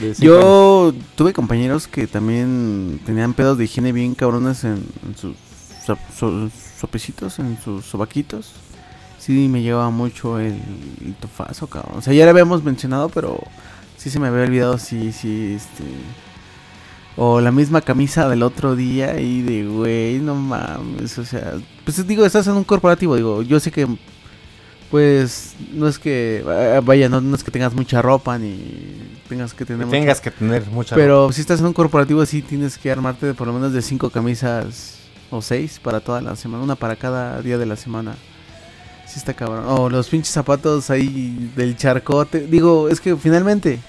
de 0.00 0.06
años. 0.06 0.18
Yo 0.18 0.92
tuve 1.16 1.32
compañeros 1.32 1.86
que 1.86 2.06
también 2.06 3.00
tenían 3.04 3.34
pedos 3.34 3.58
de 3.58 3.64
higiene 3.64 3.92
bien 3.92 4.14
cabrones 4.14 4.64
en, 4.64 4.84
en 5.06 5.16
sus 5.16 5.36
so- 5.84 5.98
so- 6.16 6.50
sopecitos, 6.78 7.38
en 7.38 7.58
sus 7.62 7.84
sobaquitos. 7.84 8.52
Sí, 9.18 9.48
me 9.48 9.60
llevaba 9.62 9.90
mucho 9.90 10.38
el, 10.38 10.54
el 11.04 11.14
tofazo, 11.20 11.66
cabrón. 11.66 11.98
O 11.98 12.02
sea, 12.02 12.14
ya 12.14 12.24
lo 12.24 12.30
habíamos 12.30 12.64
mencionado, 12.64 13.10
pero 13.10 13.38
sí 13.98 14.08
se 14.08 14.18
me 14.18 14.28
había 14.28 14.44
olvidado, 14.44 14.78
sí, 14.78 15.12
sí, 15.12 15.54
este... 15.56 15.84
O 17.16 17.40
la 17.40 17.50
misma 17.50 17.80
camisa 17.80 18.28
del 18.28 18.42
otro 18.42 18.76
día 18.76 19.20
y 19.20 19.42
de, 19.42 19.64
güey, 19.66 20.18
no 20.20 20.34
mames, 20.34 21.18
o 21.18 21.24
sea... 21.24 21.54
Pues 21.84 22.06
digo, 22.06 22.24
estás 22.24 22.46
en 22.46 22.54
un 22.54 22.64
corporativo, 22.64 23.16
digo, 23.16 23.42
yo 23.42 23.60
sé 23.60 23.70
que... 23.70 23.86
Pues 24.90 25.54
no 25.72 25.86
es 25.86 26.00
que, 26.00 26.44
eh, 26.44 26.80
vaya, 26.82 27.08
no, 27.08 27.20
no 27.20 27.36
es 27.36 27.44
que 27.44 27.52
tengas 27.52 27.74
mucha 27.74 28.02
ropa 28.02 28.36
ni 28.38 28.58
tengas 29.28 29.54
que 29.54 29.64
tener 29.64 29.86
mucha 29.86 30.00
tengas 30.00 30.20
que 30.20 30.32
tener 30.32 30.66
mucha 30.66 30.96
pero 30.96 31.30
si 31.30 31.42
estás 31.42 31.60
en 31.60 31.66
un 31.66 31.72
corporativo 31.72 32.26
sí 32.26 32.42
tienes 32.42 32.76
que 32.76 32.90
armarte 32.90 33.26
de 33.26 33.34
por 33.34 33.46
lo 33.46 33.52
menos 33.52 33.72
de 33.72 33.82
cinco 33.82 34.10
camisas 34.10 35.00
o 35.30 35.40
seis 35.40 35.78
para 35.78 36.00
toda 36.00 36.20
la 36.20 36.36
semana, 36.36 36.62
una 36.62 36.74
para 36.74 36.96
cada 36.96 37.40
día 37.40 37.56
de 37.56 37.66
la 37.66 37.76
semana. 37.76 38.16
Sí 39.06 39.18
está 39.18 39.34
cabrón. 39.34 39.64
O 39.66 39.88
los 39.88 40.08
pinches 40.08 40.32
zapatos 40.32 40.90
ahí 40.90 41.50
del 41.56 41.76
charcote. 41.76 42.46
Digo, 42.46 42.88
es 42.88 43.00
que 43.00 43.16
finalmente 43.16 43.80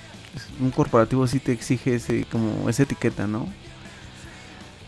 un 0.62 0.72
corporativo 0.72 1.26
sí 1.28 1.40
te 1.40 1.52
exige 1.52 1.96
ese 1.96 2.26
como 2.32 2.70
esa 2.70 2.84
etiqueta, 2.84 3.28
¿no? 3.28 3.48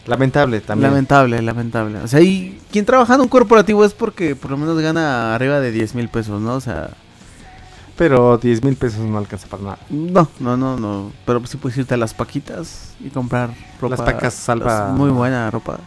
Lamentable 0.06 0.60
también. 0.60 0.91
Lamentable, 0.91 1.41
lamentable. 1.41 2.00
O 2.00 2.08
sea, 2.08 2.20
y 2.20 2.60
quien 2.72 2.86
trabaja 2.86 3.16
en 3.16 3.22
un 3.22 3.30
corporativo 3.30 3.86
es 3.86 3.94
porque 3.94 4.36
por 4.36 4.52
lo 4.52 4.58
menos 4.58 4.78
gana 4.80 5.34
arriba 5.34 5.62
de 5.62 5.72
10 5.72 5.95
mil 5.95 6.10
pesos, 6.10 6.41
¿no? 6.41 6.56
O 6.56 6.62
sea, 6.62 6.90
Pero 7.95 8.38
10 8.38 8.64
mil 8.64 8.76
pesos 8.76 9.00
no 9.00 9.18
alcanza 9.18 9.48
para 9.48 9.64
nada. 9.64 9.78
no, 9.90 10.28
no, 10.40 10.58
no, 10.58 10.78
no. 10.78 11.12
Pero 11.26 11.45
sí 11.48 11.56
puedes 11.58 11.78
irte 11.78 11.94
a 11.94 11.98
las 11.98 12.14
paquitas 12.14 12.95
y 13.00 13.10
comprar 13.10 13.52
ropa. 13.80 13.95
Las 13.95 14.02
pacas 14.02 14.34
salva- 14.34 14.90
Muy 14.94 15.10
buena 15.10 15.50
ropa. 15.52 15.80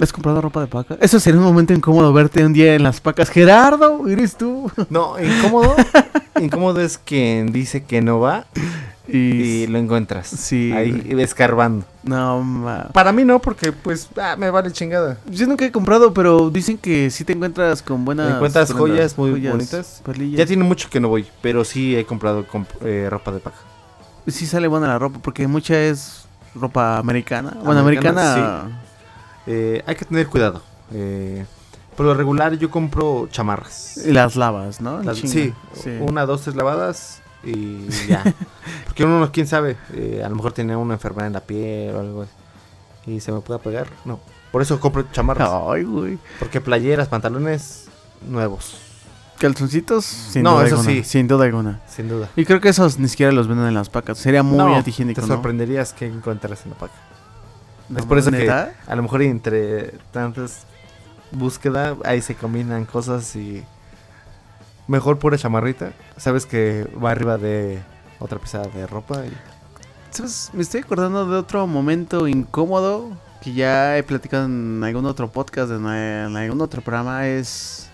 ¿Has 0.00 0.12
comprado 0.12 0.40
ropa 0.42 0.60
de 0.60 0.66
paca? 0.66 0.96
Eso 1.00 1.18
sería 1.18 1.38
un 1.40 1.46
momento 1.46 1.72
incómodo 1.72 2.12
verte 2.12 2.44
un 2.44 2.52
día 2.52 2.74
en 2.74 2.82
las 2.82 3.00
pacas. 3.00 3.30
Gerardo, 3.30 4.06
¿eres 4.08 4.36
tú? 4.36 4.70
No, 4.90 5.14
incómodo. 5.18 5.74
incómodo 6.40 6.80
es 6.80 6.98
quien 6.98 7.50
dice 7.52 7.84
que 7.84 8.02
no 8.02 8.20
va 8.20 8.44
Y... 9.08 9.16
y 9.16 9.66
lo 9.68 9.78
encuentras. 9.78 10.26
Sí. 10.26 10.70
Ahí 10.72 11.02
escarbando. 11.18 11.86
No, 12.02 12.42
ma. 12.42 12.88
Para 12.92 13.10
mí 13.12 13.24
no, 13.24 13.38
porque 13.40 13.72
pues 13.72 14.08
ah, 14.20 14.36
me 14.36 14.50
vale 14.50 14.70
chingada. 14.70 15.16
Yo 15.30 15.46
nunca 15.46 15.64
he 15.64 15.72
comprado, 15.72 16.12
pero 16.12 16.50
dicen 16.50 16.76
que 16.76 17.10
sí 17.10 17.24
te 17.24 17.32
encuentras 17.32 17.80
con 17.82 18.04
buenas... 18.04 18.34
Encuentras 18.34 18.66
prendas, 18.72 18.78
joyas 18.88 19.16
muy 19.18 19.30
bonitas. 19.48 20.02
perlillas. 20.04 20.38
Ya 20.38 20.44
tiene 20.46 20.64
mucho 20.64 20.90
que 20.90 21.00
no 21.00 21.08
voy, 21.08 21.26
pero 21.40 21.64
sí 21.64 21.96
he 21.96 22.04
comprado 22.04 22.46
comp- 22.46 22.66
eh, 22.84 23.08
ropa 23.10 23.32
de 23.32 23.38
paja. 23.40 23.56
Sí 24.26 24.44
sale 24.44 24.68
buena 24.68 24.88
la 24.88 24.98
ropa, 24.98 25.20
porque 25.22 25.46
mucha 25.46 25.80
es 25.80 26.26
ropa 26.54 26.98
americana. 26.98 27.56
Bueno, 27.64 27.80
Americana, 27.80 28.32
americana... 28.34 28.82
Eh, 29.46 29.82
hay 29.86 29.94
que 29.94 30.04
tener 30.04 30.26
cuidado. 30.26 30.62
Eh, 30.92 31.44
por 31.96 32.06
lo 32.06 32.14
regular 32.14 32.54
yo 32.58 32.70
compro 32.70 33.28
chamarras. 33.30 33.96
Y 34.04 34.12
las 34.12 34.36
lavas, 34.36 34.80
¿no? 34.80 35.02
Las- 35.02 35.18
sí, 35.18 35.52
sí. 35.72 35.90
una, 36.00 36.26
dos, 36.26 36.42
tres 36.42 36.56
lavadas 36.56 37.22
y 37.44 37.86
ya. 38.08 38.22
Porque 38.86 39.04
uno, 39.04 39.20
no- 39.20 39.32
quién 39.32 39.46
sabe, 39.46 39.76
eh, 39.94 40.22
a 40.24 40.28
lo 40.28 40.36
mejor 40.36 40.52
tiene 40.52 40.76
una 40.76 40.94
enfermedad 40.94 41.26
en 41.28 41.32
la 41.34 41.40
piel 41.40 41.94
o 41.94 42.00
algo 42.00 42.22
así. 42.22 42.32
Y 43.12 43.20
se 43.20 43.30
me 43.32 43.40
pueda 43.40 43.60
pegar. 43.60 43.86
No, 44.04 44.18
por 44.52 44.62
eso 44.62 44.78
compro 44.80 45.04
chamarras. 45.12 45.48
Ay, 45.68 45.84
güey. 45.84 46.18
Porque 46.38 46.60
playeras, 46.60 47.08
pantalones 47.08 47.86
nuevos, 48.28 48.76
Calzoncitos, 49.38 50.04
sin 50.06 50.42
No, 50.42 50.52
duda 50.54 50.66
eso 50.66 50.76
alguna, 50.76 50.90
sí. 50.94 51.04
Sin 51.04 51.28
duda 51.28 51.44
alguna. 51.44 51.80
sin 51.88 52.08
duda. 52.08 52.28
Y 52.36 52.44
creo 52.46 52.60
que 52.60 52.70
esos 52.70 52.98
ni 52.98 53.06
siquiera 53.08 53.32
los 53.32 53.46
venden 53.48 53.66
en 53.68 53.74
las 53.74 53.90
pacas. 53.90 54.16
Sería 54.18 54.42
muy 54.42 54.56
No, 54.58 54.74
antihigiénico, 54.74 55.20
Te 55.20 55.26
¿no? 55.28 55.34
sorprenderías 55.34 55.92
que 55.92 56.06
encuentras 56.06 56.64
en 56.64 56.70
la 56.70 56.78
paca. 56.78 56.94
No, 57.88 57.98
es 58.00 58.04
por 58.06 58.18
eso 58.18 58.30
¿neta? 58.30 58.72
que 58.72 58.90
a 58.90 58.96
lo 58.96 59.02
mejor 59.02 59.22
entre 59.22 59.94
tantas 60.12 60.66
búsqueda 61.30 61.96
ahí 62.04 62.20
se 62.20 62.34
combinan 62.34 62.84
cosas 62.84 63.34
y 63.36 63.64
mejor 64.88 65.18
pura 65.18 65.38
chamarrita. 65.38 65.92
Sabes 66.16 66.46
que 66.46 66.88
va 67.02 67.10
arriba 67.10 67.38
de 67.38 67.82
otra 68.18 68.38
pieza 68.38 68.62
de 68.62 68.86
ropa 68.86 69.24
y 69.26 69.32
¿Sabes? 70.10 70.50
Me 70.54 70.62
estoy 70.62 70.80
acordando 70.80 71.26
de 71.26 71.36
otro 71.36 71.66
momento 71.66 72.26
incómodo 72.26 73.10
que 73.42 73.52
ya 73.52 73.98
he 73.98 74.02
platicado 74.02 74.46
en 74.46 74.82
algún 74.82 75.04
otro 75.04 75.30
podcast, 75.30 75.70
en, 75.70 75.86
en 75.86 76.36
algún 76.36 76.60
otro 76.62 76.80
programa. 76.80 77.26
Es. 77.26 77.90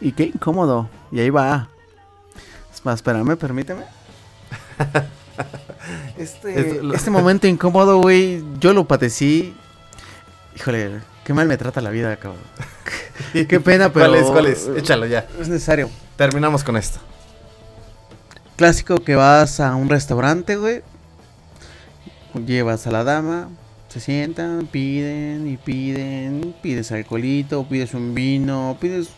Y 0.00 0.12
qué 0.12 0.24
incómodo. 0.24 0.88
Y 1.10 1.20
ahí 1.20 1.30
va. 1.30 1.68
Es 2.74 2.84
más, 2.84 2.96
espérame, 2.96 3.36
permíteme. 3.36 3.84
Este, 6.18 6.82
lo- 6.82 6.94
este 6.94 7.10
momento 7.10 7.46
incómodo, 7.46 8.00
güey, 8.00 8.42
yo 8.58 8.72
lo 8.72 8.86
padecí. 8.86 9.54
Híjole, 10.56 11.00
qué 11.24 11.34
mal 11.34 11.46
me 11.46 11.56
trata 11.56 11.80
la 11.80 11.90
vida, 11.90 12.16
cabrón. 12.16 12.40
qué 13.32 13.60
pena, 13.60 13.92
pero. 13.92 14.06
¿Cuál 14.06 14.20
es? 14.20 14.26
¿Cuál 14.26 14.46
es? 14.46 14.68
Échalo 14.76 15.06
ya. 15.06 15.26
Es 15.40 15.48
necesario. 15.48 15.90
Terminamos 16.16 16.64
con 16.64 16.76
esto. 16.76 16.98
Clásico 18.56 18.96
que 18.96 19.14
vas 19.14 19.60
a 19.60 19.74
un 19.74 19.88
restaurante, 19.90 20.56
güey. 20.56 20.82
Llevas 22.46 22.86
a 22.86 22.90
la 22.90 23.04
dama, 23.04 23.48
se 23.88 24.00
sientan, 24.00 24.66
piden 24.66 25.46
y 25.46 25.56
piden. 25.58 26.54
Pides 26.62 26.90
alcoholito, 26.92 27.66
pides 27.68 27.94
un 27.94 28.14
vino, 28.14 28.76
pides 28.80 29.08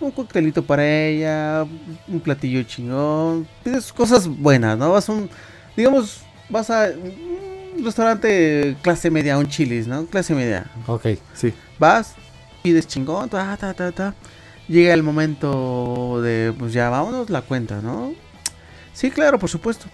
un 0.00 0.10
coctelito 0.10 0.62
para 0.64 0.86
ella, 0.86 1.64
un 2.08 2.20
platillo 2.20 2.62
chingón. 2.64 3.46
Pides 3.64 3.92
cosas 3.92 4.26
buenas, 4.28 4.76
¿no? 4.78 4.92
Vas 4.92 5.08
a 5.08 5.12
un. 5.12 5.30
Digamos, 5.76 6.22
vas 6.48 6.70
a 6.70 6.90
un 7.76 7.84
restaurante 7.84 8.76
clase 8.82 9.10
media, 9.10 9.38
un 9.38 9.48
chilis, 9.48 9.86
¿no? 9.86 10.06
Clase 10.06 10.34
media. 10.34 10.66
Ok, 10.86 11.06
sí. 11.34 11.52
Vas, 11.78 12.14
pides 12.62 12.86
chingón, 12.86 13.28
ta, 13.28 13.56
ta, 13.56 13.72
ta, 13.74 13.90
ta. 13.92 14.14
Llega 14.68 14.94
el 14.94 15.02
momento 15.02 16.20
de, 16.22 16.54
pues 16.58 16.72
ya 16.72 16.88
vámonos, 16.90 17.30
la 17.30 17.42
cuenta, 17.42 17.80
¿no? 17.80 18.12
Sí, 18.92 19.10
claro, 19.10 19.38
por 19.38 19.48
supuesto. 19.50 19.86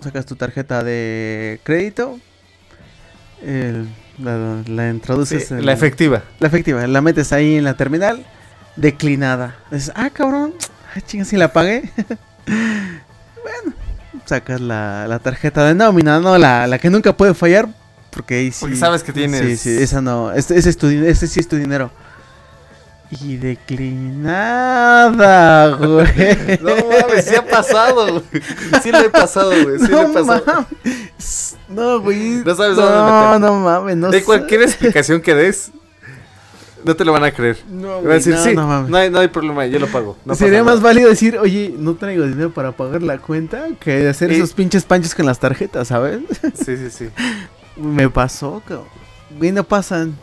Sacas 0.00 0.26
tu 0.26 0.36
tarjeta 0.36 0.82
de 0.84 1.60
crédito. 1.64 2.18
el- 3.42 3.88
la, 4.18 4.62
la 4.66 4.88
introduces 4.88 5.50
en 5.50 5.66
la 5.66 5.72
efectiva. 5.74 6.22
la 6.40 6.48
efectiva, 6.48 6.86
la 6.86 7.02
metes 7.02 7.34
ahí 7.34 7.56
en 7.56 7.64
la 7.64 7.74
terminal. 7.76 8.24
Declinada. 8.76 9.56
Dices, 9.70 9.92
ah, 9.94 10.08
cabrón. 10.10 10.54
Ay, 10.94 11.02
chinga, 11.06 11.24
si 11.26 11.36
la 11.36 11.52
pagué. 11.52 11.90
bueno, 12.46 13.74
sacas 14.26 14.60
la, 14.60 15.06
la 15.08 15.18
tarjeta 15.20 15.64
de 15.64 15.74
nómina, 15.74 16.20
¿no? 16.20 16.36
La, 16.38 16.66
la 16.66 16.78
que 16.78 16.90
nunca 16.90 17.16
puede 17.16 17.32
fallar. 17.34 17.68
Porque 18.10 18.34
ahí 18.36 18.50
sí. 18.52 18.58
Porque 18.60 18.76
sabes 18.76 19.02
que 19.02 19.12
tienes- 19.12 19.40
Sí, 19.42 19.56
sí, 19.56 19.82
esa 19.82 20.00
no. 20.00 20.32
Este, 20.32 20.56
ese, 20.58 20.70
es 20.70 20.76
tu, 20.78 20.88
este 20.88 21.26
sí 21.26 21.40
es 21.40 21.48
tu 21.48 21.56
dinero. 21.56 21.90
Y 23.20 23.36
declinada, 24.36 25.76
güey. 25.76 26.06
No 26.60 26.74
mames, 26.76 27.24
sí 27.24 27.34
ha 27.36 27.46
pasado, 27.46 28.06
güey. 28.12 28.42
Sí 28.82 28.90
lo 28.90 28.98
he 28.98 29.10
pasado, 29.10 29.50
güey. 29.62 29.78
Sí 29.78 29.86
lo 29.88 30.00
he 30.02 30.08
no 30.08 30.12
pasado. 30.12 30.42
mames. 30.46 31.56
No, 31.68 32.00
güey. 32.00 32.42
No 32.44 32.54
sabes 32.54 32.76
no, 32.76 32.82
dónde 32.82 33.26
meter. 33.38 33.40
no 33.40 33.54
mames. 33.60 33.96
No 33.96 34.10
de 34.10 34.18
sé. 34.20 34.24
cualquier 34.24 34.62
explicación 34.62 35.20
que 35.20 35.34
des, 35.34 35.70
no 36.84 36.94
te 36.96 37.04
lo 37.04 37.12
van 37.12 37.24
a 37.24 37.30
creer. 37.32 37.58
No, 37.68 37.88
Van 37.88 37.96
a 37.98 38.00
güey, 38.00 38.14
decir, 38.14 38.34
no, 38.34 38.42
sí, 38.44 38.54
no 38.54 38.66
mames. 38.66 38.90
no, 38.90 38.96
hay, 38.96 39.10
no 39.10 39.18
hay 39.20 39.28
problema, 39.28 39.66
yo 39.66 39.78
lo 39.78 39.86
pago. 39.88 40.16
No 40.24 40.34
Sería 40.34 40.62
más 40.62 40.80
válido 40.80 41.08
decir, 41.08 41.38
oye, 41.38 41.74
no 41.76 41.94
traigo 41.94 42.24
dinero 42.26 42.50
para 42.52 42.72
pagar 42.72 43.02
la 43.02 43.18
cuenta 43.18 43.66
que 43.80 44.08
hacer 44.08 44.30
Y- 44.32 44.36
esos 44.36 44.52
pinches 44.52 44.84
panchos 44.84 45.14
con 45.14 45.26
las 45.26 45.38
tarjetas, 45.40 45.88
¿sabes? 45.88 46.20
Sí, 46.54 46.76
sí, 46.76 46.90
sí. 46.90 47.08
Me 47.76 48.08
pasó, 48.08 48.62
cabrón. 48.66 48.86
Y 49.40 49.50
no 49.52 49.64
pasan. 49.64 50.16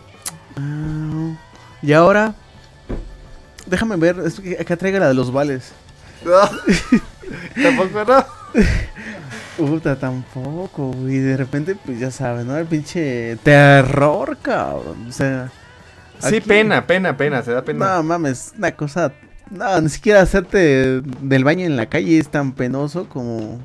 Ah, 0.57 1.35
y 1.81 1.91
ahora, 1.93 2.35
déjame 3.65 3.95
ver, 3.97 4.19
es 4.25 4.39
que 4.39 4.57
acá 4.59 4.77
traiga 4.77 4.99
la 4.99 5.07
de 5.09 5.13
los 5.13 5.31
vales. 5.31 5.71
No. 6.25 6.39
Tampoco 7.63 8.03
no. 8.05 8.25
Puta, 9.57 9.95
tampoco, 9.99 10.91
güey. 10.93 11.17
De 11.19 11.38
repente, 11.38 11.75
pues 11.75 11.99
ya 11.99 12.09
sabes, 12.11 12.45
¿no? 12.45 12.57
El 12.57 12.65
pinche 12.65 13.35
terror, 13.43 14.38
cabrón. 14.41 15.05
O 15.07 15.11
sea, 15.11 15.51
Sí, 16.19 16.38
aquí- 16.38 16.41
pena, 16.41 16.85
pena, 16.88 17.18
pena, 17.18 17.41
te 17.41 17.52
da 17.52 17.64
pena. 17.64 17.98
No 17.98 18.03
mames, 18.03 18.53
una 18.57 18.72
cosa. 18.72 19.11
No, 19.49 19.81
ni 19.81 19.90
siquiera 19.90 20.22
hacerte 20.22 21.02
del 21.02 21.44
baño 21.44 21.65
en 21.65 21.76
la 21.76 21.88
calle 21.88 22.18
es 22.18 22.30
tan 22.30 22.53
penoso 22.53 23.07
como 23.10 23.60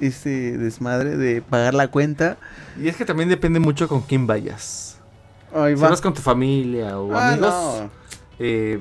este 0.00 0.58
desmadre 0.58 1.16
de 1.16 1.40
pagar 1.42 1.74
la 1.74 1.88
cuenta. 1.88 2.36
Y 2.80 2.88
es 2.88 2.96
que 2.96 3.04
también 3.04 3.28
depende 3.28 3.60
mucho 3.60 3.88
con 3.88 4.00
quién 4.02 4.26
vayas. 4.26 4.98
Ahí 5.54 5.76
Si 5.76 5.82
va. 5.82 5.90
vas 5.90 6.00
con 6.00 6.14
tu 6.14 6.20
familia 6.22 6.98
o 6.98 7.14
Ah, 7.14 7.28
amigos, 7.32 7.50
no. 7.82 7.90
eh, 8.38 8.80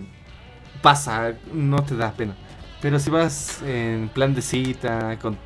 pasa, 0.82 1.34
no 1.54 1.84
te 1.84 1.96
da 1.96 2.12
pena. 2.14 2.36
Pero 2.82 3.00
si 3.00 3.10
vas 3.10 3.62
en 3.66 4.10
plan 4.10 4.34
de 4.34 4.42
cita, 4.42 5.18
con... 5.22 5.38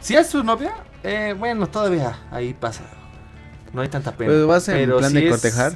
Si 0.00 0.14
es 0.14 0.28
tu 0.28 0.42
novia, 0.44 0.72
eh, 1.02 1.34
bueno, 1.38 1.66
todavía 1.68 2.18
ahí 2.30 2.54
pasa. 2.54 2.84
No 3.72 3.82
hay 3.82 3.88
tanta 3.88 4.12
pena. 4.12 4.30
Pero 4.32 4.46
vas 4.46 4.68
en 4.68 4.76
Pero 4.76 4.98
plan 4.98 5.10
si 5.10 5.16
de 5.16 5.24
es 5.26 5.30
cortejar. 5.30 5.72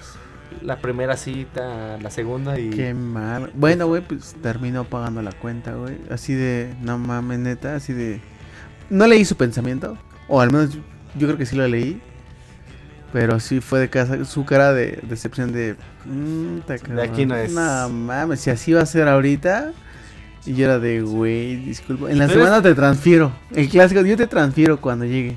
La 0.63 0.77
primera 0.81 1.17
cita, 1.17 1.99
la 2.01 2.11
segunda 2.11 2.59
y... 2.59 2.71
Qué 2.71 2.95
mal. 2.95 3.51
Bueno, 3.55 3.87
güey, 3.87 4.03
pues 4.03 4.35
terminó 4.43 4.85
pagando 4.85 5.21
la 5.23 5.33
cuenta, 5.33 5.75
güey. 5.75 5.97
Así 6.11 6.35
de, 6.35 6.75
no 6.81 6.99
mames, 6.99 7.39
neta, 7.41 7.75
así 7.77 7.93
de. 7.93 8.21
No 8.91 9.07
leí 9.07 9.25
su 9.25 9.37
pensamiento. 9.37 9.99
O 10.29 10.41
al 10.41 10.51
menos 10.53 10.73
yo, 10.75 10.81
yo 11.19 11.27
creo 11.27 11.39
que 11.39 11.47
sí 11.47 11.57
lo 11.57 11.67
leí. 11.67 12.01
Pero 13.13 13.41
sí 13.41 13.61
fue 13.61 13.81
de 13.81 13.91
casa, 13.91 14.25
su 14.25 14.45
cara 14.47 14.73
de 14.73 14.99
decepción 15.09 15.53
de... 15.53 15.77
"Mm, 16.07 16.61
De 16.67 17.03
aquí 17.03 17.27
no 17.27 17.37
es". 17.37 17.53
No 17.53 17.89
mames, 17.91 18.41
si 18.41 18.49
así 18.51 18.73
va 18.73 18.81
a 18.83 18.87
ser 18.87 19.07
ahorita. 19.09 19.73
Y 20.47 20.55
yo 20.55 20.65
era 20.65 20.79
de, 20.79 21.03
güey, 21.03 21.57
disculpa. 21.57 22.11
En 22.11 22.19
la 22.19 22.29
semana 22.29 22.63
te 22.63 22.75
transfiero. 22.75 23.33
El 23.55 23.69
clásico, 23.69 24.01
yo 24.03 24.17
te 24.17 24.27
transfiero 24.27 24.81
cuando 24.81 25.05
llegue. 25.05 25.37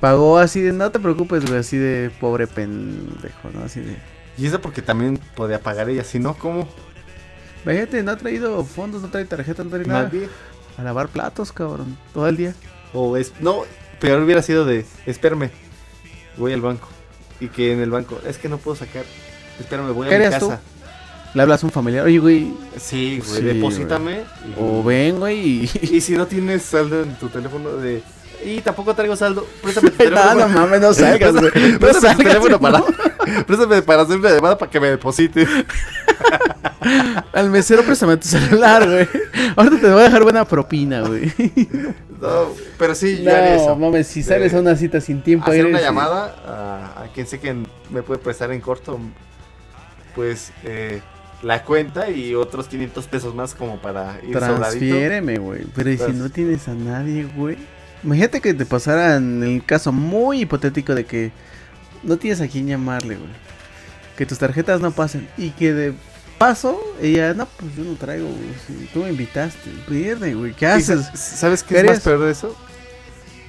Pagó 0.00 0.38
así 0.38 0.60
de, 0.60 0.72
no 0.72 0.90
te 0.90 0.98
preocupes, 1.00 1.44
güey, 1.46 1.58
así 1.60 1.76
de 1.78 2.10
pobre 2.20 2.46
pendejo, 2.46 3.50
¿no? 3.54 3.64
Así 3.64 3.80
de... 3.80 3.96
Y 4.38 4.46
eso 4.46 4.60
porque 4.60 4.82
también 4.82 5.18
podía 5.34 5.60
pagar 5.60 5.88
ella, 5.88 6.04
si 6.04 6.18
no, 6.18 6.34
¿cómo? 6.34 6.68
Imagínate, 7.64 8.02
no 8.02 8.12
ha 8.12 8.16
traído 8.16 8.62
fondos, 8.64 9.02
no 9.02 9.08
trae 9.08 9.24
tarjeta, 9.24 9.64
no 9.64 9.70
trae 9.70 9.84
nada. 9.84 10.02
Nadie. 10.04 10.28
A 10.76 10.82
lavar 10.82 11.08
platos, 11.08 11.52
cabrón. 11.52 11.96
Todo 12.12 12.28
el 12.28 12.36
día. 12.36 12.54
O 12.92 13.16
es, 13.16 13.32
no, 13.40 13.62
peor 13.98 14.22
hubiera 14.22 14.42
sido 14.42 14.64
de, 14.66 14.84
espérame, 15.06 15.50
voy 16.36 16.52
al 16.52 16.60
banco. 16.60 16.88
Y 17.40 17.48
que 17.48 17.72
en 17.72 17.80
el 17.80 17.90
banco, 17.90 18.20
es 18.26 18.36
que 18.38 18.48
no 18.50 18.58
puedo 18.58 18.76
sacar, 18.76 19.04
espérame, 19.58 19.92
voy 19.94 20.06
a 20.06 20.10
¿Qué 20.10 20.18
mi 20.18 20.24
harías 20.26 20.40
tú? 20.40 20.50
casa. 20.50 20.60
Le 21.34 21.42
hablas 21.42 21.62
a 21.62 21.66
un 21.66 21.72
familiar. 21.72 22.04
Oye, 22.06 22.18
güey. 22.18 22.54
Sí, 22.78 23.20
güey, 23.26 23.40
Sí, 23.40 23.44
deposítame. 23.44 24.20
y- 24.20 24.54
O 24.58 24.82
ven, 24.84 25.18
güey. 25.18 25.38
Y... 25.64 25.70
Y 25.96 26.00
si 26.02 26.14
no 26.14 26.26
tienes 26.26 26.62
saldo 26.62 27.02
en 27.02 27.14
tu 27.18 27.28
teléfono 27.28 27.70
de... 27.76 28.02
Y 28.46 28.60
tampoco 28.60 28.94
traigo 28.94 29.16
saldo, 29.16 29.46
préstame 29.62 29.90
tu 29.90 29.96
teléfono. 29.98 30.34
No, 30.34 30.48
no 30.48 30.48
mames, 30.48 30.80
no 30.80 30.94
salgas, 30.94 31.32
güey. 31.32 31.50
Préstame 31.50 31.78
No 31.80 31.88
tu 31.88 32.00
salgas, 32.00 32.16
teléfono 32.18 32.60
para... 32.60 32.82
Préstame 33.46 33.82
para 33.82 34.02
hacer 34.02 34.18
una 34.18 34.30
llamada 34.30 34.56
para 34.56 34.70
que 34.70 34.78
me 34.80 34.88
deposite. 34.90 35.46
Al 37.32 37.50
mesero 37.50 37.82
préstame 37.82 38.16
tu 38.16 38.28
celular, 38.28 38.86
güey. 38.88 39.08
Ahorita 39.56 39.80
te 39.80 39.90
voy 39.90 40.00
a 40.00 40.04
dejar 40.04 40.22
buena 40.22 40.44
propina, 40.44 41.00
güey. 41.02 41.32
No, 42.20 42.48
pero 42.78 42.94
sí, 42.94 43.22
yo 43.22 43.34
haría 43.34 43.56
No, 43.56 43.62
eso. 43.62 43.76
mames, 43.76 44.06
si 44.06 44.22
sales 44.22 44.54
a 44.54 44.60
una 44.60 44.76
cita 44.76 45.00
sin 45.00 45.22
tiempo. 45.22 45.50
hacer 45.50 45.66
una 45.66 45.78
eres- 45.78 45.88
llamada 45.88 46.34
a, 46.46 47.02
a 47.02 47.06
quien 47.12 47.26
sé 47.26 47.40
que 47.40 47.54
me 47.90 48.02
puede 48.02 48.20
prestar 48.20 48.52
en 48.52 48.60
corto, 48.60 48.98
pues 50.14 50.52
eh, 50.64 51.02
la 51.42 51.62
cuenta 51.64 52.08
y 52.10 52.34
otros 52.34 52.68
500 52.68 53.06
pesos 53.08 53.34
más 53.34 53.54
como 53.54 53.78
para 53.82 54.18
ir. 54.22 54.38
Transfiéreme, 54.38 55.38
güey. 55.38 55.64
Pero 55.74 55.90
¿y 55.90 55.98
si 55.98 56.12
no 56.12 56.30
tienes 56.30 56.68
a 56.68 56.74
nadie, 56.74 57.24
güey? 57.36 57.58
Imagínate 58.06 58.40
que 58.40 58.54
te 58.54 58.64
pasara 58.64 59.16
en 59.16 59.42
el 59.42 59.62
caso 59.64 59.92
muy 59.92 60.40
hipotético 60.42 60.94
de 60.94 61.04
que 61.04 61.32
no 62.02 62.16
tienes 62.16 62.40
a 62.40 62.48
quién 62.48 62.66
llamarle, 62.68 63.16
güey. 63.16 63.30
Que 64.16 64.24
tus 64.24 64.38
tarjetas 64.38 64.80
no 64.80 64.92
pasen. 64.92 65.28
Y 65.36 65.50
que 65.50 65.74
de 65.74 65.92
paso, 66.38 66.80
ella, 67.02 67.34
no, 67.34 67.46
pues 67.46 67.74
yo 67.76 67.84
no 67.84 67.94
traigo, 67.96 68.26
güey. 68.28 68.48
Si 68.66 68.86
tú 68.94 69.00
me 69.02 69.10
invitaste, 69.10 69.70
pierde, 69.88 70.34
güey. 70.34 70.52
¿Qué 70.54 70.64
¿Y 70.66 70.68
haces? 70.68 71.04
sa- 71.06 71.16
¿Sabes 71.16 71.62
qué 71.62 71.74
¿Qué 71.74 71.80
es 71.82 71.86
más 71.88 72.00
peor 72.00 72.20
de 72.20 72.30
eso? 72.30 72.56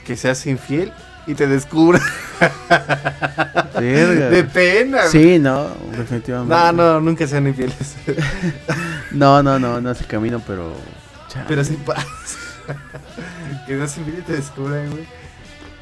Que 0.05 0.17
seas 0.17 0.45
infiel 0.47 0.91
y 1.27 1.35
te 1.35 1.45
descubran 1.47 2.01
Verga. 3.79 4.29
de 4.29 4.43
pena. 4.43 4.97
güey. 4.99 5.11
Sí, 5.11 5.39
no, 5.39 5.69
definitivamente. 5.95 6.55
No, 6.55 6.71
no, 6.71 6.99
nunca 7.01 7.27
sean 7.27 7.47
infieles. 7.47 7.95
No, 9.11 9.41
no, 9.41 9.57
no, 9.57 9.79
no 9.79 9.91
es 9.91 10.01
el 10.01 10.07
camino, 10.07 10.41
pero. 10.45 10.73
chale. 11.29 11.45
Pero 11.47 11.63
sí 11.63 11.77
pasa. 11.85 12.05
Que 13.68 13.77
seas 13.77 13.98
infiel 13.98 14.19
y 14.19 14.22
te 14.22 14.34
descubran, 14.34 14.89
güey. 14.91 15.06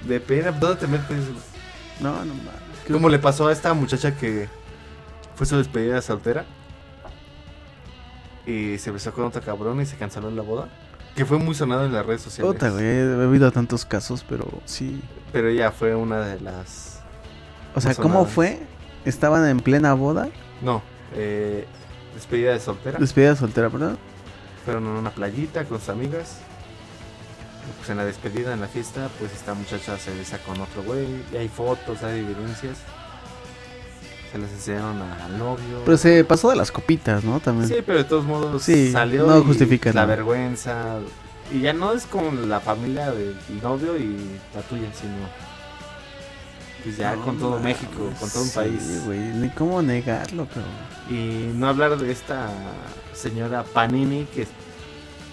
De 0.08 0.20
pena, 0.20 0.52
¿dónde 0.52 0.78
te 0.78 0.88
metes? 0.88 1.18
No, 2.00 2.12
no 2.26 2.34
mames. 2.34 2.52
Como 2.92 3.10
le 3.10 3.20
pasó 3.20 3.48
a 3.48 3.52
esta 3.52 3.74
muchacha 3.74 4.16
que 4.16 4.48
fue 5.36 5.46
su 5.46 5.58
despedida 5.58 6.02
soltera. 6.02 6.46
Y 8.46 8.78
se 8.78 8.92
besó 8.92 9.12
con 9.12 9.26
otro 9.26 9.42
cabrón 9.42 9.82
y 9.82 9.86
se 9.86 9.96
canceló 9.98 10.30
en 10.30 10.36
la 10.36 10.44
boda. 10.44 10.70
Que 11.16 11.26
fue 11.26 11.40
muy 11.40 11.56
sonado 11.56 11.86
en 11.86 11.94
las 11.94 12.06
redes 12.06 12.22
sociales. 12.22 12.54
Puta, 12.54 12.70
güey. 12.70 12.86
He 12.86 13.24
habido 13.24 13.52
tantos 13.52 13.86
casos, 13.86 14.26
pero 14.28 14.48
sí. 14.66 15.02
Pero 15.32 15.48
ella 15.50 15.72
fue 15.72 15.96
una 15.96 16.20
de 16.20 16.40
las. 16.42 17.02
O 17.74 17.82
sea, 17.82 17.96
¿cómo 17.96 18.16
sonadas. 18.16 18.34
fue? 18.34 18.60
Estaban 19.06 19.48
en 19.48 19.60
plena 19.60 19.94
boda. 19.94 20.30
No, 20.62 20.82
eh, 21.16 21.66
despedida 22.14 22.52
de 22.52 22.60
soltera. 22.60 23.00
Despedida 23.00 23.36
soltera, 23.36 23.70
¿verdad? 23.70 23.98
Fueron 24.66 24.86
a 24.88 25.00
una 25.00 25.12
playita 25.12 25.66
con 25.66 25.80
sus 25.80 25.90
amigas. 25.90 26.40
Pues 27.78 27.90
en 27.90 27.98
la 27.98 28.06
despedida, 28.06 28.54
en 28.54 28.62
la 28.62 28.68
fiesta, 28.68 29.10
pues 29.20 29.34
esta 29.34 29.54
muchacha 29.54 29.98
se 29.98 30.14
besa 30.14 30.38
con 30.40 30.60
otro 30.62 30.84
güey. 30.84 31.08
Y 31.34 31.38
hay 31.38 31.48
fotos, 31.48 32.04
hay 32.04 32.20
evidencias. 32.20 32.78
Se 34.32 34.38
les 34.38 34.52
enseñaron 34.52 35.02
al 35.02 35.38
novio. 35.38 35.82
Pero 35.86 35.98
se 35.98 36.24
pasó 36.26 36.50
de 36.50 36.56
las 36.58 36.72
copitas, 36.72 37.24
¿no? 37.24 37.40
También. 37.40 37.68
Sí, 37.70 37.76
pero 37.86 38.00
de 38.00 38.04
todos 38.04 38.26
modos 38.26 38.64
Sí, 38.64 38.92
salió 38.92 39.26
no 39.26 39.42
justifica 39.44 39.94
la 39.94 40.06
vergüenza. 40.06 40.98
Y 41.54 41.62
ya 41.62 41.74
no 41.74 41.94
es 41.94 42.06
como 42.06 42.32
la 42.32 42.60
familia 42.60 43.12
del 43.12 43.36
novio 43.62 43.96
y 43.98 44.18
la 44.54 44.62
tuya, 44.64 44.88
sino 45.00 45.14
pues 46.84 46.98
ya 46.98 47.16
No 47.16 47.24
con 47.26 47.40
todo 47.40 47.60
México, 47.60 48.12
con 48.20 48.30
todo 48.30 48.44
un 48.44 48.50
sí, 48.50 48.56
país. 48.56 49.02
güey. 49.06 49.20
Ni 49.20 49.50
cómo 49.50 49.82
negarlo, 49.82 50.48
pero. 50.54 50.66
Y 51.10 51.52
no 51.54 51.68
hablar 51.68 51.98
de 51.98 52.12
esta 52.12 52.50
señora 53.14 53.64
Panini 53.64 54.26
que 54.26 54.48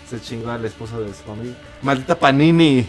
se 0.08 0.20
chingó 0.20 0.50
al 0.50 0.64
esposo 0.64 1.00
de 1.00 1.08
su 1.08 1.22
familia. 1.22 1.54
Maldita 1.82 2.18
Panini. 2.18 2.88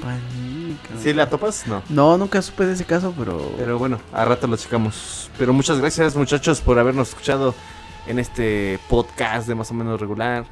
Panica. 0.00 0.88
¿Sí 0.98 1.12
la 1.12 1.28
topas? 1.28 1.66
No. 1.66 1.82
No, 1.88 2.16
nunca 2.16 2.40
supe 2.42 2.66
de 2.66 2.72
ese 2.72 2.84
caso, 2.84 3.14
pero. 3.16 3.52
Pero 3.56 3.78
bueno, 3.78 4.00
a 4.12 4.24
rato 4.24 4.46
lo 4.46 4.56
checamos. 4.56 5.30
Pero 5.38 5.52
muchas 5.52 5.78
gracias 5.78 6.16
muchachos 6.16 6.60
por 6.60 6.78
habernos 6.78 7.10
escuchado 7.10 7.54
en 8.06 8.18
este 8.18 8.78
podcast 8.88 9.46
de 9.46 9.54
más 9.54 9.70
o 9.70 9.74
menos 9.74 10.00
regular. 10.00 10.46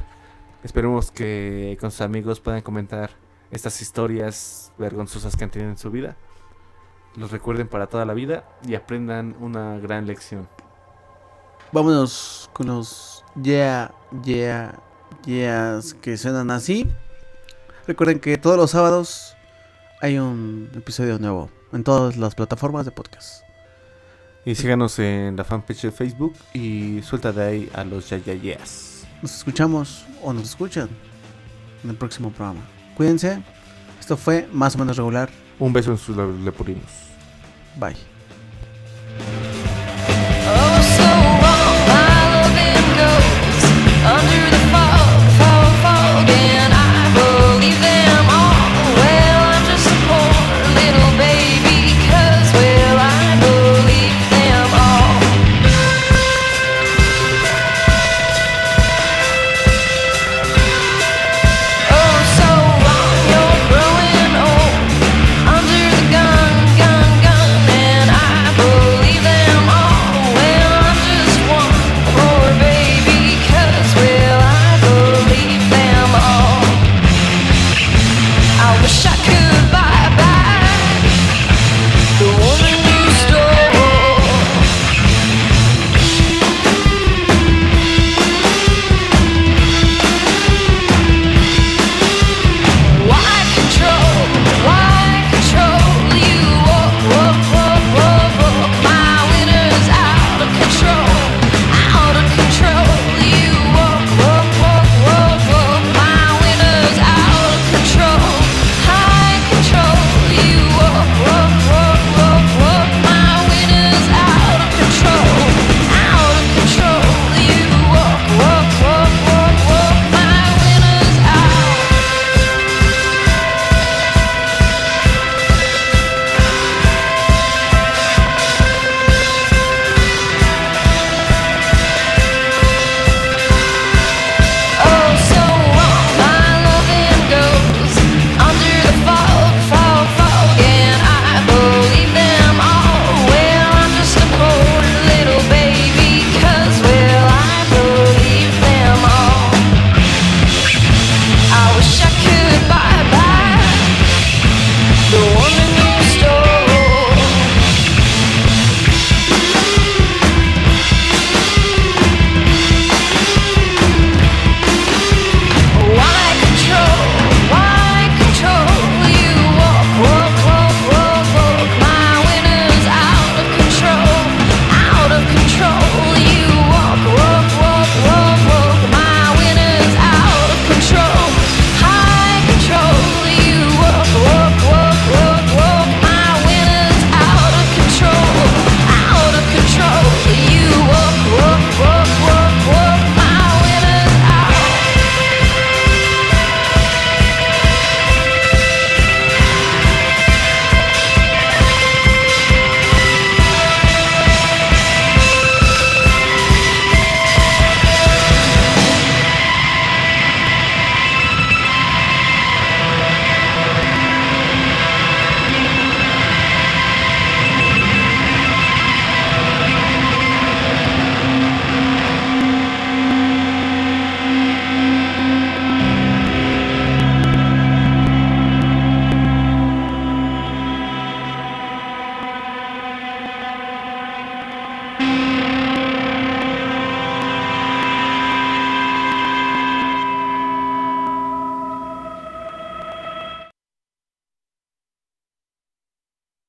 Esperemos 0.62 1.11
que 1.11 1.77
con 1.81 1.91
sus 1.91 2.01
amigos 2.01 2.41
puedan 2.41 2.62
comentar 2.62 3.11
estas 3.51 3.81
historias 3.81 4.73
vergonzosas 4.77 5.37
que 5.37 5.45
han 5.45 5.51
tenido 5.51 5.70
en 5.70 5.79
su 5.79 5.91
vida. 5.91 6.16
Los 7.16 7.31
recuerden 7.31 7.69
para 7.69 7.87
toda 7.87 8.05
la 8.05 8.15
vida 8.15 8.45
y 8.66 8.75
aprendan 8.75 9.35
una 9.41 9.79
gran 9.79 10.07
lección. 10.07 10.49
Vámonos 11.73 12.51
con 12.53 12.66
los 12.66 13.25
yeah, 13.43 13.93
yeah, 14.25 14.79
yeahs 15.24 15.94
que 15.94 16.16
suenan 16.16 16.51
así. 16.51 16.89
Recuerden 17.86 18.20
que 18.20 18.36
todos 18.39 18.56
los 18.56 18.70
sábados 18.70 19.36
hay 20.01 20.18
un 20.18 20.70
episodio 20.74 21.18
nuevo 21.18 21.51
en 21.72 21.85
todas 21.85 22.16
las 22.16 22.35
plataformas 22.35 22.85
de 22.85 22.93
podcast. 22.93 23.43
Y 24.44 24.55
síganos 24.55 24.98
en 24.98 25.36
la 25.36 25.44
fanpage 25.44 25.82
de 25.82 25.93
Facebook 25.93 26.35
y 26.55 27.02
suelta 27.02 27.32
de 27.32 27.43
ahí 27.44 27.70
a 27.74 27.85
los 27.85 28.09
yayayas. 28.09 29.06
Nos 29.20 29.36
escuchamos 29.36 30.06
o 30.22 30.32
nos 30.32 30.44
escuchan 30.44 30.89
en 31.85 31.90
el 31.90 31.97
próximo 31.97 32.30
programa. 32.30 32.60
Cuídense. 32.97 33.43
Esto 33.98 34.16
fue 34.16 34.48
más 34.52 34.74
o 34.74 34.78
menos 34.78 34.97
regular. 34.97 35.28
Un 35.59 35.72
beso 35.72 35.90
en 35.90 35.98
sus 35.98 36.16
lepurinos. 36.16 36.90
Bye. 37.78 37.97